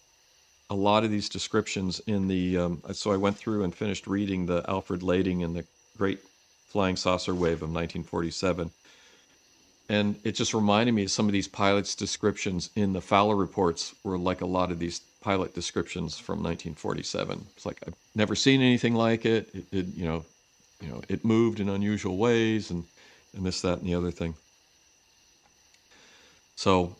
a 0.71 0.75
lot 0.75 1.05
of 1.05 1.11
these 1.11 1.29
descriptions 1.29 2.01
in 2.07 2.29
the. 2.29 2.59
Um, 2.59 2.83
so 2.93 3.13
I 3.13 3.17
went 3.17 3.37
through 3.37 3.65
and 3.65 3.75
finished 3.75 4.07
reading 4.07 4.47
the 4.47 4.65
Alfred 4.69 5.01
Loedding 5.01 5.45
and 5.45 5.55
the 5.55 5.65
Great 5.97 6.21
Flying 6.69 6.97
Saucer 6.97 7.35
Wave 7.35 7.63
of 7.63 7.71
1947. 7.71 8.71
And 9.89 10.17
it 10.23 10.33
just 10.33 10.53
reminded 10.53 10.93
me 10.93 11.05
of 11.05 11.11
some 11.11 11.27
of 11.27 11.33
these 11.33 11.49
pilots' 11.49 11.95
descriptions 11.95 12.71
in 12.77 12.93
the 12.93 13.01
fouler 13.01 13.35
reports 13.35 13.95
were 14.05 14.19
like 14.19 14.43
a 14.43 14.47
lot 14.47 14.71
of 14.71 14.79
these 14.79 15.01
pilot 15.23 15.55
descriptions 15.55 16.19
from 16.19 16.39
1947. 16.39 17.47
It's 17.57 17.65
like 17.65 17.83
I've 17.87 17.95
never 18.15 18.35
seen 18.35 18.61
anything 18.61 18.95
like 18.95 19.25
it. 19.25 19.49
It, 19.73 19.87
you 19.87 20.07
know, 20.07 20.25
you 20.83 20.89
know, 20.89 21.03
it 21.09 21.25
moved 21.25 21.59
in 21.61 21.69
unusual 21.69 22.19
ways, 22.19 22.71
and 22.71 22.85
and 23.35 23.45
this, 23.45 23.63
that, 23.63 23.79
and 23.79 23.89
the 23.89 23.95
other 23.95 24.11
thing. 24.11 24.35
So, 26.57 26.97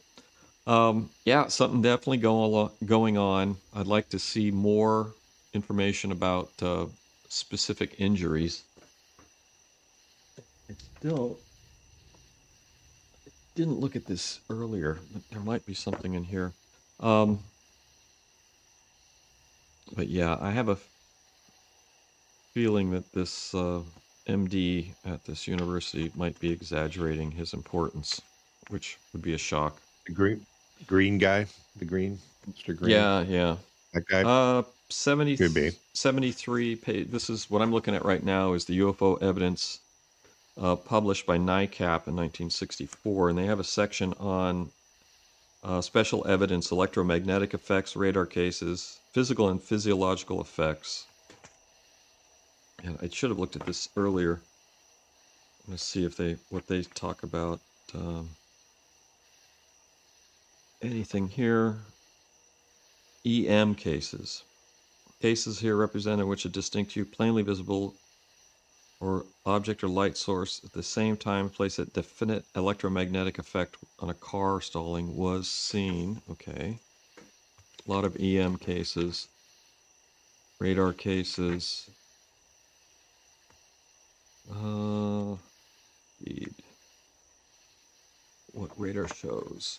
um, 0.67 1.11
yeah, 1.25 1.49
something 1.49 1.83
definitely 1.83 2.19
going 2.19 2.71
going 2.87 3.19
on. 3.19 3.57
I'd 3.75 3.87
like 3.87 4.09
to 4.11 4.19
see 4.19 4.51
more 4.51 5.13
information 5.53 6.13
about 6.13 6.51
uh, 6.63 6.87
specific 7.29 7.97
injuries. 7.99 8.63
It's 10.69 10.85
still 10.99 11.39
didn't 13.59 13.81
look 13.81 13.97
at 13.97 14.07
this 14.07 14.39
earlier, 14.49 14.99
but 15.13 15.29
there 15.31 15.41
might 15.41 15.67
be 15.67 15.75
something 15.75 16.15
in 16.15 16.23
here. 16.23 16.53
Um, 17.01 17.41
but 19.97 20.07
yeah, 20.07 20.39
I 20.41 20.53
have 20.53 20.69
a 20.69 20.79
feeling 22.55 22.93
that 22.93 23.13
this 23.13 23.53
uh, 23.57 23.81
MD 24.29 24.91
at 25.05 25.25
this 25.25 25.49
university 25.49 26.13
might 26.15 26.39
be 26.39 26.53
exaggerating 26.53 27.33
his 27.33 27.53
importance, 27.53 28.23
which 28.69 28.97
would 29.13 29.23
be 29.23 29.35
a 29.35 29.39
shock. 29.39 29.81
The 30.07 30.13
green, 30.13 30.47
green 30.87 31.19
guy, 31.19 31.47
the 31.81 31.85
green, 31.85 32.21
Mr. 32.49 32.77
Green. 32.77 32.93
Yeah, 32.93 33.23
yeah. 33.23 33.57
that 33.93 34.07
guy. 34.07 34.23
Uh, 34.23 34.63
70, 34.89 35.37
Could 35.37 35.53
be. 35.53 35.73
73 35.95 36.77
page. 36.77 37.11
This 37.11 37.29
is 37.29 37.51
what 37.51 37.61
I'm 37.61 37.73
looking 37.73 37.97
at 37.97 38.05
right 38.05 38.23
now 38.23 38.53
is 38.53 38.67
the 38.67 38.79
UFO 38.79 39.21
evidence 39.21 39.81
uh, 40.61 40.77
published 40.77 41.27
by 41.27 41.39
NICAP 41.39 42.07
in 42.07 42.17
1964, 42.17 43.31
and 43.31 43.39
they 43.39 43.47
have 43.47 43.61
a 43.61 43.65
section 43.65 44.13
on 44.15 44.71
uh, 45.63 45.81
special 45.81 46.27
evidence, 46.27 46.71
electromagnetic 46.71 47.55
effects, 47.55 47.97
radar 47.97 48.27
cases, 48.27 48.99
physical 49.13 49.49
and 49.49 49.63
physiological 49.63 50.41
effects. 50.41 51.07
And 52.83 52.99
I 53.03 53.09
should 53.09 53.31
have 53.31 53.39
looked 53.39 53.57
at 53.57 53.67
this 53.67 53.89
earlier. 53.97 54.41
Let's 55.67 55.83
see 55.83 56.05
if 56.05 56.17
they 56.17 56.37
what 56.51 56.67
they 56.67 56.83
talk 56.83 57.23
about. 57.23 57.61
Um, 57.95 58.31
anything 60.81 61.29
here? 61.29 61.77
EM 63.27 63.75
cases. 63.75 64.45
Cases 65.21 65.59
here 65.59 65.77
represented 65.77 66.21
in 66.21 66.29
which 66.29 66.45
a 66.45 66.49
distinct 66.49 66.93
hue, 66.93 67.05
plainly 67.05 67.43
visible, 67.43 67.95
or 69.01 69.25
object 69.47 69.85
or 69.85 69.89
light 69.89 70.17
source 70.17 70.61
at 70.65 70.73
the 70.73 70.83
same 70.83 71.17
time 71.17 71.49
place 71.49 71.79
a 71.79 71.87
definite 71.87 72.45
electromagnetic 72.57 73.39
effect 73.39 73.77
on 74.01 74.11
a 74.11 74.15
car 74.15 74.61
stalling 74.61 75.17
was 75.17 75.49
seen. 75.49 76.21
Okay. 76.31 76.79
A 77.87 77.91
lot 77.91 78.05
of 78.05 78.17
EM 78.21 78.57
cases, 78.59 79.29
radar 80.59 80.93
cases. 80.93 81.89
Uh, 84.51 85.37
what 88.59 88.71
radar 88.77 89.09
shows. 89.09 89.79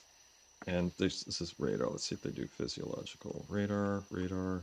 And 0.67 0.91
this, 0.97 1.23
this 1.23 1.41
is 1.41 1.55
radar. 1.59 1.89
Let's 1.89 2.05
see 2.05 2.15
if 2.15 2.21
they 2.21 2.31
do 2.31 2.47
physiological. 2.47 3.45
Radar, 3.49 4.03
radar, 4.09 4.61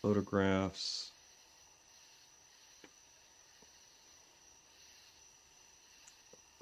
photographs. 0.00 1.10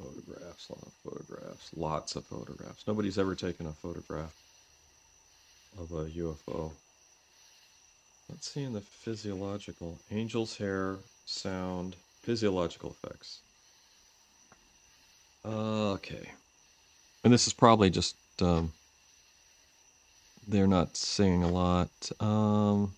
Photographs, 0.03 0.71
lot 0.71 0.83
of 0.83 0.93
photographs, 1.05 1.71
lots 1.77 2.17
of 2.17 2.25
photographs. 2.25 2.87
Nobody's 2.87 3.19
ever 3.19 3.35
taken 3.35 3.67
a 3.67 3.73
photograph 3.73 4.35
of 5.79 5.93
a 5.93 6.05
UFO. 6.07 6.73
Let's 8.29 8.51
see 8.51 8.63
in 8.63 8.73
the 8.73 8.81
physiological 8.81 9.99
angel's 10.11 10.57
hair, 10.57 10.97
sound, 11.27 11.97
physiological 12.23 12.91
effects. 12.91 13.41
Okay. 15.45 16.31
And 17.25 17.33
this 17.33 17.47
is 17.47 17.53
probably 17.53 17.91
just 17.91 18.17
um, 18.41 18.73
they're 20.47 20.67
not 20.67 20.97
saying 20.97 21.43
a 21.43 21.49
lot. 21.49 21.91
Um, 22.21 22.95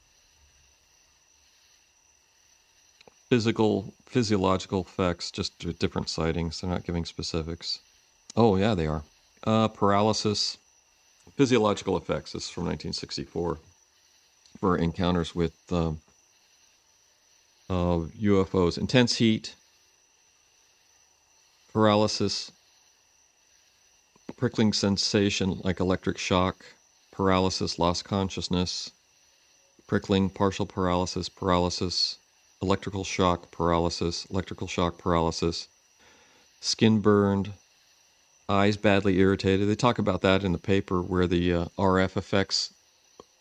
physical, 3.32 3.94
physiological 4.04 4.82
effects, 4.82 5.30
just 5.30 5.58
different 5.78 6.06
sightings. 6.10 6.60
They're 6.60 6.68
not 6.68 6.84
giving 6.84 7.06
specifics. 7.06 7.80
Oh 8.36 8.56
yeah, 8.56 8.74
they 8.74 8.86
are. 8.86 9.04
Uh, 9.42 9.68
paralysis, 9.68 10.58
physiological 11.34 11.96
effects. 11.96 12.32
This 12.32 12.44
is 12.44 12.50
from 12.50 12.64
1964 12.64 13.58
for 14.60 14.76
encounters 14.76 15.34
with 15.34 15.54
um, 15.72 15.98
uh, 17.70 18.04
UFOs. 18.20 18.76
Intense 18.76 19.16
heat, 19.16 19.54
paralysis, 21.72 22.52
prickling 24.36 24.74
sensation 24.74 25.58
like 25.64 25.80
electric 25.80 26.18
shock, 26.18 26.66
paralysis, 27.12 27.78
lost 27.78 28.04
consciousness, 28.04 28.90
prickling, 29.86 30.28
partial 30.28 30.66
paralysis, 30.66 31.30
paralysis, 31.30 32.18
electrical 32.62 33.04
shock, 33.04 33.50
paralysis, 33.50 34.26
electrical 34.30 34.66
shock, 34.68 34.98
paralysis, 34.98 35.68
skin 36.60 37.00
burned, 37.00 37.52
eyes 38.48 38.76
badly 38.76 39.18
irritated. 39.18 39.68
They 39.68 39.74
talk 39.74 39.98
about 39.98 40.22
that 40.22 40.44
in 40.44 40.52
the 40.52 40.58
paper 40.58 41.02
where 41.02 41.26
the 41.26 41.52
uh, 41.52 41.64
RF 41.78 42.16
effects 42.16 42.72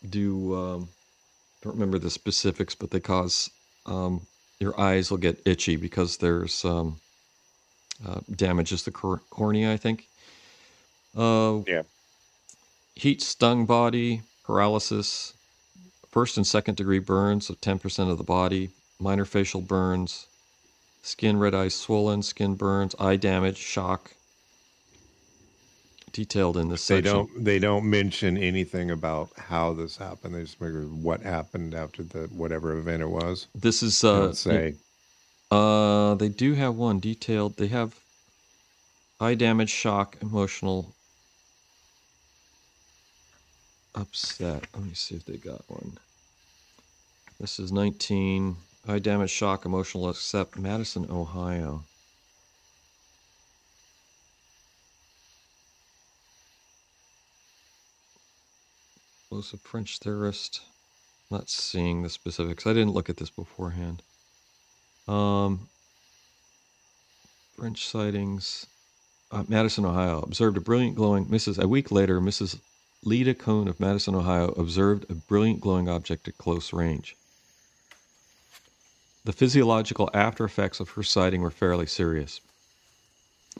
do. 0.08 0.54
Um, 0.54 0.88
don't 1.62 1.74
remember 1.74 1.98
the 1.98 2.10
specifics, 2.10 2.74
but 2.74 2.90
they 2.90 2.98
cause 3.00 3.48
um, 3.86 4.22
your 4.58 4.78
eyes 4.80 5.10
will 5.10 5.18
get 5.18 5.40
itchy 5.46 5.76
because 5.76 6.16
there's 6.16 6.64
um, 6.64 6.96
uh, 8.06 8.20
damages 8.34 8.82
the 8.82 8.90
cor- 8.90 9.22
cornea. 9.30 9.72
I 9.72 9.76
think. 9.76 10.06
Uh, 11.16 11.60
Yeah. 11.66 11.82
Heat 12.94 13.22
stung 13.22 13.64
body, 13.64 14.22
paralysis, 14.44 15.32
first 16.10 16.36
and 16.36 16.46
second 16.46 16.76
degree 16.76 16.98
burns 16.98 17.48
of 17.48 17.60
10% 17.60 18.10
of 18.10 18.18
the 18.18 18.24
body, 18.24 18.70
minor 19.02 19.24
facial 19.24 19.60
burns, 19.60 20.28
skin, 21.02 21.38
red 21.38 21.54
eyes 21.54 21.74
swollen, 21.74 22.22
skin 22.22 22.54
burns, 22.54 22.94
eye 22.98 23.16
damage, 23.16 23.58
shock. 23.58 24.12
Detailed 26.12 26.56
in 26.58 26.68
this 26.68 26.82
They 26.86 26.96
section. 26.96 27.28
don't. 27.28 27.44
They 27.44 27.58
don't 27.58 27.88
mention 27.88 28.36
anything 28.38 28.90
about 28.90 29.30
how 29.38 29.72
this 29.72 29.96
happened. 29.96 30.34
They 30.34 30.42
just 30.42 30.58
figure 30.58 30.82
what 30.82 31.22
happened 31.22 31.74
after 31.74 32.02
the 32.02 32.28
whatever 32.32 32.76
event 32.78 33.02
it 33.02 33.08
was. 33.10 33.48
This 33.54 33.82
is 33.82 34.04
uh, 34.04 34.32
say. 34.34 34.74
Uh, 35.50 36.14
they 36.14 36.28
do 36.28 36.54
have 36.54 36.74
one 36.76 37.00
detailed. 37.00 37.56
They 37.56 37.68
have 37.68 38.00
eye 39.20 39.34
damage, 39.34 39.70
shock, 39.70 40.16
emotional 40.22 40.94
upset. 43.94 44.66
Let 44.74 44.84
me 44.84 44.94
see 44.94 45.16
if 45.16 45.24
they 45.24 45.36
got 45.36 45.62
one. 45.68 45.98
This 47.40 47.58
is 47.58 47.72
19 47.72 48.56
eye 48.86 48.98
damage, 48.98 49.30
shock, 49.30 49.64
emotional 49.64 50.08
upset, 50.08 50.56
Madison, 50.58 51.06
Ohio. 51.10 51.84
Was 59.30 59.52
a 59.52 59.56
French 59.56 59.98
theorist. 59.98 60.60
Not 61.30 61.48
seeing 61.48 62.02
the 62.02 62.10
specifics. 62.10 62.66
I 62.66 62.74
didn't 62.74 62.92
look 62.92 63.08
at 63.08 63.16
this 63.16 63.30
beforehand. 63.30 64.02
Um, 65.08 65.68
French 67.56 67.86
sightings. 67.86 68.66
Uh, 69.30 69.44
Madison, 69.48 69.86
Ohio, 69.86 70.20
observed 70.20 70.58
a 70.58 70.60
brilliant 70.60 70.96
glowing. 70.96 71.24
Mrs. 71.26 71.58
A 71.58 71.66
week 71.66 71.90
later, 71.90 72.20
Mrs. 72.20 72.60
Leda 73.02 73.32
Cohn 73.32 73.66
of 73.68 73.80
Madison, 73.80 74.14
Ohio, 74.14 74.48
observed 74.48 75.06
a 75.08 75.14
brilliant 75.14 75.62
glowing 75.62 75.88
object 75.88 76.28
at 76.28 76.36
close 76.36 76.74
range. 76.74 77.16
The 79.24 79.32
physiological 79.32 80.10
after 80.12 80.44
effects 80.44 80.80
of 80.80 80.90
her 80.90 81.04
sighting 81.04 81.42
were 81.42 81.50
fairly 81.50 81.86
serious. 81.86 82.40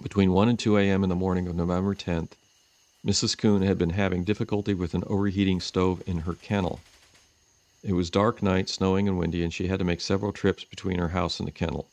Between 0.02 0.32
1 0.32 0.48
and 0.48 0.58
2 0.58 0.76
a.m. 0.76 1.04
in 1.04 1.08
the 1.08 1.14
morning 1.14 1.46
of 1.46 1.54
November 1.54 1.94
10th, 1.94 2.32
Mrs. 3.06 3.38
Kuhn 3.38 3.62
had 3.62 3.78
been 3.78 3.90
having 3.90 4.24
difficulty 4.24 4.74
with 4.74 4.94
an 4.94 5.04
overheating 5.06 5.60
stove 5.60 6.02
in 6.04 6.18
her 6.20 6.34
kennel. 6.34 6.80
It 7.84 7.92
was 7.92 8.10
dark 8.10 8.42
night, 8.42 8.68
snowing 8.68 9.06
and 9.06 9.18
windy, 9.18 9.44
and 9.44 9.54
she 9.54 9.68
had 9.68 9.78
to 9.78 9.84
make 9.84 10.00
several 10.00 10.32
trips 10.32 10.64
between 10.64 10.98
her 10.98 11.10
house 11.10 11.38
and 11.38 11.46
the 11.46 11.52
kennel. 11.52 11.86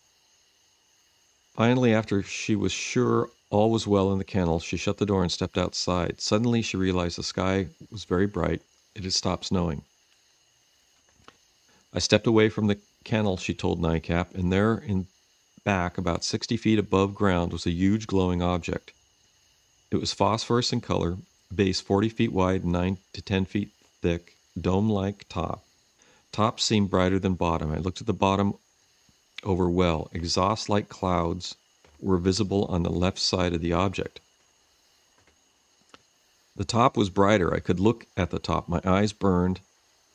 Finally, 1.54 1.94
after 1.94 2.24
she 2.24 2.56
was 2.56 2.72
sure 2.72 3.30
all 3.52 3.70
was 3.70 3.86
well 3.86 4.12
in 4.12 4.18
the 4.18 4.24
kennel, 4.24 4.60
she 4.60 4.78
shut 4.78 4.98
the 4.98 5.06
door 5.06 5.22
and 5.22 5.32
stepped 5.32 5.60
outside. 5.60 6.22
Suddenly, 6.22 6.64
she 6.64 6.78
realized 6.78 7.20
the 7.20 7.24
sky 7.24 7.68
was 7.92 8.04
very 8.04 8.26
bright. 8.26 8.62
It 8.96 9.04
had 9.04 9.14
stopped 9.14 9.46
snowing. 9.46 9.84
I 11.94 12.00
stepped 12.00 12.28
away 12.28 12.50
from 12.50 12.68
the 12.68 12.80
kennel, 13.04 13.38
she 13.38 13.54
told 13.54 13.82
NICAP, 13.82 14.36
and 14.36 14.52
there 14.52 14.78
in 14.78 15.08
back, 15.64 15.98
about 15.98 16.24
60 16.24 16.58
feet 16.58 16.80
above 16.80 17.14
ground, 17.14 17.52
was 17.52 17.66
a 17.66 17.72
huge 17.72 18.08
glowing 18.08 18.42
object. 18.42 18.92
It 19.92 19.98
was 19.98 20.14
phosphorus 20.14 20.72
in 20.72 20.82
color, 20.82 21.18
base 21.54 21.82
40 21.82 22.10
feet 22.10 22.32
wide, 22.32 22.64
9 22.66 22.98
to 23.14 23.22
10 23.22 23.46
feet 23.46 23.70
thick, 24.02 24.36
dome 24.60 24.90
like 24.90 25.28
top. 25.30 25.64
Top 26.32 26.60
seemed 26.60 26.90
brighter 26.90 27.20
than 27.20 27.34
bottom. 27.34 27.72
I 27.72 27.78
looked 27.78 28.02
at 28.02 28.08
the 28.08 28.14
bottom 28.14 28.54
over 29.44 29.70
well. 29.70 30.10
Exhaust 30.14 30.70
like 30.70 30.90
clouds 30.90 31.56
were 32.00 32.18
visible 32.18 32.66
on 32.66 32.84
the 32.84 32.92
left 32.92 33.20
side 33.20 33.54
of 33.54 33.62
the 33.62 33.74
object. 33.74 34.20
The 36.56 36.66
top 36.66 36.98
was 36.98 37.10
brighter. 37.10 37.54
I 37.54 37.60
could 37.60 37.80
look 37.80 38.06
at 38.18 38.32
the 38.32 38.40
top. 38.40 38.68
My 38.68 38.82
eyes 38.84 39.14
burned, 39.14 39.60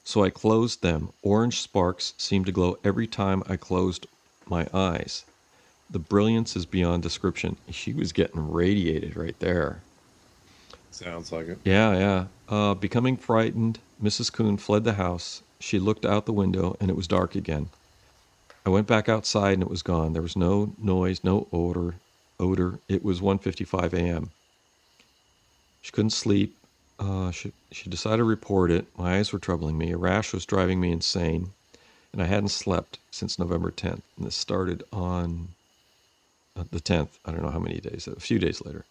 so 0.05 0.23
I 0.23 0.31
closed 0.31 0.83
them. 0.83 1.11
Orange 1.23 1.61
sparks 1.61 2.13
seemed 2.19 2.47
to 2.47 2.53
glow 2.53 2.79
every 2.85 3.07
time 3.07 3.43
I 3.49 3.57
closed 3.57 4.07
my 4.47 4.69
eyes. 4.73 5.25
The 5.91 5.99
brilliance 5.99 6.57
is 6.57 6.67
beyond 6.67 7.03
description. 7.03 7.57
She 7.71 7.93
was 7.93 8.13
getting 8.13 8.53
radiated 8.53 9.17
right 9.17 9.39
there. 9.41 9.81
Sounds 10.91 11.33
like 11.33 11.49
it. 11.49 11.59
Yeah, 11.65 11.99
yeah. 11.99 12.25
Uh, 12.49 12.75
becoming 12.75 13.17
frightened, 13.17 13.79
Mrs. 14.03 14.33
Kuhn 14.33 14.57
fled 14.59 14.85
the 14.85 14.95
house. 14.95 15.43
She 15.59 15.79
looked 15.79 16.05
out 16.05 16.27
the 16.27 16.33
window, 16.33 16.77
and 16.81 16.91
it 16.91 16.97
was 16.97 17.09
dark 17.09 17.35
again. 17.35 17.69
I 18.67 18.71
went 18.71 18.87
back 18.87 19.09
outside, 19.09 19.55
and 19.55 19.63
it 19.63 19.71
was 19.71 19.83
gone. 19.83 20.13
There 20.13 20.23
was 20.23 20.37
no 20.37 20.73
noise, 20.79 21.25
no 21.25 21.49
odor. 21.53 21.95
Odor. 22.39 22.79
It 22.89 23.05
was 23.05 23.21
1:55 23.21 23.93
a.m. 23.93 24.31
She 25.83 25.93
couldn't 25.93 26.11
sleep. 26.11 26.57
Uh, 26.99 27.31
she 27.31 27.53
she 27.73 27.91
decided 27.91 28.19
to 28.19 28.25
report 28.25 28.71
it. 28.71 28.87
My 28.99 29.17
eyes 29.19 29.33
were 29.33 29.39
troubling 29.39 29.79
me. 29.79 29.93
A 29.93 29.97
rash 29.99 30.33
was 30.33 30.47
driving 30.47 30.81
me 30.81 30.93
insane, 30.93 31.53
and 32.13 32.23
I 32.23 32.27
hadn't 32.27 32.51
slept 32.51 32.99
since 33.11 33.39
November 33.39 33.71
10th. 33.71 34.03
And 34.17 34.27
this 34.27 34.37
started 34.37 34.85
on 34.93 35.49
uh, 36.57 36.65
the 36.71 36.81
10th. 36.81 37.11
I 37.27 37.33
don't 37.33 37.43
know 37.43 37.51
how 37.51 37.59
many 37.61 37.81
days. 37.81 38.09
A 38.09 38.21
few 38.21 38.39
days 38.39 38.63
later 38.65 38.85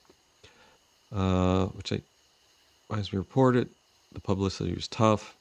uh, 1.13 1.65
which 1.67 1.93
I, 1.93 2.01
as 2.95 3.11
we 3.11 3.17
reported, 3.17 3.69
the 4.13 4.19
publicity 4.19 4.73
was 4.73 4.87
tough. 4.87 5.35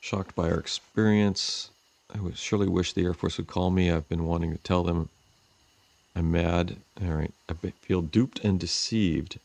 Shocked 0.00 0.34
by 0.34 0.50
our 0.50 0.58
experience. 0.58 1.70
I 2.14 2.20
would 2.20 2.38
surely 2.38 2.68
wish 2.68 2.92
the 2.92 3.04
Air 3.04 3.14
Force 3.14 3.38
would 3.38 3.46
call 3.48 3.70
me. 3.70 3.90
I've 3.90 4.08
been 4.08 4.26
wanting 4.26 4.52
to 4.52 4.58
tell 4.58 4.82
them 4.84 5.08
I'm 6.16 6.30
mad. 6.30 6.76
All 7.02 7.12
right. 7.12 7.32
I 7.48 7.54
feel 7.80 8.02
duped 8.02 8.44
and 8.44 8.58
deceived. 8.58 9.38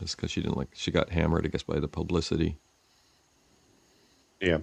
That's 0.00 0.14
because 0.14 0.30
she 0.30 0.42
didn't 0.42 0.56
like, 0.56 0.68
she 0.74 0.90
got 0.90 1.10
hammered, 1.10 1.46
I 1.46 1.48
guess, 1.48 1.62
by 1.62 1.80
the 1.80 1.88
publicity. 1.88 2.56
Yeah. 4.40 4.58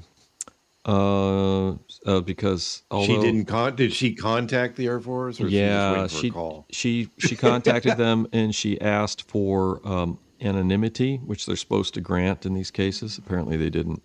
Uh, 0.84 1.72
uh, 2.06 2.22
because 2.26 2.82
although, 2.90 3.06
she 3.06 3.20
didn't 3.20 3.46
con- 3.46 3.76
did 3.76 3.94
she 3.94 4.16
contact 4.16 4.76
the 4.76 4.88
Air 4.88 5.00
Force 5.00 5.40
or 5.40 5.48
yeah 5.48 6.08
she 6.08 6.32
she, 6.32 6.32
she 6.72 7.10
she 7.20 7.36
contacted 7.36 7.98
them 7.98 8.28
and 8.34 8.56
she 8.56 8.82
asked 8.82 9.30
for 9.30 9.80
um, 9.88 10.18
anonymity 10.42 11.18
which 11.18 11.46
they're 11.46 11.56
supposed 11.56 11.94
to 11.94 12.02
grant 12.02 12.48
in 12.48 12.56
these 12.56 12.72
cases 12.72 13.20
apparently 13.20 13.58
they 13.58 13.70
didn't 13.70 14.02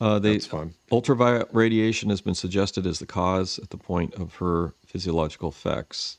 uh, 0.00 0.18
they, 0.18 0.32
That's 0.32 0.46
fun. 0.46 0.74
Ultraviolet 0.90 1.48
radiation 1.52 2.10
has 2.10 2.20
been 2.20 2.34
suggested 2.34 2.86
as 2.86 2.98
the 2.98 3.06
cause 3.06 3.58
at 3.58 3.70
the 3.70 3.76
point 3.76 4.14
of 4.14 4.34
her 4.36 4.72
physiological 4.94 5.48
effects. 5.48 6.18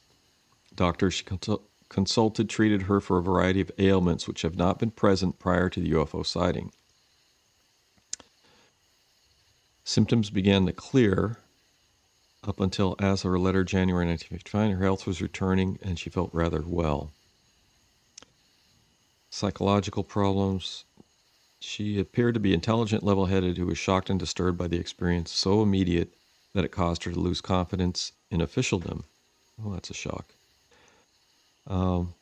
Doctors 0.75 1.13
she 1.13 1.23
consulted 1.87 2.49
treated 2.49 2.81
her 2.81 2.99
for 2.99 3.17
a 3.17 3.23
variety 3.23 3.61
of 3.61 3.71
ailments 3.79 4.27
which 4.27 4.41
have 4.41 4.57
not 4.57 4.79
been 4.79 4.91
present 4.91 5.39
prior 5.39 5.69
to 5.69 5.79
the 5.79 5.91
UFO 5.91 6.25
sighting. 6.25 6.73
Symptoms 9.85 10.29
began 10.29 10.65
to 10.65 10.73
clear 10.73 11.37
up 12.43 12.59
until, 12.59 12.97
as 12.99 13.23
of 13.23 13.31
her 13.31 13.39
letter 13.39 13.63
January 13.63 14.05
1959, 14.07 14.71
her 14.77 14.83
health 14.83 15.07
was 15.07 15.21
returning 15.21 15.79
and 15.81 15.97
she 15.97 16.09
felt 16.09 16.29
rather 16.33 16.61
well. 16.61 17.11
Psychological 19.29 20.03
problems. 20.03 20.83
She 21.61 21.97
appeared 21.97 22.33
to 22.33 22.41
be 22.41 22.53
intelligent, 22.53 23.03
level 23.03 23.27
headed, 23.27 23.57
who 23.57 23.67
was 23.67 23.77
shocked 23.77 24.09
and 24.09 24.19
disturbed 24.19 24.57
by 24.57 24.67
the 24.67 24.79
experience 24.79 25.31
so 25.31 25.61
immediate 25.61 26.13
that 26.53 26.65
it 26.65 26.73
caused 26.73 27.05
her 27.05 27.13
to 27.13 27.19
lose 27.19 27.39
confidence 27.39 28.11
in 28.31 28.41
officialdom. 28.41 29.03
Oh, 29.63 29.73
that's 29.73 29.89
a 29.89 29.93
shock. 29.93 30.25
Um, 31.67 32.13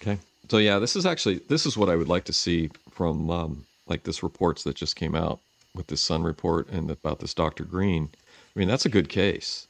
okay. 0.00 0.18
So 0.48 0.58
yeah, 0.58 0.78
this 0.78 0.96
is 0.96 1.06
actually 1.06 1.38
this 1.48 1.66
is 1.66 1.76
what 1.76 1.88
I 1.88 1.96
would 1.96 2.08
like 2.08 2.24
to 2.24 2.32
see 2.32 2.70
from 2.90 3.30
um, 3.30 3.66
like 3.86 4.02
this 4.02 4.22
reports 4.22 4.64
that 4.64 4.76
just 4.76 4.96
came 4.96 5.14
out 5.14 5.40
with 5.74 5.86
this 5.86 6.00
Sun 6.00 6.22
report 6.22 6.68
and 6.68 6.90
about 6.90 7.20
this 7.20 7.34
Dr. 7.34 7.64
Green. 7.64 8.08
I 8.54 8.58
mean, 8.58 8.68
that's 8.68 8.86
a 8.86 8.90
good 8.90 9.08
case. 9.08 9.66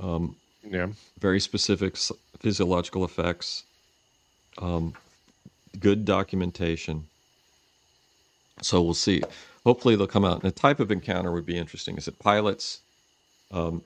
Um, 0.00 0.36
yeah. 0.62 0.88
Very 1.20 1.40
specific 1.40 1.96
physiological 2.38 3.04
effects, 3.04 3.64
um, 4.58 4.94
good 5.78 6.04
documentation. 6.04 7.06
So 8.62 8.82
we'll 8.82 8.94
see. 8.94 9.22
Hopefully 9.64 9.96
they'll 9.96 10.06
come 10.06 10.24
out. 10.24 10.42
And 10.42 10.52
the 10.52 10.58
type 10.58 10.80
of 10.80 10.90
encounter 10.90 11.32
would 11.32 11.46
be 11.46 11.56
interesting. 11.56 11.96
Is 11.96 12.08
it 12.08 12.18
pilots? 12.18 12.80
Um, 13.50 13.82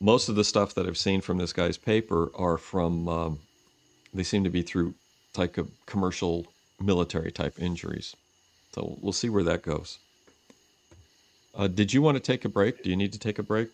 most 0.00 0.28
of 0.28 0.36
the 0.36 0.44
stuff 0.44 0.74
that 0.74 0.86
I've 0.86 0.98
seen 0.98 1.20
from 1.20 1.38
this 1.38 1.52
guy's 1.52 1.76
paper 1.76 2.30
are 2.36 2.56
from, 2.58 3.08
um, 3.08 3.38
they 4.14 4.22
seem 4.22 4.44
to 4.44 4.50
be 4.50 4.62
through 4.62 4.94
type 5.32 5.58
of 5.58 5.68
commercial 5.86 6.46
military 6.80 7.32
type 7.32 7.58
injuries. 7.58 8.14
So 8.74 8.96
we'll 9.00 9.12
see 9.12 9.28
where 9.28 9.42
that 9.44 9.62
goes. 9.62 9.98
Uh, 11.54 11.66
did 11.66 11.92
you 11.92 12.02
want 12.02 12.16
to 12.16 12.20
take 12.20 12.44
a 12.44 12.48
break? 12.48 12.82
Do 12.82 12.90
you 12.90 12.96
need 12.96 13.12
to 13.12 13.18
take 13.18 13.38
a 13.38 13.42
break? 13.42 13.68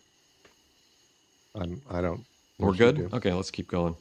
I'm, 1.53 1.81
I 1.89 2.01
don't. 2.01 2.25
We're 2.57 2.73
good. 2.73 2.95
Do. 2.95 3.09
Okay, 3.13 3.31
let's 3.31 3.51
keep 3.51 3.67
going. 3.67 3.95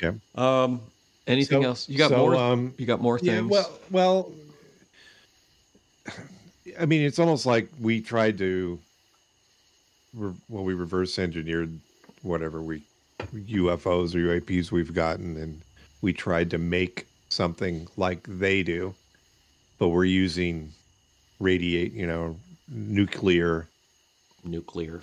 Yeah. 0.00 0.12
Um. 0.34 0.80
Anything 1.26 1.62
so, 1.62 1.68
else? 1.68 1.88
You 1.88 1.96
got 1.96 2.10
so, 2.10 2.18
more. 2.18 2.36
Um, 2.36 2.74
you 2.76 2.86
got 2.86 3.00
more 3.00 3.18
things. 3.18 3.30
Yeah. 3.30 3.40
Well. 3.40 3.70
Well. 3.90 4.32
I 6.78 6.86
mean, 6.86 7.02
it's 7.02 7.18
almost 7.18 7.46
like 7.46 7.68
we 7.80 8.00
tried 8.00 8.38
to. 8.38 8.78
Well, 10.16 10.64
we 10.64 10.74
reverse 10.74 11.18
engineered 11.18 11.78
whatever 12.22 12.62
we 12.62 12.82
UFOs 13.20 14.14
or 14.14 14.40
UAPs 14.40 14.70
we've 14.70 14.94
gotten, 14.94 15.36
and 15.36 15.60
we 16.02 16.12
tried 16.12 16.50
to 16.50 16.58
make 16.58 17.06
something 17.28 17.88
like 17.96 18.22
they 18.26 18.62
do, 18.62 18.94
but 19.78 19.88
we're 19.88 20.04
using 20.04 20.72
radiate, 21.40 21.92
you 21.92 22.06
know, 22.06 22.36
nuclear 22.68 23.66
nuclear. 24.44 25.00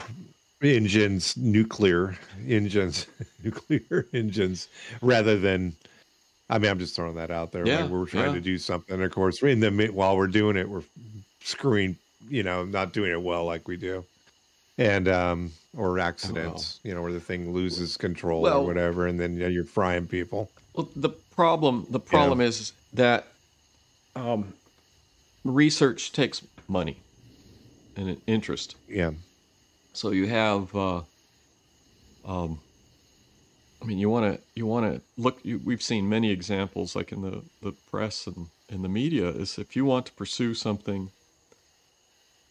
engines 0.61 1.35
nuclear 1.37 2.15
engines 2.47 3.07
nuclear 3.43 4.05
engines 4.13 4.67
rather 5.01 5.37
than 5.37 5.73
i 6.49 6.59
mean 6.59 6.69
i'm 6.69 6.79
just 6.79 6.95
throwing 6.95 7.15
that 7.15 7.31
out 7.31 7.51
there. 7.51 7.65
Yeah, 7.65 7.81
like 7.81 7.89
we're 7.89 8.05
trying 8.05 8.27
yeah. 8.27 8.33
to 8.35 8.41
do 8.41 8.57
something 8.57 9.01
of 9.01 9.11
course 9.11 9.41
in 9.41 9.59
the 9.59 9.87
while 9.87 10.15
we're 10.15 10.27
doing 10.27 10.55
it 10.55 10.69
we're 10.69 10.83
screwing 11.43 11.97
you 12.29 12.43
know 12.43 12.63
not 12.63 12.93
doing 12.93 13.11
it 13.11 13.21
well 13.21 13.45
like 13.45 13.67
we 13.67 13.75
do 13.75 14.05
and 14.77 15.07
um 15.07 15.51
or 15.75 15.99
accidents 15.99 16.79
oh, 16.79 16.87
you 16.87 16.93
know 16.93 17.01
where 17.01 17.13
the 17.13 17.19
thing 17.19 17.53
loses 17.53 17.97
control 17.97 18.41
well, 18.41 18.61
or 18.61 18.65
whatever 18.65 19.07
and 19.07 19.19
then 19.19 19.33
you 19.33 19.39
know, 19.43 19.47
you're 19.47 19.65
frying 19.65 20.07
people 20.07 20.49
well 20.73 20.89
the 20.95 21.09
problem 21.09 21.85
the 21.89 21.99
problem 21.99 22.39
yeah. 22.39 22.47
is 22.47 22.73
that 22.93 23.27
um 24.15 24.53
research 25.43 26.11
takes 26.11 26.41
money 26.67 26.97
and 27.95 28.09
an 28.09 28.21
interest. 28.27 28.75
Yeah. 28.87 29.11
So 29.93 30.11
you 30.11 30.27
have, 30.27 30.73
uh, 30.75 31.01
um, 32.25 32.59
I 33.81 33.85
mean, 33.85 33.97
you 33.97 34.09
want 34.09 34.35
to 34.35 34.41
you 34.55 34.65
want 34.65 34.93
to 34.93 35.01
look. 35.17 35.39
You, 35.43 35.59
we've 35.63 35.81
seen 35.81 36.07
many 36.07 36.31
examples, 36.31 36.95
like 36.95 37.11
in 37.11 37.21
the 37.21 37.41
the 37.61 37.73
press 37.89 38.27
and 38.27 38.47
in 38.69 38.83
the 38.83 38.89
media, 38.89 39.29
is 39.29 39.57
if 39.57 39.75
you 39.75 39.85
want 39.85 40.05
to 40.05 40.11
pursue 40.13 40.53
something 40.53 41.11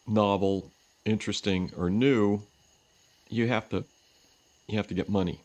novel, 0.07 0.71
interesting, 1.05 1.71
or 1.77 1.89
new, 1.89 2.41
you 3.29 3.47
have 3.47 3.69
to 3.69 3.83
you 4.67 4.77
have 4.77 4.87
to 4.87 4.93
get 4.93 5.09
money. 5.09 5.39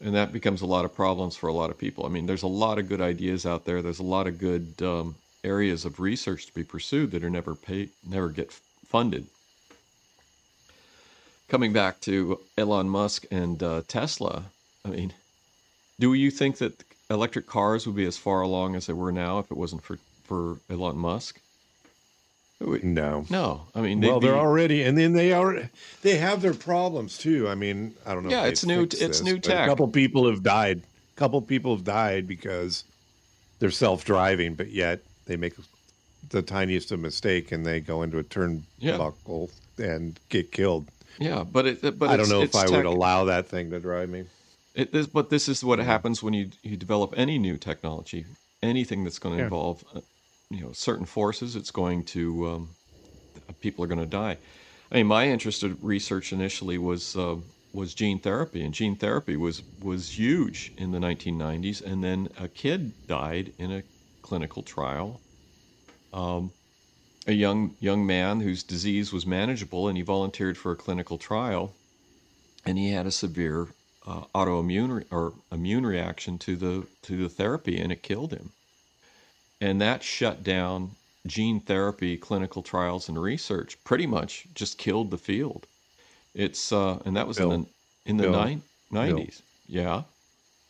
And 0.00 0.14
that 0.14 0.32
becomes 0.32 0.60
a 0.60 0.66
lot 0.66 0.84
of 0.84 0.94
problems 0.94 1.36
for 1.36 1.48
a 1.48 1.52
lot 1.52 1.70
of 1.70 1.78
people. 1.78 2.04
I 2.04 2.10
mean, 2.10 2.26
there's 2.26 2.42
a 2.42 2.48
lot 2.48 2.78
of 2.78 2.88
good 2.88 3.00
ideas 3.00 3.46
out 3.46 3.64
there. 3.64 3.80
There's 3.80 3.98
a 3.98 4.04
lot 4.04 4.26
of 4.26 4.38
good 4.38 4.74
um, 4.82 5.14
areas 5.42 5.86
of 5.86 6.00
research 6.00 6.46
to 6.46 6.54
be 6.54 6.64
pursued 6.64 7.12
that 7.12 7.24
are 7.24 7.30
never 7.30 7.54
paid, 7.54 7.90
never 8.06 8.28
get 8.28 8.52
funded. 8.52 9.26
Coming 11.48 11.72
back 11.72 12.00
to 12.02 12.40
Elon 12.58 12.88
Musk 12.88 13.24
and 13.30 13.62
uh, 13.62 13.82
Tesla, 13.88 14.44
I 14.84 14.88
mean, 14.88 15.14
do 15.98 16.12
you 16.12 16.30
think 16.30 16.58
that 16.58 16.84
electric 17.08 17.46
cars 17.46 17.86
would 17.86 17.96
be 17.96 18.04
as 18.04 18.18
far 18.18 18.42
along 18.42 18.74
as 18.74 18.86
they 18.86 18.92
were 18.92 19.12
now 19.12 19.38
if 19.38 19.50
it 19.50 19.56
wasn't 19.56 19.82
for, 19.82 19.98
for 20.24 20.58
Elon 20.68 20.98
Musk? 20.98 21.40
No. 22.60 23.26
No, 23.28 23.66
I 23.74 23.80
mean, 23.82 24.00
Well, 24.00 24.18
they're 24.18 24.32
be- 24.32 24.38
already, 24.38 24.82
and 24.82 24.96
then 24.96 25.12
they 25.12 25.32
are, 25.32 25.68
they 26.02 26.16
have 26.16 26.40
their 26.40 26.54
problems 26.54 27.18
too. 27.18 27.48
I 27.48 27.54
mean, 27.54 27.94
I 28.06 28.14
don't 28.14 28.24
know. 28.24 28.30
Yeah, 28.30 28.46
it's 28.46 28.64
new- 28.64 28.82
it's 28.84 28.98
this, 28.98 29.22
new 29.22 29.38
tech. 29.38 29.66
A 29.66 29.70
couple 29.70 29.86
people 29.88 30.26
have 30.28 30.42
died. 30.42 30.78
A 30.78 31.18
couple 31.18 31.40
people 31.42 31.74
have 31.76 31.84
died 31.84 32.26
because 32.26 32.84
they're 33.58 33.70
self-driving, 33.70 34.54
but 34.54 34.70
yet 34.70 35.00
they 35.26 35.36
make 35.36 35.52
the 36.30 36.42
tiniest 36.42 36.92
of 36.92 37.00
mistake 37.00 37.52
and 37.52 37.64
they 37.64 37.78
go 37.80 38.02
into 38.02 38.18
a 38.18 38.24
Yeah. 38.78 38.92
turnbuckle 38.96 39.50
and 39.78 40.18
get 40.30 40.50
killed. 40.50 40.86
yeah, 41.18 41.44
but 41.44 41.66
it, 41.66 41.98
but 41.98 42.08
I 42.10 42.16
don't 42.16 42.28
know 42.28 42.42
if 42.42 42.54
I 42.54 42.62
tech- 42.62 42.70
would 42.72 42.84
allow 42.86 43.24
that 43.26 43.48
thing 43.48 43.70
to 43.70 43.80
drive 43.80 44.08
me. 44.08 44.24
It, 44.74 44.92
this, 44.92 45.06
but 45.06 45.30
this 45.30 45.48
is 45.48 45.62
what 45.64 45.78
happens 45.78 46.22
when 46.22 46.34
you 46.34 46.50
you 46.62 46.76
develop 46.76 47.14
any 47.16 47.38
new 47.38 47.56
technology, 47.56 48.26
anything 48.62 49.04
that's 49.04 49.18
going 49.18 49.34
to 49.36 49.38
Yeah. 49.40 49.44
involve, 49.44 49.84
uh, 49.94 50.00
you 50.50 50.62
know, 50.62 50.72
certain 50.72 51.06
forces. 51.06 51.56
It's 51.56 51.70
going 51.70 52.04
to 52.06 52.48
um, 52.48 52.76
people 53.60 53.84
are 53.84 53.88
going 53.88 54.00
to 54.00 54.06
die. 54.06 54.38
I 54.90 54.96
mean, 54.96 55.06
my 55.06 55.28
interest 55.28 55.62
in 55.62 55.78
research 55.80 56.32
initially 56.32 56.78
was 56.78 57.16
uh, 57.16 57.36
was 57.72 57.94
gene 57.94 58.20
therapy, 58.20 58.62
and 58.62 58.74
gene 58.74 58.96
therapy 58.96 59.36
was 59.36 59.62
was 59.80 60.18
huge 60.18 60.72
in 60.78 60.92
the 60.92 60.98
1990s. 60.98 61.82
And 61.82 62.04
then 62.04 62.28
a 62.38 62.48
kid 62.48 62.94
died 63.06 63.54
in 63.58 63.72
a 63.72 63.84
clinical 64.22 64.62
trial. 64.62 65.22
Um, 66.12 66.52
a 67.26 67.32
young 67.32 67.76
young 67.80 68.06
man 68.06 68.40
whose 68.40 68.64
disease 68.64 69.12
was 69.12 69.26
manageable, 69.26 69.88
and 69.88 69.96
he 69.96 70.02
volunteered 70.04 70.58
for 70.58 70.72
a 70.72 70.76
clinical 70.76 71.18
trial, 71.18 71.78
and 72.66 72.78
he 72.78 72.92
had 72.92 73.06
a 73.06 73.12
severe 73.12 73.76
uh, 74.06 74.26
autoimmune 74.34 74.98
re- 74.98 75.06
or 75.12 75.34
immune 75.52 75.86
reaction 75.86 76.38
to 76.40 76.56
the 76.56 76.88
to 77.04 77.16
the 77.18 77.30
therapy, 77.30 77.78
and 77.80 77.92
it 77.92 78.02
killed 78.04 78.32
him. 78.32 78.54
And 79.60 79.80
that 79.80 80.02
shut 80.02 80.42
down 80.42 80.90
gene 81.26 81.60
therapy 81.60 82.16
clinical 82.16 82.62
trials 82.62 83.08
and 83.08 83.20
research. 83.20 83.76
Pretty 83.84 84.06
much 84.06 84.46
just 84.54 84.78
killed 84.78 85.10
the 85.10 85.18
field. 85.18 85.66
It's 86.34 86.72
uh, 86.72 87.00
and 87.04 87.16
that 87.16 87.26
was 87.26 87.38
in 87.38 87.48
the 87.48 87.66
in 88.04 88.16
the 88.18 88.24
Bill. 88.24 88.32
nine, 88.32 88.62
90s. 88.92 89.40
Yeah, 89.68 90.02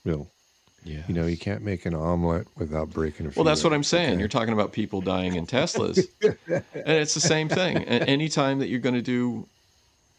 Bill, 0.05 0.29
yeah. 0.85 1.03
you 1.09 1.15
know, 1.15 1.27
you 1.27 1.37
can't 1.37 1.63
make 1.63 1.85
an 1.85 1.95
omelet 1.95 2.47
without 2.57 2.91
breaking 2.91 3.27
a 3.27 3.31
Well, 3.35 3.45
that's 3.45 3.65
what 3.65 3.73
I'm 3.73 3.83
saying. 3.83 4.13
okay? 4.13 4.19
You're 4.21 4.29
talking 4.29 4.55
about 4.55 4.73
people 4.73 5.01
dying 5.01 5.35
in 5.35 5.47
Teslas, 5.47 6.07
and 6.23 6.63
it's 6.73 7.15
the 7.15 7.21
same 7.21 7.49
thing. 7.49 7.79
Anytime 7.85 8.61
that 8.61 8.69
you're 8.69 8.81
going 8.81 8.95
to 8.95 9.03
do 9.03 9.47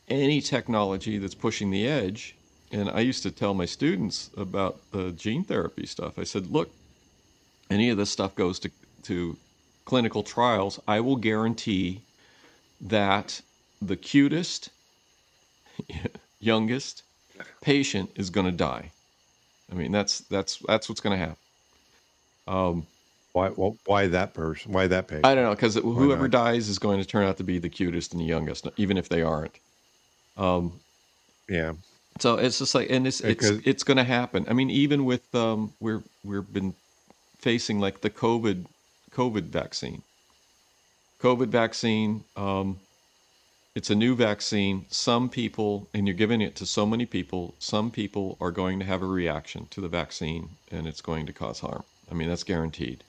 any 0.10 0.42
technology 0.42 1.18
that's 1.18 1.34
pushing 1.34 1.72
the 1.72 1.88
edge, 1.88 2.36
and 2.72 2.90
I 2.90 3.00
used 3.00 3.24
to 3.24 3.32
tell 3.32 3.54
my 3.54 3.66
students 3.66 4.30
about 4.38 4.80
the 4.92 5.12
gene 5.12 5.44
therapy 5.44 5.86
stuff. 5.86 6.20
I 6.20 6.24
said, 6.24 6.52
look, 6.52 6.70
any 7.70 7.90
of 7.90 7.98
this 7.98 8.10
stuff 8.10 8.36
goes 8.36 8.60
to 8.60 8.72
to 9.04 9.38
clinical 9.86 10.24
trials, 10.24 10.80
I 10.88 11.00
will 11.00 11.16
guarantee 11.16 12.02
that 12.82 13.42
the 13.82 13.96
cutest, 13.96 14.70
youngest 16.40 17.04
patient 17.62 18.12
is 18.16 18.30
going 18.30 18.46
to 18.46 18.52
die. 18.52 18.92
I 19.72 19.76
mean, 19.76 19.92
that's 19.92 20.20
that's 20.20 20.58
that's 20.68 20.90
what's 20.90 21.02
going 21.02 21.18
to 21.18 21.26
happen. 21.26 21.38
Um, 22.48 22.88
Why, 23.34 23.50
why, 23.50 23.72
why 23.86 24.08
that 24.08 24.34
person? 24.34 24.72
Why 24.72 24.88
that 24.88 25.08
page? 25.08 25.22
I 25.24 25.36
don't 25.36 25.44
know 25.44 25.52
because 25.52 25.76
whoever 25.76 26.24
not? 26.24 26.32
dies 26.32 26.70
is 26.70 26.80
going 26.80 27.00
to 27.00 27.06
turn 27.06 27.26
out 27.26 27.38
to 27.38 27.44
be 27.44 27.60
the 27.60 27.70
cutest 27.70 28.14
and 28.14 28.22
the 28.22 28.26
youngest, 28.26 28.68
even 28.78 28.98
if 28.98 29.10
they 29.10 29.22
aren't. 29.22 29.56
Um, 30.38 30.80
yeah. 31.50 31.74
so 32.20 32.36
it's 32.36 32.60
just 32.60 32.76
like, 32.76 32.90
and 32.90 33.06
it's 33.08 33.22
it's 33.22 33.50
it's 33.66 33.84
going 33.84 33.98
to 33.98 34.04
happen. 34.04 34.46
I 34.50 34.54
mean, 34.54 34.70
even 34.70 35.06
with 35.06 35.34
um, 35.36 35.74
we're 35.80 36.04
we've 36.24 36.52
been 36.52 36.74
facing 37.48 37.80
like 37.80 38.02
the 38.02 38.10
COVID 38.10 38.66
COVID 39.20 39.46
vaccine. 39.62 40.02
COVID 41.22 41.48
vaccine. 41.48 42.26
Um, 42.36 42.80
it's 43.74 43.90
a 43.90 43.96
new 43.96 44.16
vaccine. 44.18 44.86
Some 44.90 45.30
people, 45.30 45.88
and 45.94 46.06
you're 46.06 46.22
giving 46.26 46.42
it 46.42 46.58
to 46.58 46.66
so 46.66 46.86
many 46.86 47.06
people. 47.06 47.54
Some 47.60 47.90
people 47.90 48.36
are 48.42 48.52
going 48.52 48.80
to 48.80 48.86
have 48.86 49.02
a 49.02 49.06
reaction 49.22 49.68
to 49.72 49.80
the 49.80 49.88
vaccine, 49.88 50.50
and 50.74 50.88
it's 50.88 51.00
going 51.00 51.26
to 51.28 51.32
cause 51.32 51.62
harm. 51.62 51.84
I 52.12 52.16
mean, 52.16 52.28
that's 52.28 52.44
guaranteed. 52.44 53.02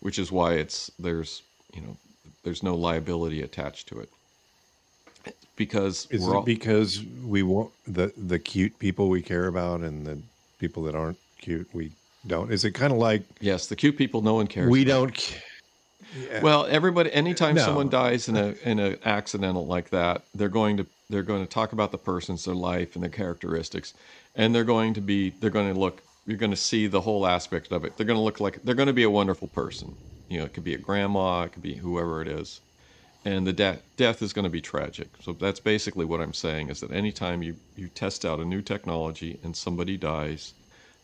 Which 0.00 0.18
is 0.18 0.32
why 0.32 0.54
it's 0.54 0.90
there's 0.98 1.42
you 1.74 1.82
know 1.82 1.94
there's 2.44 2.62
no 2.62 2.74
liability 2.74 3.42
attached 3.42 3.86
to 3.88 4.00
it 4.00 4.08
because 5.56 6.06
Is 6.10 6.26
it 6.26 6.44
because 6.46 7.04
we 7.36 7.42
want 7.42 7.70
the 7.86 8.14
the 8.16 8.38
cute 8.38 8.78
people 8.78 9.10
we 9.10 9.20
care 9.20 9.46
about 9.46 9.80
and 9.80 10.06
the 10.06 10.18
people 10.58 10.82
that 10.84 10.94
aren't 10.94 11.18
cute 11.38 11.68
we 11.74 11.92
don't? 12.26 12.52
Is 12.52 12.64
it 12.64 12.72
kind 12.72 12.92
of 12.92 12.98
like 12.98 13.22
Yes, 13.40 13.66
the 13.66 13.76
cute 13.76 13.96
people 13.96 14.22
no 14.22 14.34
one 14.34 14.46
cares. 14.46 14.70
we 14.70 14.82
about. 14.82 14.88
don't? 14.88 15.42
Yeah. 16.14 16.42
Well, 16.42 16.66
everybody 16.66 17.12
anytime 17.12 17.54
No. 17.54 17.62
someone 17.64 17.88
dies 17.88 18.28
in 18.28 18.36
a 18.36 18.54
in 18.64 18.78
an 18.78 18.98
accidental 19.04 19.66
like 19.66 19.90
that, 19.90 20.24
they're 20.34 20.48
going 20.48 20.76
to 20.78 20.86
they're 21.08 21.22
going 21.22 21.42
to 21.42 21.48
talk 21.48 21.72
about 21.72 21.92
the 21.92 21.98
person's 21.98 22.44
their 22.44 22.54
life 22.54 22.94
and 22.94 23.02
their 23.02 23.10
characteristics 23.10 23.94
and 24.34 24.54
they're 24.54 24.64
going 24.64 24.94
to 24.94 25.00
be 25.00 25.30
they're 25.30 25.50
going 25.50 25.72
to 25.72 25.78
look 25.78 26.02
you're 26.26 26.38
going 26.38 26.50
to 26.50 26.56
see 26.56 26.86
the 26.86 27.00
whole 27.00 27.26
aspect 27.26 27.72
of 27.72 27.84
it. 27.84 27.96
They're 27.96 28.06
going 28.06 28.18
to 28.18 28.22
look 28.22 28.40
like 28.40 28.62
they're 28.62 28.74
going 28.76 28.86
to 28.88 28.92
be 28.92 29.02
a 29.02 29.10
wonderful 29.10 29.48
person. 29.48 29.96
You 30.28 30.38
know, 30.38 30.44
it 30.44 30.54
could 30.54 30.64
be 30.64 30.74
a 30.74 30.78
grandma, 30.78 31.42
it 31.42 31.52
could 31.52 31.62
be 31.62 31.76
whoever 31.76 32.22
it 32.22 32.28
is. 32.28 32.60
And 33.24 33.46
the 33.46 33.52
death 33.52 33.82
death 33.96 34.22
is 34.22 34.32
going 34.32 34.44
to 34.44 34.50
be 34.50 34.60
tragic. 34.60 35.10
So 35.20 35.32
that's 35.32 35.60
basically 35.60 36.04
what 36.04 36.20
I'm 36.20 36.32
saying 36.34 36.70
is 36.70 36.80
that 36.80 36.90
anytime 36.92 37.42
you 37.42 37.56
you 37.76 37.88
test 37.88 38.24
out 38.24 38.40
a 38.40 38.44
new 38.44 38.62
technology 38.62 39.38
and 39.42 39.56
somebody 39.56 39.96
dies, 39.96 40.54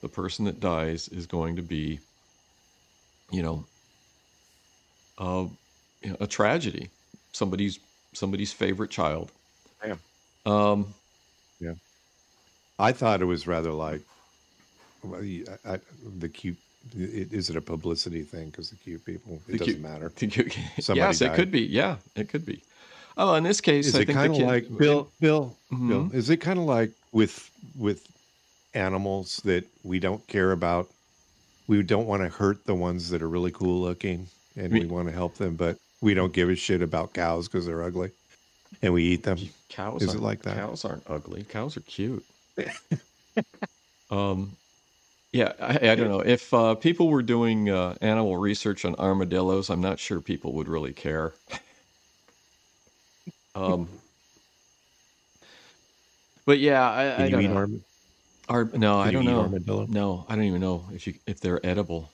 the 0.01 0.09
person 0.09 0.45
that 0.45 0.61
dies 0.61 1.09
is 1.09 1.27
going 1.27 1.57
to 1.57 1.63
be 1.63 1.99
you 3.31 3.43
know 3.43 3.65
uh, 5.19 5.47
you 6.03 6.11
know, 6.11 6.17
a 6.21 6.27
tragedy. 6.27 6.89
Somebody's 7.33 7.79
somebody's 8.13 8.53
favorite 8.53 8.91
child. 8.91 9.31
Yeah. 9.85 9.97
Um, 10.47 10.95
I 12.81 12.93
thought 12.93 13.21
it 13.21 13.25
was 13.25 13.47
rather 13.49 13.73
like 13.73 14.03
well, 15.03 15.21
I, 15.21 15.45
I, 15.75 15.81
the 16.19 16.29
cute. 16.29 16.57
It, 16.97 17.33
is 17.33 17.51
it 17.51 17.57
a 17.57 17.61
publicity 17.61 18.23
thing? 18.23 18.51
Because 18.51 18.71
the 18.71 18.77
cute 18.77 19.05
people, 19.05 19.41
it 19.49 19.53
The 19.53 19.59
doesn't 19.59 19.75
cute- 19.75 19.83
matter. 19.83 20.09
think 20.15 20.37
you- 20.37 20.49
Somebody 20.81 21.01
yes, 21.01 21.21
it 21.21 21.35
could 21.35 21.51
be. 21.51 21.63
Yeah, 21.63 21.97
it 22.15 22.29
could 22.29 22.47
be. 22.47 22.63
Oh, 23.17 23.35
in 23.35 23.43
this 23.43 23.61
case, 23.61 23.89
Is 23.89 23.97
I 23.97 24.03
it 24.03 24.09
kind 24.11 24.33
of 24.33 24.39
like 24.43 24.69
Bill? 24.79 25.11
Bill, 25.21 25.57
Mhm. 25.73 25.89
Bill. 25.89 26.11
Is 26.13 26.31
it 26.31 26.37
kind 26.37 26.59
of 26.59 26.67
like 26.67 26.93
with 27.11 27.51
with 27.77 28.07
animals 28.79 29.43
that 29.45 29.65
we 29.83 29.99
don't 29.99 30.27
care 30.27 30.53
about? 30.53 30.89
We 31.67 31.83
don't 31.83 32.07
want 32.07 32.23
to 32.23 32.29
hurt 32.29 32.65
the 32.65 32.75
ones 32.75 33.11
that 33.11 33.23
are 33.23 33.29
really 33.29 33.51
cool 33.51 33.83
looking, 33.83 34.29
and 34.57 34.73
Me- 34.73 34.81
we 34.81 34.87
want 34.87 35.09
to 35.09 35.15
help 35.15 35.35
them, 35.35 35.57
but 35.57 35.77
we 36.01 36.15
don't 36.15 36.33
give 36.33 36.49
a 36.49 36.55
shit 36.55 36.81
about 36.81 37.13
cows 37.13 37.49
because 37.49 37.67
they're 37.67 37.83
ugly, 37.83 38.13
and 38.81 38.95
we 38.95 39.05
eat 39.05 39.25
them. 39.25 39.39
Cows 39.69 40.03
Is 40.03 40.15
it 40.15 40.21
like 40.21 40.43
that? 40.43 40.57
Cows 40.57 40.85
aren't 40.85 41.03
ugly. 41.09 41.45
Cows 41.45 41.77
are 41.77 41.83
cute. 41.83 42.25
um, 44.11 44.57
yeah, 45.33 45.53
I, 45.61 45.91
I 45.91 45.95
don't 45.95 46.09
know. 46.09 46.21
If 46.21 46.55
uh, 46.55 46.75
people 46.77 47.09
were 47.09 47.23
doing 47.23 47.69
uh, 47.69 47.97
animal 48.01 48.39
research 48.39 48.85
on 48.85 48.95
armadillos, 48.95 49.69
I'm 49.69 49.83
not 49.83 49.99
sure 49.99 50.21
people 50.21 50.55
would 50.55 50.69
really 50.69 50.95
care. 50.95 51.35
um, 53.55 53.89
but 56.47 56.61
yeah, 56.61 56.89
I, 56.89 57.25
I 57.25 57.29
don't 57.29 57.45
know. 57.45 57.81
Ar- 58.49 58.71
no, 58.75 58.99
I 58.99 59.05
Can 59.07 59.15
don't 59.15 59.25
know. 59.25 59.41
armadillo? 59.43 59.87
No, 59.89 60.27
I 60.29 60.37
don't 60.37 60.45
even 60.45 60.61
know 60.61 60.87
if 60.93 61.07
you 61.07 61.15
if 61.27 61.41
they're 61.41 61.65
edible. 61.67 62.11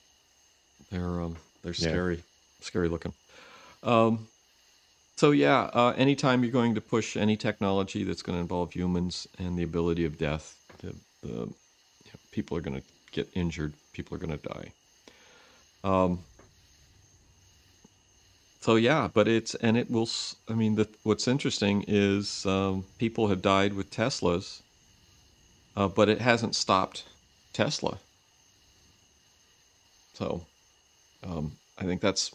They're 0.91 1.21
um 1.21 1.37
they're 1.63 1.73
Yeah. 1.77 1.89
scary, 1.89 2.23
scary 2.61 2.89
looking. 2.89 3.13
Um, 3.83 4.27
so 5.17 5.31
yeah, 5.31 5.69
uh, 5.73 5.93
anytime 5.97 6.43
you're 6.43 6.51
going 6.51 6.75
to 6.75 6.81
push 6.81 7.15
any 7.17 7.37
technology 7.37 8.03
that's 8.03 8.21
going 8.21 8.37
to 8.37 8.41
involve 8.41 8.73
humans 8.73 9.27
and 9.39 9.57
the 9.57 9.63
ability 9.63 10.05
of 10.05 10.17
death, 10.17 10.57
the, 10.79 10.95
the 11.21 11.29
you 11.29 12.11
know, 12.13 12.19
people 12.31 12.57
are 12.57 12.61
going 12.61 12.77
to 12.77 12.83
get 13.11 13.29
injured. 13.33 13.73
People 13.93 14.15
are 14.15 14.19
going 14.19 14.37
to 14.37 14.49
die. 14.49 14.73
Um. 15.83 16.19
So 18.61 18.75
yeah, 18.77 19.09
but 19.13 19.27
it's 19.27 19.55
and 19.55 19.77
it 19.77 19.91
will. 19.91 20.09
I 20.49 20.53
mean, 20.55 20.75
the, 20.75 20.89
what's 21.03 21.27
interesting 21.27 21.85
is 21.87 22.45
um, 22.45 22.85
people 22.97 23.27
have 23.27 23.41
died 23.41 23.73
with 23.73 23.91
Teslas 23.91 24.61
uh, 25.75 25.87
but 25.87 26.09
it 26.09 26.21
hasn't 26.21 26.55
stopped 26.55 27.03
Tesla. 27.53 27.97
So, 30.13 30.45
um, 31.23 31.51
I 31.77 31.83
think 31.83 32.01
that's 32.01 32.33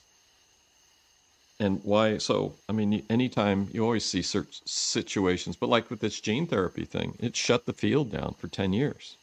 and 1.60 1.80
why. 1.84 2.18
So, 2.18 2.54
I 2.68 2.72
mean, 2.72 3.04
anytime 3.10 3.68
you 3.72 3.84
always 3.84 4.04
see 4.04 4.22
certain 4.22 4.52
situations, 4.64 5.56
but 5.56 5.68
like 5.68 5.90
with 5.90 6.00
this 6.00 6.20
gene 6.20 6.46
therapy 6.46 6.84
thing, 6.84 7.16
it 7.20 7.36
shut 7.36 7.66
the 7.66 7.72
field 7.72 8.10
down 8.10 8.34
for 8.38 8.48
ten 8.48 8.72
years. 8.72 9.16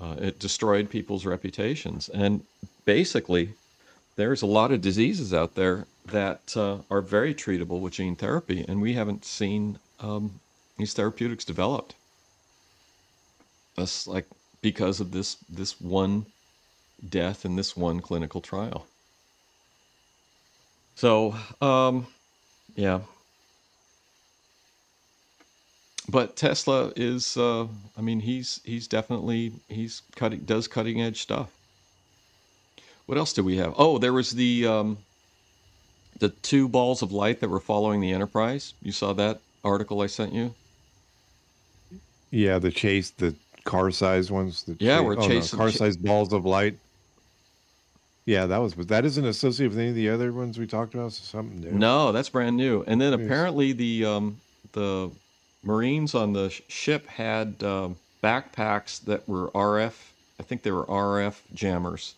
Uh, 0.00 0.16
it 0.18 0.38
destroyed 0.38 0.90
people's 0.90 1.24
reputations, 1.24 2.08
and 2.08 2.42
basically, 2.84 3.50
there's 4.16 4.42
a 4.42 4.46
lot 4.46 4.72
of 4.72 4.80
diseases 4.80 5.32
out 5.32 5.54
there 5.54 5.86
that 6.06 6.56
uh, 6.56 6.78
are 6.90 7.00
very 7.00 7.34
treatable 7.34 7.80
with 7.80 7.94
gene 7.94 8.16
therapy, 8.16 8.64
and 8.68 8.80
we 8.80 8.94
haven't 8.94 9.24
seen 9.24 9.78
um, 10.00 10.40
these 10.78 10.94
therapeutics 10.94 11.44
developed. 11.44 11.94
That's 13.76 14.06
like 14.06 14.26
because 14.62 15.00
of 15.00 15.10
this 15.10 15.36
this 15.48 15.80
one 15.80 16.26
death 17.08 17.44
in 17.44 17.56
this 17.56 17.76
one 17.76 18.00
clinical 18.00 18.40
trial. 18.40 18.86
So, 20.94 21.34
um, 21.60 22.06
yeah. 22.76 23.00
But 26.08 26.36
Tesla 26.36 26.92
is, 26.96 27.36
uh, 27.36 27.66
I 27.96 28.00
mean, 28.00 28.20
he's 28.20 28.60
he's 28.64 28.86
definitely 28.86 29.52
he's 29.68 30.02
cutting 30.16 30.40
does 30.40 30.68
cutting 30.68 31.00
edge 31.00 31.22
stuff. 31.22 31.50
What 33.06 33.18
else 33.18 33.32
do 33.32 33.42
we 33.42 33.56
have? 33.56 33.74
Oh, 33.76 33.98
there 33.98 34.12
was 34.12 34.32
the 34.32 34.66
um, 34.66 34.98
the 36.18 36.28
two 36.28 36.68
balls 36.68 37.02
of 37.02 37.12
light 37.12 37.40
that 37.40 37.48
were 37.48 37.60
following 37.60 38.00
the 38.00 38.12
Enterprise. 38.12 38.74
You 38.82 38.92
saw 38.92 39.12
that 39.14 39.40
article 39.64 40.00
I 40.00 40.06
sent 40.06 40.32
you? 40.32 40.54
Yeah, 42.30 42.58
the 42.58 42.70
chase, 42.70 43.10
the 43.10 43.34
car 43.64 43.90
sized 43.90 44.30
ones. 44.30 44.62
The 44.62 44.76
Yeah, 44.78 44.98
cha- 44.98 45.02
we're 45.02 45.16
oh, 45.16 45.20
no, 45.20 45.28
chasing- 45.28 45.58
car 45.58 45.70
sized 45.70 46.02
balls 46.04 46.32
of 46.32 46.44
light. 46.44 46.78
Yeah, 48.26 48.46
that 48.46 48.58
was, 48.58 48.74
but 48.74 48.88
that 48.88 49.04
isn't 49.04 49.24
associated 49.24 49.72
with 49.72 49.78
any 49.80 49.90
of 49.90 49.94
the 49.96 50.08
other 50.08 50.32
ones 50.32 50.58
we 50.58 50.66
talked 50.66 50.94
about. 50.94 51.12
So 51.12 51.24
something 51.24 51.60
new. 51.60 51.72
No, 51.72 52.10
that's 52.10 52.30
brand 52.30 52.56
new. 52.56 52.82
And 52.86 52.98
then 53.00 53.12
apparently 53.12 53.72
the 53.72 54.04
um, 54.06 54.40
the 54.72 55.10
Marines 55.62 56.14
on 56.14 56.32
the 56.32 56.48
sh- 56.50 56.62
ship 56.68 57.06
had 57.06 57.62
um, 57.62 57.96
backpacks 58.22 59.04
that 59.04 59.28
were 59.28 59.48
RF. 59.50 59.92
I 60.40 60.42
think 60.42 60.62
they 60.62 60.70
were 60.72 60.84
RF 60.86 61.36
jammers 61.52 62.14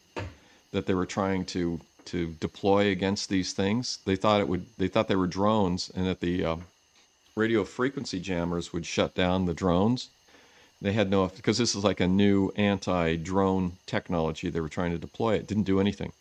that 0.72 0.86
they 0.86 0.94
were 0.94 1.06
trying 1.06 1.44
to 1.46 1.80
to 2.06 2.28
deploy 2.38 2.92
against 2.92 3.28
these 3.28 3.52
things. 3.52 3.98
They 4.04 4.14
thought 4.14 4.40
it 4.40 4.46
would. 4.48 4.64
They 4.78 4.86
thought 4.88 5.08
they 5.08 5.16
were 5.16 5.26
drones, 5.26 5.90
and 5.96 6.06
that 6.06 6.20
the 6.20 6.44
um, 6.44 6.64
radio 7.34 7.64
frequency 7.64 8.20
jammers 8.20 8.72
would 8.72 8.86
shut 8.86 9.16
down 9.16 9.46
the 9.46 9.54
drones. 9.54 10.10
They 10.82 10.92
had 10.92 11.10
no 11.10 11.28
because 11.28 11.58
this 11.58 11.74
is 11.74 11.84
like 11.84 12.00
a 12.00 12.06
new 12.06 12.52
anti-drone 12.56 13.72
technology. 13.86 14.50
They 14.50 14.60
were 14.60 14.68
trying 14.68 14.92
to 14.92 14.98
deploy. 14.98 15.34
It 15.34 15.46
didn't 15.46 15.64
do 15.64 15.80
anything. 15.80 16.12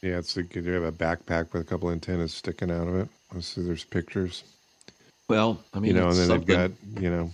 Yeah, 0.00 0.18
it's 0.18 0.36
like 0.36 0.54
you 0.56 0.62
have 0.64 0.82
a 0.82 0.90
backpack 0.90 1.52
with 1.52 1.62
a 1.62 1.64
couple 1.64 1.90
antennas 1.90 2.34
sticking 2.34 2.70
out 2.70 2.88
of 2.88 2.96
it. 2.96 3.08
I 3.34 3.40
see 3.40 3.62
there's 3.62 3.84
pictures. 3.84 4.42
Well, 5.28 5.62
I 5.72 5.78
mean, 5.78 5.94
you 5.94 6.00
know, 6.00 6.08
and 6.08 6.16
then 6.16 6.26
something. 6.26 6.46
they've 6.46 6.76
got, 6.94 7.02
you 7.02 7.10
know, 7.10 7.30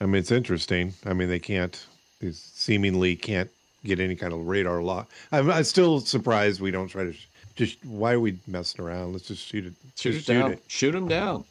I 0.00 0.06
mean, 0.06 0.16
it's 0.16 0.32
interesting. 0.32 0.94
I 1.04 1.12
mean, 1.12 1.28
they 1.28 1.38
can't, 1.38 1.86
they 2.20 2.32
seemingly 2.32 3.14
can't 3.14 3.50
get 3.84 4.00
any 4.00 4.16
kind 4.16 4.32
of 4.32 4.46
radar 4.46 4.82
lock. 4.82 5.10
I'm, 5.32 5.50
I'm 5.50 5.64
still 5.64 6.00
surprised 6.00 6.60
we 6.60 6.70
don't 6.72 6.88
try 6.88 7.04
to 7.04 7.12
sh- 7.12 7.28
just, 7.54 7.82
why 7.84 8.12
are 8.12 8.20
we 8.20 8.38
messing 8.46 8.84
around? 8.84 9.12
Let's 9.12 9.28
just 9.28 9.46
shoot 9.46 9.66
it. 9.66 9.74
Shoot 9.94 10.12
just 10.12 10.28
it 10.28 10.34
down. 10.34 10.58
Shoot 10.66 10.92
them 10.92 11.08
down. 11.08 11.44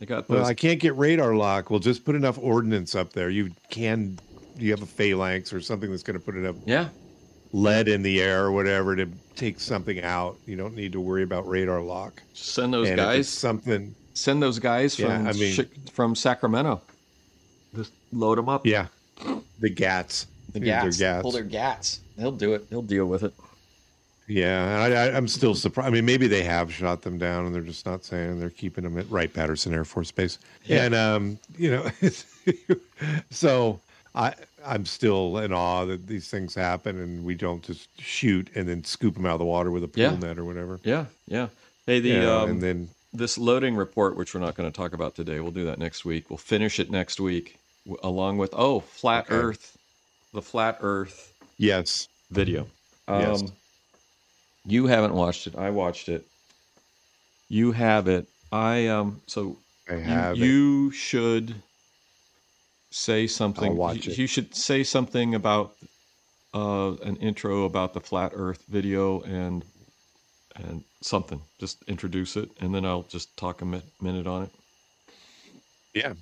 They 0.00 0.06
got 0.06 0.26
those. 0.26 0.38
Well, 0.38 0.46
I 0.46 0.54
can't 0.54 0.80
get 0.80 0.96
radar 0.96 1.34
lock. 1.36 1.70
Well, 1.70 1.78
just 1.78 2.04
put 2.04 2.14
enough 2.16 2.38
ordnance 2.38 2.94
up 2.94 3.12
there. 3.12 3.28
You 3.30 3.50
can, 3.70 4.18
you 4.56 4.70
have 4.70 4.82
a 4.82 4.86
phalanx 4.86 5.52
or 5.52 5.60
something 5.60 5.90
that's 5.90 6.02
going 6.02 6.18
to 6.18 6.24
put 6.24 6.34
enough 6.36 6.56
yeah, 6.64 6.88
lead 7.52 7.86
in 7.86 8.02
the 8.02 8.20
air 8.22 8.44
or 8.46 8.52
whatever 8.52 8.96
to 8.96 9.06
take 9.36 9.60
something 9.60 10.00
out. 10.02 10.36
You 10.46 10.56
don't 10.56 10.74
need 10.74 10.92
to 10.92 11.00
worry 11.00 11.22
about 11.22 11.46
radar 11.46 11.82
lock. 11.82 12.22
just 12.34 12.54
send 12.54 12.72
those 12.72 12.88
and 12.88 12.96
guys. 12.96 13.28
something, 13.28 13.94
Send 14.14 14.42
those 14.42 14.58
guys 14.58 14.98
Yeah, 14.98 15.18
from 15.18 15.28
I 15.28 15.32
mean- 15.34 15.56
Chi- 15.56 15.90
from 15.92 16.14
Sacramento. 16.16 16.80
Just 17.76 17.92
load 18.12 18.38
them 18.38 18.48
up. 18.48 18.66
yeah, 18.66 18.86
the 19.60 19.70
gats. 19.70 20.26
the 20.52 20.60
Yeah, 20.60 20.80
they're 20.80 20.84
gats. 20.90 20.98
gats. 20.98 21.22
Pull 21.22 21.30
their 21.32 21.42
gats. 21.44 22.00
They'll 22.16 22.32
do 22.32 22.54
it. 22.54 22.68
They'll 22.70 22.82
deal 22.82 23.06
with 23.06 23.22
it. 23.22 23.32
Yeah, 24.30 24.78
I, 24.80 24.92
I, 24.92 25.16
I'm 25.16 25.26
still 25.26 25.56
surprised. 25.56 25.88
I 25.88 25.90
mean, 25.90 26.04
maybe 26.04 26.28
they 26.28 26.44
have 26.44 26.72
shot 26.72 27.02
them 27.02 27.18
down, 27.18 27.46
and 27.46 27.54
they're 27.54 27.62
just 27.62 27.84
not 27.84 28.04
saying 28.04 28.38
they're 28.38 28.48
keeping 28.48 28.84
them 28.84 28.96
at 28.96 29.10
Wright 29.10 29.32
Patterson 29.32 29.74
Air 29.74 29.84
Force 29.84 30.12
Base. 30.12 30.38
Yeah. 30.64 30.84
And 30.84 30.94
um, 30.94 31.38
you 31.58 31.70
know, 31.72 31.90
so 33.30 33.80
I 34.14 34.34
I'm 34.64 34.86
still 34.86 35.38
in 35.38 35.52
awe 35.52 35.84
that 35.86 36.06
these 36.06 36.28
things 36.28 36.54
happen, 36.54 37.00
and 37.00 37.24
we 37.24 37.34
don't 37.34 37.62
just 37.62 37.88
shoot 38.00 38.48
and 38.54 38.68
then 38.68 38.84
scoop 38.84 39.14
them 39.14 39.26
out 39.26 39.32
of 39.32 39.38
the 39.40 39.44
water 39.46 39.72
with 39.72 39.82
a 39.82 39.88
pool 39.88 40.02
Yeah. 40.02 40.16
net 40.16 40.38
or 40.38 40.44
whatever. 40.44 40.78
Yeah, 40.84 41.06
yeah. 41.26 41.48
Hey, 41.86 41.98
the 41.98 42.10
Yeah, 42.10 42.42
um, 42.42 42.50
and 42.50 42.62
then 42.62 42.88
this 43.12 43.36
Loedding 43.36 43.76
report, 43.76 44.16
which 44.16 44.32
we're 44.32 44.40
not 44.40 44.54
going 44.54 44.70
to 44.70 44.76
talk 44.76 44.92
about 44.92 45.16
today, 45.16 45.40
we'll 45.40 45.50
do 45.50 45.64
that 45.64 45.78
next 45.80 46.04
week. 46.04 46.30
We'll 46.30 46.36
finish 46.36 46.78
it 46.78 46.88
next 46.88 47.18
week, 47.18 47.58
w- 47.84 47.98
along 48.04 48.38
with 48.38 48.54
oh, 48.56 48.78
flat 48.78 49.24
Okay. 49.26 49.34
Earth, 49.34 49.76
the 50.32 50.42
flat 50.42 50.78
Earth 50.80 51.32
yes, 51.58 52.06
video. 52.30 52.68
Um, 53.08 53.20
Yes. 53.22 53.42
You 54.66 54.86
haven't 54.86 55.14
watched 55.14 55.46
it. 55.46 55.56
I 55.56 55.70
watched 55.70 56.08
it. 56.08 56.26
You 57.48 57.72
have 57.72 58.08
it. 58.08 58.26
I 58.52 58.88
um. 58.88 59.20
So 59.26 59.56
I 59.88 59.94
you, 59.94 60.00
have 60.00 60.36
it. 60.36 60.38
you 60.38 60.90
should 60.90 61.54
say 62.90 63.26
something. 63.26 63.70
I'll 63.70 63.76
watch 63.76 64.06
you, 64.06 64.12
it. 64.12 64.18
you 64.18 64.26
should 64.26 64.54
say 64.54 64.82
something 64.82 65.34
about 65.34 65.74
uh, 66.54 66.92
an 67.02 67.16
intro 67.16 67.64
about 67.64 67.94
the 67.94 68.00
flat 68.00 68.32
Earth 68.34 68.64
video 68.68 69.20
and 69.22 69.64
and 70.56 70.84
something. 71.00 71.40
Just 71.58 71.82
introduce 71.86 72.36
it, 72.36 72.50
and 72.60 72.74
then 72.74 72.84
I'll 72.84 73.04
just 73.04 73.36
talk 73.36 73.62
a 73.62 73.64
mi- 73.64 73.82
minute 74.00 74.26
on 74.26 74.42
it. 74.44 74.50
Yeah. 75.94 76.14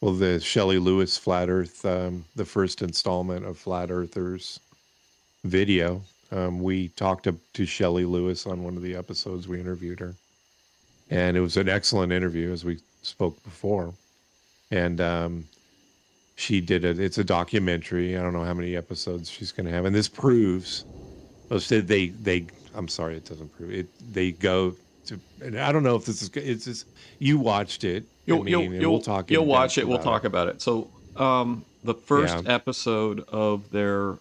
Well, 0.00 0.14
the 0.14 0.38
Shelley 0.38 0.78
Lewis 0.78 1.18
Flat 1.18 1.48
Earth, 1.48 1.84
um, 1.84 2.24
the 2.36 2.44
first 2.44 2.82
installment 2.82 3.44
of 3.44 3.58
Flat 3.58 3.90
Earthers 3.90 4.60
video. 5.44 6.02
Um, 6.30 6.60
we 6.60 6.88
talked 6.88 7.24
to, 7.24 7.36
to 7.54 7.64
Shelley 7.64 8.04
Lewis 8.04 8.46
on 8.46 8.62
one 8.62 8.76
of 8.76 8.82
the 8.82 8.94
episodes. 8.96 9.48
We 9.48 9.60
interviewed 9.60 10.00
her, 10.00 10.14
and 11.10 11.36
it 11.36 11.40
was 11.40 11.56
an 11.56 11.68
excellent 11.68 12.12
interview, 12.12 12.52
as 12.52 12.64
we 12.64 12.78
spoke 13.02 13.42
before. 13.44 13.94
And 14.70 15.00
um, 15.00 15.44
she 16.36 16.60
did 16.60 16.84
it. 16.84 16.98
It's 16.98 17.16
a 17.18 17.24
documentary. 17.24 18.16
I 18.16 18.22
don't 18.22 18.34
know 18.34 18.44
how 18.44 18.54
many 18.54 18.76
episodes 18.76 19.30
she's 19.30 19.52
going 19.52 19.66
to 19.66 19.72
have, 19.72 19.86
and 19.86 19.94
this 19.94 20.08
proves. 20.08 20.84
Oh, 21.50 21.58
they 21.58 22.08
they. 22.08 22.46
I'm 22.74 22.88
sorry, 22.88 23.16
it 23.16 23.24
doesn't 23.24 23.56
prove 23.56 23.72
it. 23.72 23.86
They 24.12 24.32
go 24.32 24.74
to. 25.06 25.18
And 25.42 25.58
I 25.58 25.72
don't 25.72 25.82
know 25.82 25.96
if 25.96 26.04
this 26.04 26.20
is. 26.20 26.30
It's 26.34 26.66
just 26.66 26.86
you 27.18 27.38
watched 27.38 27.84
it. 27.84 28.04
You'll 28.26 28.44
mean, 28.44 28.48
you'll 28.52 28.74
you'll, 28.74 28.92
we'll 28.92 29.00
talk. 29.00 29.30
you'll 29.30 29.46
watch 29.46 29.78
it. 29.78 29.88
We'll 29.88 29.98
talk 29.98 30.24
about 30.24 30.48
it. 30.48 30.60
So 30.60 30.88
um, 31.16 31.64
the 31.82 31.94
first 31.94 32.44
Yeah. 32.44 32.54
episode 32.54 33.20
of 33.28 33.70
their, 33.70 34.18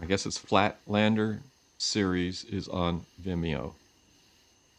I 0.00 0.06
guess 0.06 0.26
it's 0.26 0.38
Flatlander 0.38 1.40
series 1.76 2.44
is 2.44 2.68
on 2.68 3.04
Vimeo, 3.20 3.72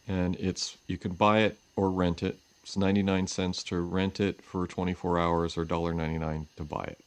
and 0.07 0.35
it's 0.37 0.77
you 0.87 0.97
can 0.97 1.11
buy 1.11 1.39
it 1.39 1.57
or 1.75 1.91
rent 1.91 2.23
it. 2.23 2.37
It's 2.63 2.77
ninety 2.77 3.03
nine 3.03 3.27
cents 3.27 3.61
to 3.63 3.81
rent 3.81 4.21
it 4.21 4.41
for 4.41 4.65
twenty 4.65 4.93
four 4.93 5.19
hours, 5.19 5.57
or 5.57 5.65
$1.99 5.65 6.45
to 6.55 6.63
buy 6.63 6.85
it. 6.85 6.99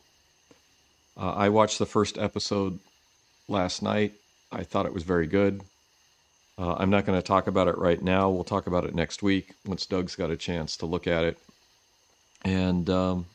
Uh, 1.17 1.33
I 1.33 1.49
watched 1.49 1.79
the 1.79 1.87
first 1.87 2.19
episode 2.19 2.79
last 3.49 3.83
night. 3.83 4.13
I 4.51 4.65
thought 4.65 4.87
it 4.87 4.95
was 4.95 5.05
very 5.05 5.27
good. 5.27 5.63
Uh, 6.59 6.75
I'm 6.75 6.91
not 6.91 7.07
going 7.07 7.19
to 7.19 7.27
talk 7.27 7.47
about 7.47 7.69
it 7.69 7.79
right 7.79 8.01
now. 8.01 8.29
We'll 8.29 8.45
talk 8.45 8.67
about 8.67 8.85
it 8.85 8.95
next 8.95 9.23
week 9.23 9.55
once 9.65 9.87
Doug's 9.87 10.17
got 10.17 10.31
a 10.31 10.37
chance 10.37 10.77
to 10.79 10.87
look 10.87 11.07
at 11.07 11.25
it. 11.25 11.39
And 12.45 12.89
um, 12.91 13.27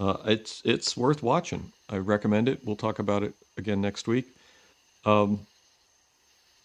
uh, 0.00 0.16
it's 0.24 0.62
it's 0.64 0.96
worth 0.96 1.22
watching. 1.22 1.72
I 1.88 1.98
recommend 1.98 2.48
it. 2.48 2.64
We'll 2.64 2.74
talk 2.74 2.98
about 2.98 3.22
it 3.22 3.34
again 3.56 3.80
next 3.80 4.06
week. 4.08 4.26
Um, 5.04 5.40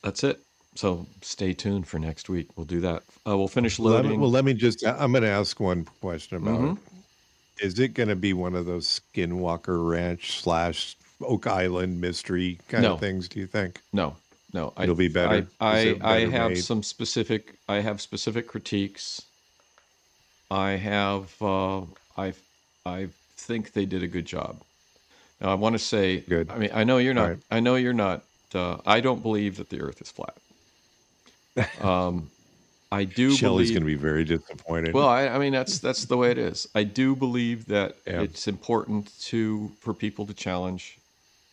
that's 0.03 0.23
it. 0.23 0.39
So 0.75 1.07
stay 1.21 1.53
tuned 1.53 1.87
for 1.87 1.97
next 1.99 2.29
week. 2.29 2.55
We'll 2.55 2.65
do 2.65 2.81
that. 2.81 3.03
Uh, 3.27 3.37
we'll 3.37 3.47
finish 3.47 3.79
Let 3.79 4.05
me, 4.05 4.11
Loedding. 4.11 4.19
well, 4.19 4.29
let 4.29 4.45
me 4.45 4.53
just. 4.53 4.85
I'm 4.85 5.11
going 5.11 5.23
to 5.23 5.29
ask 5.29 5.59
one 5.59 5.85
question 6.01 6.37
about 6.37 6.59
Mhm. 6.59 6.77
it. 6.77 7.65
Is 7.65 7.79
it 7.79 7.95
going 7.95 8.09
to 8.09 8.15
be 8.15 8.33
one 8.33 8.53
of 8.53 8.67
those 8.67 9.01
Skinwalker 9.15 9.89
Ranch 9.89 10.39
slash 10.39 10.95
Oak 11.21 11.47
Island 11.47 11.99
mystery 11.99 12.59
kind 12.69 12.83
No. 12.83 12.93
of 12.93 12.99
things? 12.99 13.27
Do 13.27 13.39
you 13.39 13.47
think? 13.47 13.81
No, 13.91 14.15
no. 14.53 14.71
It'll 14.79 14.93
be 14.93 15.07
better. 15.07 15.47
I 15.59 15.65
I, 15.67 15.79
it 15.79 16.03
I 16.03 16.19
have 16.27 16.51
made? 16.51 16.63
some 16.63 16.83
specific. 16.83 17.55
I 17.67 17.77
have 17.77 17.99
specific 17.99 18.47
critiques. 18.47 19.23
I 20.51 20.71
have. 20.71 21.33
Uh, 21.41 21.81
I 22.15 22.33
I 22.85 23.07
think 23.35 23.73
they 23.73 23.85
did 23.87 24.03
a 24.03 24.07
good 24.07 24.27
job. 24.27 24.61
Now 25.41 25.49
I 25.49 25.53
want 25.55 25.73
to 25.73 25.79
say. 25.79 26.21
Good. 26.21 26.49
I 26.49 26.57
mean, 26.57 26.69
I 26.73 26.83
know 26.83 26.97
you're 26.97 27.13
not. 27.13 27.29
Right. 27.29 27.39
I 27.51 27.59
know 27.59 27.75
you're 27.75 27.93
not. 27.93 28.23
Uh, 28.53 28.77
I 28.85 29.01
don't 29.01 29.21
believe 29.21 29.57
that 29.57 29.69
the 29.69 29.81
Earth 29.81 30.01
is 30.01 30.11
flat. 30.11 30.35
Um, 31.81 32.29
I 32.91 33.03
do 33.03 33.31
Shelley's 33.31 33.71
going 33.71 33.81
to 33.81 33.85
be 33.87 33.95
very 33.95 34.23
disappointed. 34.23 34.93
Well, 34.93 35.07
I, 35.07 35.27
I 35.27 35.37
mean 35.39 35.51
that's 35.51 35.79
that's 35.79 36.05
the 36.05 36.15
way 36.15 36.31
it 36.31 36.37
is. 36.37 36.67
I 36.73 36.83
do 36.83 37.15
believe 37.15 37.65
that 37.65 37.97
Yeah. 38.05 38.21
it's 38.21 38.47
important 38.47 39.11
to 39.23 39.71
for 39.81 39.93
people 39.93 40.25
to 40.27 40.33
challenge 40.33 40.97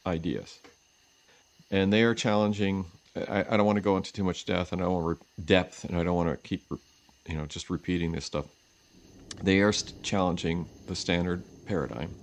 ideas, 0.07 0.61
and 1.70 1.93
they 1.93 2.03
are 2.03 2.14
challenging. 2.14 2.85
I, 3.16 3.45
I 3.51 3.57
don't 3.57 3.66
want 3.66 3.76
to 3.76 3.82
go 3.82 3.97
into 3.97 4.12
too 4.12 4.24
much 4.24 4.45
depth, 4.45 4.72
and 4.72 4.80
I 4.80 4.85
don't 4.85 4.95
want 4.95 5.07
re- 5.20 5.45
depth, 5.45 5.85
and 5.85 5.97
I 5.97 6.03
don't 6.05 6.14
want 6.16 6.30
to 6.30 6.37
keep, 6.37 6.64
you 7.28 7.37
know, 7.37 7.47
just 7.47 7.70
repeating 7.70 8.12
this 8.12 8.24
stuff. 8.24 8.47
They 9.43 9.61
are 9.61 9.72
st- 9.72 9.95
challenging 10.03 10.68
the 10.87 10.95
standard 10.95 11.43
paradigm. 11.66 12.14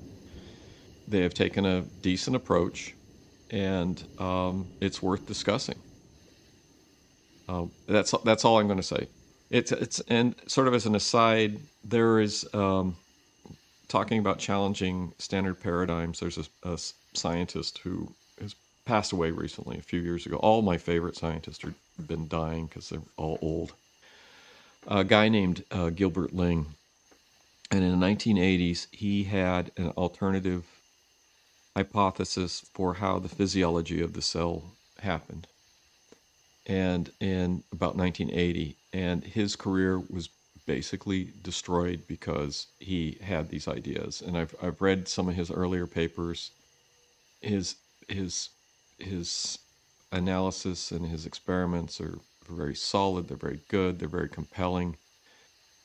They 1.12 1.24
have 1.24 1.34
taken 1.34 1.66
a 1.66 1.82
decent 1.82 2.38
approach, 2.38 2.94
and 3.50 4.02
um, 4.18 4.70
it's 4.80 5.02
worth 5.02 5.28
discussing. 5.28 5.76
Um, 7.50 7.70
that's 7.86 8.16
that's 8.24 8.46
all 8.46 8.60
I'm 8.60 8.68
going 8.68 8.80
to 8.80 8.84
say. 8.84 9.08
It's 9.50 9.74
it's 9.74 10.00
and 10.08 10.36
sort 10.48 10.70
of 10.70 10.74
as 10.74 10.86
an 10.86 10.96
aside, 10.96 11.60
there 11.84 12.22
is 12.22 12.48
um, 12.54 12.96
talking 13.90 14.20
about 14.20 14.40
challenging 14.40 15.12
standard 15.18 15.60
paradigms. 15.62 16.22
There's 16.22 16.40
a 16.64 16.78
scientist 17.14 17.80
who 17.80 18.14
has 18.40 18.56
passed 18.86 19.12
away 19.12 19.32
recently, 19.32 19.78
a 19.78 19.82
few 19.82 20.00
years 20.00 20.26
ago. 20.26 20.38
All 20.38 20.62
my 20.62 20.78
favorite 20.78 21.18
scientists 21.18 21.62
have 21.64 22.08
been 22.08 22.30
dying 22.30 22.68
because 22.68 22.88
they're 22.88 23.02
all 23.18 23.38
old. 23.42 23.74
A 24.88 25.04
guy 25.04 25.28
named 25.28 25.66
uh, 25.72 25.90
Gilbert 25.90 26.34
Ling, 26.34 26.68
and 27.70 27.84
in 27.84 28.00
the 28.00 28.06
1980s, 28.06 28.88
he 28.92 29.26
had 29.26 29.72
an 29.76 29.90
alternative 29.98 30.64
hypothesis 31.76 32.66
for 32.74 32.96
how 32.96 33.20
the 33.20 33.30
physiology 33.30 34.02
of 34.02 34.14
the 34.14 34.22
cell 34.22 34.64
happened. 35.00 35.48
And 36.68 37.12
in 37.20 37.64
about 37.72 37.96
1980, 37.96 38.76
and 38.94 39.24
his 39.24 39.56
career 39.56 40.00
was 40.00 40.30
basically 40.66 41.34
destroyed 41.42 42.02
because 42.08 42.68
he 42.80 43.18
had 43.22 43.50
these 43.50 43.68
ideas. 43.68 44.22
And 44.22 44.38
I've 44.38 44.56
I've 44.62 44.82
read 44.82 45.08
some 45.08 45.28
of 45.28 45.36
his 45.36 45.50
earlier 45.50 45.88
papers. 45.88 46.52
His 47.42 47.76
his 48.08 48.50
his 49.00 49.58
analysis 50.12 50.92
and 50.92 51.06
his 51.08 51.26
experiments 51.26 52.00
are 52.00 52.20
very 52.50 52.76
solid. 52.76 53.28
They're 53.28 53.38
very 53.38 53.62
good. 53.70 54.00
They're 54.00 54.08
very 54.08 54.30
compelling. 54.30 54.98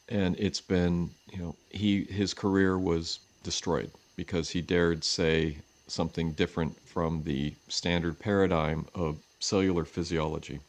And 0.09 0.37
it's 0.39 0.61
been 0.61 1.11
you 1.33 1.39
know 1.39 1.57
he 1.71 2.05
his 2.05 2.35
career 2.35 2.79
was 2.79 3.21
destroyed 3.43 3.91
because 4.17 4.51
he 4.51 4.61
dared 4.61 5.05
say 5.05 5.59
something 5.87 6.33
different 6.33 6.79
from 6.87 7.23
the 7.23 7.55
standard 7.69 8.19
paradigm 8.19 8.87
of 8.95 9.19
cellular 9.41 9.85
physiology. 9.85 10.61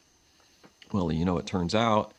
Well, 0.92 1.12
you 1.12 1.24
know, 1.24 1.38
it 1.38 1.46
turns 1.46 1.74
out 1.74 2.12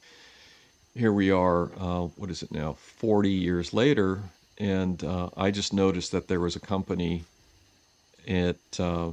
here 0.95 1.13
we 1.13 1.31
are, 1.31 1.71
uh, 1.79 2.07
what 2.17 2.29
is 2.29 2.43
it 2.43 2.51
now, 2.51 2.73
40 2.73 3.29
years 3.29 3.73
later, 3.73 4.19
and 4.57 5.03
uh, 5.03 5.29
I 5.37 5.51
just 5.51 5.73
noticed 5.73 6.11
that 6.11 6.27
there 6.27 6.39
was 6.39 6.55
a 6.55 6.59
company 6.59 7.23
it, 8.25 8.59
uh, 8.79 9.11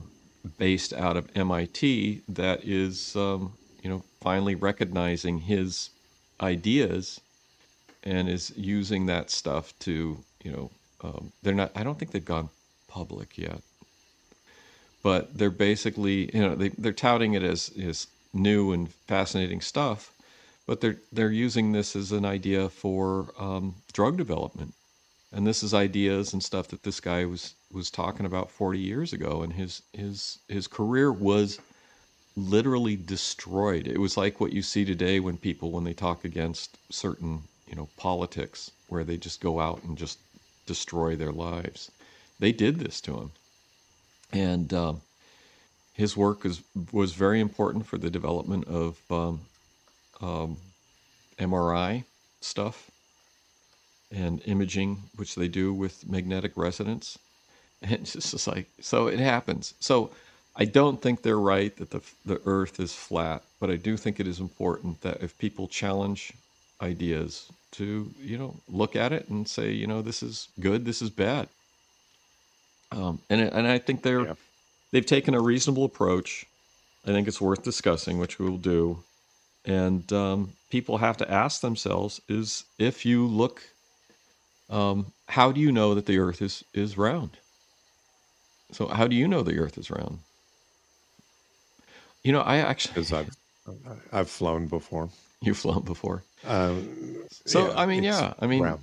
based 0.59 0.93
out 0.93 1.16
of 1.16 1.30
MIT 1.37 2.22
that 2.28 2.64
is, 2.64 3.14
um, 3.16 3.53
you 3.82 3.91
know, 3.91 4.03
finally 4.20 4.55
recognizing 4.55 5.39
his 5.39 5.91
ideas 6.41 7.20
and 8.03 8.28
is 8.28 8.53
using 8.57 9.07
that 9.07 9.30
stuff 9.30 9.72
to, 9.80 10.18
you 10.43 10.51
know, 10.51 10.70
um, 11.03 11.32
they're 11.43 11.55
not, 11.55 11.70
I 11.74 11.82
don't 11.82 11.99
think 11.99 12.11
they've 12.11 12.24
gone 12.24 12.49
public 12.89 13.37
yet, 13.39 13.61
but 15.07 15.38
they're 15.38 15.50
basically, 15.50 16.18
you 16.34 16.42
know, 16.42 16.54
they, 16.57 16.70
they're 16.70 16.92
touting 16.92 17.34
it 17.34 17.44
as, 17.44 17.70
as 17.80 18.09
new 18.34 18.72
and 18.72 18.92
fascinating 18.92 19.61
stuff 19.61 20.11
but 20.66 20.80
they're 20.80 20.98
they're 21.12 21.30
using 21.30 21.72
this 21.72 21.94
as 21.96 22.12
an 22.12 22.24
idea 22.24 22.68
for 22.68 23.28
um, 23.38 23.76
drug 23.92 24.16
development, 24.16 24.74
and 25.32 25.46
this 25.46 25.62
is 25.62 25.72
ideas 25.74 26.32
and 26.32 26.42
stuff 26.42 26.68
that 26.68 26.82
this 26.82 27.00
guy 27.00 27.24
was 27.24 27.54
was 27.72 27.90
talking 27.90 28.26
about 28.26 28.50
40 28.50 28.78
years 28.80 29.12
ago, 29.12 29.42
and 29.42 29.52
his 29.52 29.82
his 29.92 30.38
his 30.48 30.66
career 30.66 31.12
was 31.12 31.61
literally 32.36 32.96
destroyed. 32.96 33.86
It 33.86 33.98
was 33.98 34.16
like 34.16 34.40
what 34.40 34.52
you 34.52 34.62
see 34.62 34.84
today 34.84 35.20
when 35.20 35.36
people 35.38 35.70
when 35.70 35.84
they 35.84 35.94
talk 35.94 36.24
against 36.24 36.78
certain 36.92 37.42
you 37.68 37.76
know 37.76 37.88
politics, 37.96 38.70
where 38.88 39.04
they 39.04 39.16
just 39.16 39.40
go 39.40 39.61
out 39.61 39.82
and 39.84 39.96
just 39.98 40.18
destroy 40.66 41.16
their 41.16 41.32
lives. 41.32 41.90
They 42.40 42.52
did 42.52 42.80
this 42.80 43.00
to 43.02 43.14
him, 43.18 43.30
and 44.32 44.72
um, 44.72 45.00
his 45.94 46.16
work 46.16 46.44
was 46.44 46.62
was 46.92 47.12
very 47.12 47.40
important 47.40 47.86
for 47.86 47.98
the 47.98 48.10
development 48.10 48.66
of 48.66 48.98
um, 49.10 49.40
um, 50.20 50.56
MRI 51.38 52.04
stuff 52.40 52.90
and 54.10 54.40
imaging, 54.46 55.02
which 55.16 55.34
they 55.34 55.48
do 55.48 55.72
with 55.72 56.08
magnetic 56.08 56.52
resonance. 56.56 57.18
And 57.82 57.92
it's 57.92 58.14
just 58.14 58.46
like, 58.48 58.68
so 58.80 59.06
it 59.06 59.20
happens. 59.20 59.74
So 59.80 60.10
I 60.56 60.64
don't 60.64 61.00
think 61.02 61.20
they're 61.20 61.38
right 61.38 61.76
that 61.76 61.90
the, 61.90 62.00
the 62.24 62.40
earth 62.46 62.80
is 62.80 62.94
flat, 62.94 63.42
but 63.60 63.70
I 63.70 63.76
do 63.76 63.98
think 63.98 64.18
it 64.18 64.26
is 64.26 64.40
important 64.40 65.02
that 65.02 65.22
if 65.22 65.36
people 65.38 65.68
challenge 65.68 66.32
ideas 66.80 67.52
to, 67.72 68.10
you 68.18 68.38
know, 68.38 68.54
look 68.66 68.96
at 68.96 69.12
it 69.12 69.28
and 69.28 69.46
say, 69.46 69.72
you 69.72 69.86
know, 69.86 70.00
this 70.00 70.22
is 70.22 70.48
good, 70.58 70.86
this 70.86 71.02
is 71.02 71.10
bad. 71.10 71.48
Um, 72.93 73.20
and, 73.28 73.41
and 73.41 73.66
I 73.66 73.78
think 73.78 74.03
they're, 74.03 74.24
yeah. 74.24 74.34
they've 74.93 75.07
taken 75.07 75.34
a 75.34 75.41
reasonable 75.41 75.84
approach. 75.84 76.47
I 77.05 77.09
think 77.09 77.28
it's 77.28 77.41
worth 77.41 77.62
discussing, 77.62 78.18
which 78.18 78.39
we 78.39 78.49
will 78.49 78.59
do 78.59 79.03
and 79.66 80.11
um, 80.12 80.53
people 80.70 80.99
have 80.99 81.16
to 81.16 81.30
ask 81.30 81.61
themselves 81.61 82.20
is 82.28 82.64
if 82.78 83.05
you 83.05 83.26
look 83.26 83.62
um, 84.70 85.12
how 85.28 85.53
do 85.53 85.61
you 85.61 85.70
know 85.72 85.95
that 85.95 86.07
the 86.07 86.18
earth 86.18 86.41
is 86.41 86.64
is 86.72 86.97
round 86.97 87.30
so 88.72 88.87
how 88.87 89.07
do 89.07 89.14
you 89.16 89.28
know 89.28 89.43
the 89.43 89.59
earth 89.59 89.76
is 89.76 89.91
round 89.91 90.18
you 92.22 92.32
know 92.32 92.41
i 92.41 92.59
actually 92.59 92.95
because 92.95 93.12
i've 93.12 93.30
i've 94.12 94.30
flown 94.30 94.66
before 94.66 95.09
you've 95.41 95.59
flown 95.59 95.82
before 95.82 96.22
um, 96.47 96.89
so 97.45 97.68
yeah, 97.68 97.74
i 97.76 97.87
mean 97.87 98.03
yeah 98.03 98.34
i 98.41 98.47
mean 98.47 98.62
round. 98.62 98.80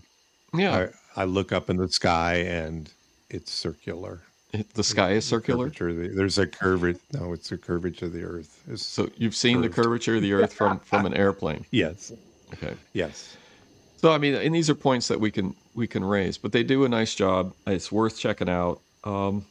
yeah 0.54 0.88
I, 1.16 1.22
I 1.22 1.26
look 1.26 1.51
up 1.51 1.70
in 1.70 1.78
the 1.78 1.88
sky 1.88 2.36
and 2.36 2.89
it's 3.34 3.51
circular 3.51 4.21
the 4.73 4.84
sky 4.84 5.11
is 5.11 5.25
circular. 5.25 5.69
The 5.69 6.11
there's 6.13 6.38
a 6.38 6.45
curvature. 6.45 6.99
No, 7.13 7.34
it's 7.34 7.51
a 7.51 7.57
curvature 7.57 8.05
of 8.05 8.13
the 8.13 8.23
Earth. 8.23 8.63
It's 8.69 8.86
so 8.86 9.09
you've 9.17 9.36
seen 9.36 9.61
curved. 9.61 9.73
the 9.73 9.81
curvature 9.81 10.15
of 10.15 10.21
the 10.21 10.34
Earth 10.34 10.53
from 10.53 10.79
from 10.79 11.05
an 11.05 11.13
airplane. 11.13 11.65
yes. 11.71 12.11
Okay. 12.53 12.75
Yes. 12.93 13.36
So 13.97 14.11
I 14.11 14.19
mean, 14.19 14.36
and 14.36 14.53
these 14.53 14.69
are 14.69 14.75
points 14.75 15.07
that 15.07 15.19
we 15.19 15.31
can 15.31 15.55
we 15.73 15.88
can 15.88 16.03
raise, 16.03 16.38
but 16.38 16.51
they 16.51 16.63
do 16.63 16.86
a 16.86 16.89
nice 16.89 17.15
job. 17.15 17.53
It's 17.65 17.91
worth 17.91 18.19
checking 18.19 18.49
out, 18.49 18.81
um, 19.03 19.45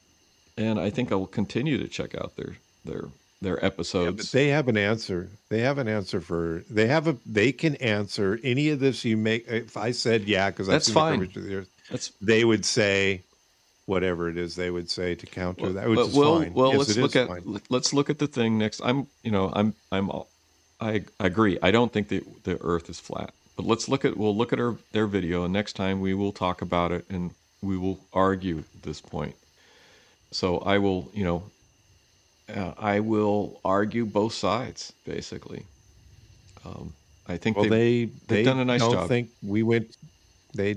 and 0.56 0.78
I 0.78 0.90
think 0.90 1.10
I 1.10 1.16
will 1.16 1.26
continue 1.26 1.78
to 1.78 1.88
check 1.88 2.14
out 2.14 2.36
their 2.36 2.56
their 2.84 3.06
their 3.40 3.64
episodes. 3.64 4.32
Yeah, 4.32 4.38
they 4.38 4.48
have 4.48 4.68
an 4.68 4.76
answer. 4.76 5.30
They 5.48 5.62
have 5.62 5.78
an 5.78 5.88
answer 5.88 6.20
for. 6.20 6.62
They 6.70 6.86
have 6.86 7.08
a. 7.08 7.16
They 7.26 7.50
can 7.50 7.74
answer 7.76 8.38
any 8.44 8.68
of 8.68 8.78
this 8.78 9.04
you 9.04 9.16
make. 9.16 9.48
If 9.48 9.76
I 9.76 9.90
said 9.90 10.28
yeah, 10.28 10.50
because 10.50 10.68
that's 10.68 10.88
fine. 10.88 11.18
The 11.18 11.26
curvature 11.26 11.40
of 11.40 11.46
the 11.46 11.54
Earth, 11.56 11.70
that's 11.90 12.12
they 12.20 12.44
would 12.44 12.64
say 12.64 13.22
whatever 13.86 14.28
it 14.28 14.36
is 14.36 14.54
they 14.54 14.70
would 14.70 14.88
say 14.88 15.14
to 15.14 15.26
counter 15.26 15.64
well, 15.64 15.72
that, 15.72 15.88
which 15.88 15.98
is 15.98 16.14
well, 16.14 16.38
fine. 16.38 16.54
Well, 16.54 16.70
yes, 16.70 16.78
let's 16.78 16.96
look 16.96 17.16
at 17.16 17.28
fine. 17.28 17.60
let's 17.68 17.92
look 17.92 18.10
at 18.10 18.18
the 18.18 18.26
thing 18.26 18.58
next. 18.58 18.80
I'm 18.82 19.06
you 19.22 19.30
know 19.30 19.52
I'm 19.54 19.74
I'm 19.90 20.10
I, 20.80 21.04
I 21.20 21.26
agree. 21.26 21.58
I 21.62 21.70
don't 21.70 21.92
think 21.92 22.08
the 22.08 22.22
the 22.44 22.60
Earth 22.60 22.88
is 22.90 23.00
flat, 23.00 23.32
but 23.56 23.66
let's 23.66 23.88
look 23.88 24.04
at 24.04 24.16
we'll 24.16 24.36
look 24.36 24.52
at 24.52 24.60
our, 24.60 24.76
their 24.92 25.06
video, 25.06 25.44
and 25.44 25.52
next 25.52 25.74
time 25.74 26.00
we 26.00 26.14
will 26.14 26.32
talk 26.32 26.62
about 26.62 26.92
it 26.92 27.04
and 27.08 27.30
we 27.60 27.76
will 27.76 28.00
argue 28.12 28.64
this 28.82 29.00
point. 29.00 29.36
So 30.30 30.58
I 30.58 30.78
will 30.78 31.10
you 31.12 31.24
know 31.24 31.42
uh, 32.54 32.72
I 32.78 33.00
will 33.00 33.60
argue 33.64 34.04
both 34.04 34.34
sides 34.34 34.92
basically. 35.04 35.64
Um, 36.64 36.92
I 37.26 37.36
think 37.36 37.56
well, 37.56 37.68
they've, 37.68 38.12
they, 38.26 38.36
they've 38.36 38.44
they 38.44 38.50
done 38.50 38.58
a 38.58 38.64
nice 38.64 38.80
don't 38.80 38.92
job. 38.92 39.08
Think 39.08 39.30
we 39.42 39.62
went. 39.62 39.96
They 40.54 40.76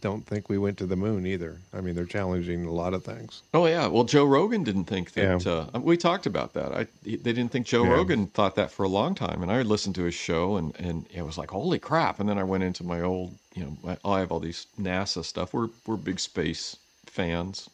don't 0.00 0.24
think 0.24 0.48
we 0.48 0.58
went 0.58 0.78
to 0.78 0.86
the 0.86 0.96
moon 0.96 1.26
either. 1.26 1.58
I 1.72 1.80
mean, 1.80 1.94
they're 1.94 2.04
challenging 2.04 2.64
a 2.64 2.72
lot 2.72 2.94
of 2.94 3.04
things. 3.04 3.42
Oh 3.52 3.66
yeah, 3.66 3.86
well, 3.86 4.04
Joe 4.04 4.24
Rogan 4.24 4.62
didn't 4.62 4.84
think 4.84 5.12
that. 5.12 5.44
Yeah. 5.44 5.66
Uh, 5.74 5.80
we 5.80 5.96
talked 5.96 6.26
about 6.26 6.54
that. 6.54 6.72
I 6.72 6.86
they 7.04 7.16
didn't 7.16 7.48
think 7.48 7.66
Joe 7.66 7.84
yeah. 7.84 7.92
Rogan 7.92 8.26
thought 8.28 8.54
that 8.56 8.70
for 8.70 8.84
a 8.84 8.88
long 8.88 9.14
time, 9.14 9.42
and 9.42 9.50
I 9.50 9.62
listened 9.62 9.96
to 9.96 10.04
his 10.04 10.14
show, 10.14 10.56
and 10.56 10.74
and 10.78 11.06
it 11.12 11.22
was 11.22 11.36
like, 11.36 11.50
holy 11.50 11.78
crap! 11.78 12.20
And 12.20 12.28
then 12.28 12.38
I 12.38 12.44
went 12.44 12.62
into 12.62 12.84
my 12.84 13.00
old, 13.00 13.34
you 13.54 13.64
know, 13.64 13.76
my, 13.82 13.98
I 14.04 14.20
have 14.20 14.30
all 14.30 14.40
these 14.40 14.66
NASA 14.80 15.24
stuff. 15.24 15.52
We're 15.52 15.68
we're 15.86 15.96
big 15.96 16.20
space 16.20 16.76
fans. 17.06 17.68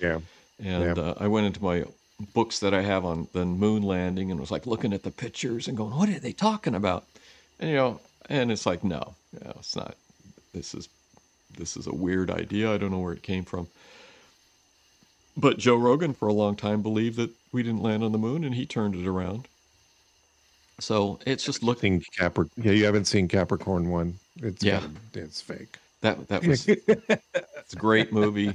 Yeah. 0.00 0.20
And 0.62 0.96
yeah. 0.96 1.02
Uh, 1.02 1.14
I 1.18 1.28
went 1.28 1.46
into 1.46 1.62
my 1.62 1.84
books 2.34 2.58
that 2.60 2.74
I 2.74 2.82
have 2.82 3.04
on 3.04 3.28
the 3.32 3.44
moon 3.44 3.82
landing, 3.82 4.30
and 4.30 4.38
was 4.38 4.50
like 4.50 4.66
looking 4.66 4.92
at 4.92 5.02
the 5.02 5.10
pictures 5.10 5.66
and 5.66 5.76
going, 5.76 5.96
what 5.96 6.08
are 6.08 6.20
they 6.20 6.32
talking 6.32 6.74
about? 6.74 7.04
And 7.58 7.70
you 7.70 7.76
know, 7.76 8.00
and 8.28 8.52
it's 8.52 8.66
like, 8.66 8.84
no, 8.84 9.14
no, 9.44 9.52
it's 9.58 9.74
not. 9.74 9.96
This 10.52 10.74
is 10.74 10.88
this 11.56 11.76
is 11.76 11.86
a 11.86 11.94
weird 11.94 12.30
idea. 12.30 12.72
I 12.72 12.78
don't 12.78 12.90
know 12.90 12.98
where 12.98 13.12
it 13.12 13.22
came 13.22 13.44
from. 13.44 13.68
But 15.36 15.58
Joe 15.58 15.76
Rogan, 15.76 16.14
for 16.14 16.26
a 16.28 16.32
long 16.32 16.56
time, 16.56 16.82
believed 16.82 17.16
that 17.16 17.30
we 17.52 17.62
didn't 17.62 17.82
land 17.82 18.02
on 18.02 18.12
the 18.12 18.18
moon, 18.18 18.44
and 18.44 18.54
he 18.54 18.66
turned 18.66 18.96
it 18.96 19.06
around. 19.06 19.46
So 20.80 21.18
it's 21.26 21.44
just 21.44 21.62
looking. 21.62 22.02
Capricorn. 22.16 22.64
Yeah, 22.64 22.72
you 22.72 22.84
haven't 22.84 23.06
seen 23.06 23.28
Capricorn 23.28 23.90
one. 23.90 24.14
It's 24.36 24.62
yeah, 24.62 24.82
it's 25.14 25.40
fake. 25.40 25.78
That 26.00 26.28
that 26.28 26.46
was 26.46 26.68
it's 26.68 27.72
a 27.72 27.76
great 27.76 28.12
movie. 28.12 28.52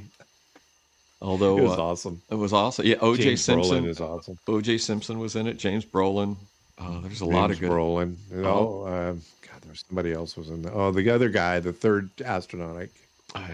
Although 1.22 1.58
it 1.58 1.64
was 1.64 1.78
uh, 1.78 1.84
awesome. 1.84 2.22
It 2.30 2.36
was 2.36 2.52
awesome. 2.52 2.86
Yeah, 2.86 2.98
O.J. 3.00 3.38
Simpson 3.38 3.84
Brolin 3.84 3.88
is 3.88 4.02
awesome. 4.02 4.38
O.J. 4.48 4.78
Simpson 4.78 5.20
was 5.20 5.38
in 5.38 5.48
it. 5.48 5.58
James 5.58 5.86
Brolin. 5.86 6.36
Uh, 6.78 7.00
there's 7.02 7.22
a 7.22 7.26
James 7.26 7.34
lot 7.36 7.52
of 7.52 7.60
good. 7.60 7.70
Brolin. 7.70 8.16
Oh, 8.36 8.84
uh, 8.84 9.12
God, 9.14 9.62
there's 9.66 9.86
somebody 9.88 10.12
else 10.12 10.36
was 10.36 10.50
in 10.50 10.64
there. 10.64 10.74
Oh, 10.74 10.92
the 10.92 11.10
other 11.10 11.30
guy, 11.30 11.60
the 11.60 11.74
third 11.74 12.10
astronaut. 12.24 12.88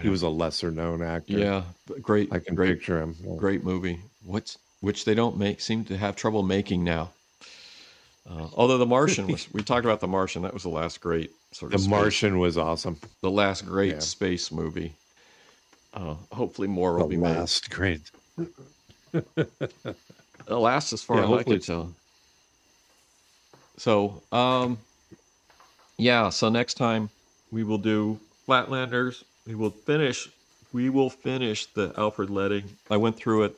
he 0.02 0.08
was 0.08 0.22
a 0.22 0.28
lesser 0.28 0.70
known 0.70 1.02
actor. 1.02 1.38
Yeah, 1.38 1.62
great. 2.00 2.32
I 2.32 2.38
can 2.38 2.54
great, 2.54 2.78
picture 2.78 3.00
him. 3.00 3.16
Yeah. 3.22 3.36
Great 3.36 3.64
movie. 3.64 4.00
What's 4.24 4.58
which 4.80 5.04
they 5.04 5.14
don't 5.14 5.36
make 5.36 5.60
seem 5.60 5.84
to 5.86 5.96
have 5.96 6.16
trouble 6.16 6.42
making 6.42 6.84
now. 6.84 7.10
Uh, 8.28 8.48
although 8.54 8.78
the 8.78 8.86
Martian 8.86 9.26
was, 9.26 9.52
we 9.52 9.62
talked 9.62 9.84
about 9.84 10.00
the 10.00 10.08
Martian. 10.08 10.42
That 10.42 10.54
was 10.54 10.62
the 10.62 10.68
last 10.68 11.00
great 11.00 11.32
sort 11.52 11.74
of. 11.74 11.82
The 11.82 11.88
Martian 11.88 12.38
was 12.38 12.56
awesome. 12.58 12.98
The 13.22 13.30
last 13.30 13.66
great 13.66 13.94
yeah. 13.94 13.98
space 14.00 14.52
movie. 14.52 14.94
Uh, 15.92 16.14
hopefully 16.32 16.68
more 16.68 16.94
will 16.94 17.08
the 17.08 17.16
be 17.16 17.16
last 17.16 17.68
made. 17.70 17.76
great. 17.76 18.10
the 19.12 20.58
last, 20.58 20.92
as 20.92 21.02
far 21.02 21.18
Yeah, 21.18 21.38
as 21.38 21.48
I 21.48 21.58
tell. 21.58 21.92
So, 23.84 24.22
um, 24.30 24.76
yeah. 25.96 26.28
So 26.28 26.50
next 26.50 26.74
time 26.74 27.08
we 27.50 27.64
will 27.64 27.78
do 27.78 28.20
Flatlanders. 28.46 29.24
We 29.46 29.54
will 29.54 29.70
finish. 29.70 30.28
We 30.70 30.90
will 30.90 31.08
finish 31.08 31.64
the 31.64 31.94
Alfred 31.96 32.28
Loedding. 32.28 32.64
I 32.90 32.98
went 32.98 33.16
through 33.16 33.44
it. 33.44 33.56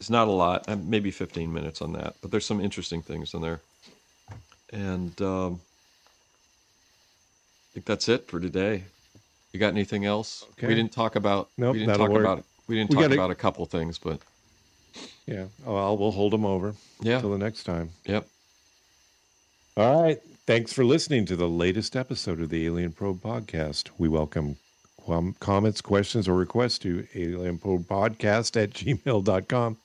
It's 0.00 0.10
not 0.10 0.26
a 0.26 0.30
lot. 0.32 0.68
uh, 0.68 0.74
Maybe 0.74 1.12
15 1.12 1.52
minutes 1.52 1.80
on 1.80 1.92
that, 1.92 2.14
but 2.20 2.32
there's 2.32 2.44
some 2.44 2.60
interesting 2.60 3.00
things 3.00 3.32
in 3.32 3.42
there. 3.42 3.60
And 4.72 5.20
um, 5.22 5.60
I 7.70 7.74
think 7.74 7.86
that's 7.86 8.08
it 8.08 8.26
for 8.26 8.40
today. 8.40 8.82
You 9.52 9.60
got 9.60 9.68
anything 9.68 10.04
else? 10.04 10.44
Okay. 10.52 10.66
We 10.66 10.74
didn't 10.74 10.92
talk 10.92 11.14
about. 11.14 11.48
Nope, 11.56 11.74
we 11.74 11.80
didn't 11.80 11.96
talk 11.96 12.10
work. 12.10 12.20
about. 12.22 12.44
We 12.66 12.74
didn't 12.74 12.90
We 12.90 12.96
talk 12.96 13.02
gotta- 13.04 13.14
about 13.14 13.30
a 13.30 13.36
couple 13.36 13.64
things, 13.66 13.98
but 13.98 14.18
Yeah. 15.26 15.44
Well, 15.64 15.96
we'll 15.96 16.10
hold 16.10 16.32
them 16.32 16.44
over 16.44 16.74
yeah. 17.00 17.16
until 17.16 17.30
the 17.30 17.38
next 17.38 17.62
time. 17.62 17.90
Yep. 18.04 18.26
All 19.76 20.02
right. 20.02 20.18
Thanks 20.46 20.72
for 20.72 20.84
listening 20.84 21.26
to 21.26 21.36
the 21.36 21.48
latest 21.48 21.94
episode 21.94 22.40
of 22.40 22.50
the 22.50 22.66
Alien 22.66 22.92
Probe 22.92 23.20
podcast. 23.20 23.88
We 23.98 24.08
welcome 24.08 24.56
com- 25.06 25.36
comments, 25.38 25.80
questions, 25.80 26.28
or 26.28 26.34
requests 26.34 26.78
to 26.80 27.06
alienprobepodcast 27.14 28.60
at 28.60 28.70
gmail.com. 28.70 29.76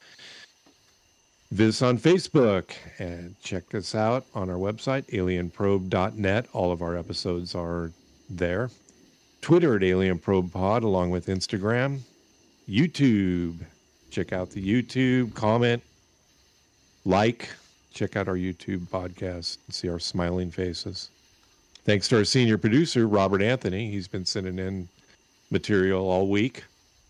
Visit 1.51 1.69
us 1.69 1.81
on 1.87 1.99
Facebook 1.99 2.71
and 2.97 3.35
check 3.41 3.75
us 3.75 3.93
out 3.93 4.25
on 4.33 4.49
our 4.49 4.57
website, 4.57 5.05
alienprobe.net. 5.11 6.47
All 6.53 6.71
of 6.71 6.81
our 6.81 6.97
episodes 6.97 7.53
are 7.53 7.91
there. 8.29 8.71
Twitter 9.41 9.75
at 9.75 9.83
Alien 9.83 10.17
Probe 10.17 10.51
Pod, 10.51 10.83
along 10.83 11.11
with 11.11 11.27
Instagram, 11.27 11.99
YouTube. 12.67 13.59
Check 14.09 14.33
out 14.33 14.49
the 14.49 14.63
YouTube, 14.67 15.35
comment, 15.35 15.83
like, 17.05 17.49
check 17.95 18.15
out 18.15 18.27
our 18.27 18.35
YouTube 18.35 18.81
podcast 18.89 19.57
and 19.65 19.73
see 19.73 19.89
our 19.89 19.99
smiling 19.99 20.51
faces. 20.51 21.09
Thanks 21.85 22.07
to 22.09 22.17
our 22.17 22.25
senior 22.25 22.57
producer, 22.57 23.07
Robert 23.07 23.41
Anthony. 23.41 23.89
He's 23.89 24.07
been 24.07 24.25
sending 24.25 24.59
in 24.59 24.87
material 25.49 26.07
all 26.07 26.27
week. 26.27 26.63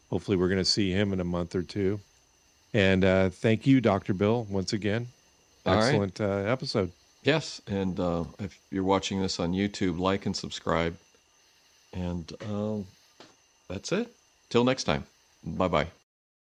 Hopefully, 0.10 0.38
we're 0.38 0.48
going 0.48 0.60
to 0.60 0.66
see 0.66 0.92
him 0.92 1.12
in 1.12 1.20
a 1.20 1.26
month 1.26 1.56
or 1.56 1.64
two. 1.64 2.00
And 2.74 3.04
uh, 3.04 3.30
thank 3.30 3.66
you, 3.66 3.82
Dr. 3.82 4.14
Bill, 4.14 4.46
once 4.50 4.74
again. 4.74 5.08
All 5.66 5.76
right. 5.76 5.86
Excellent 5.86 6.22
uh, 6.22 6.50
episode. 6.52 6.92
Yes, 7.24 7.60
and 7.66 8.00
uh, 8.00 8.26
if 8.40 8.60
you're 8.70 8.84
watching 8.84 9.20
this 9.20 9.40
on 9.40 9.52
YouTube, 9.52 9.98
like 9.98 10.28
and 10.28 10.36
subscribe. 10.36 10.96
And 11.94 12.32
uh, 12.52 12.78
that's 13.68 13.92
it. 13.92 14.14
Till 14.50 14.64
next 14.64 14.84
time. 14.84 15.06
Bye 15.44 15.68
bye. 15.68 16.05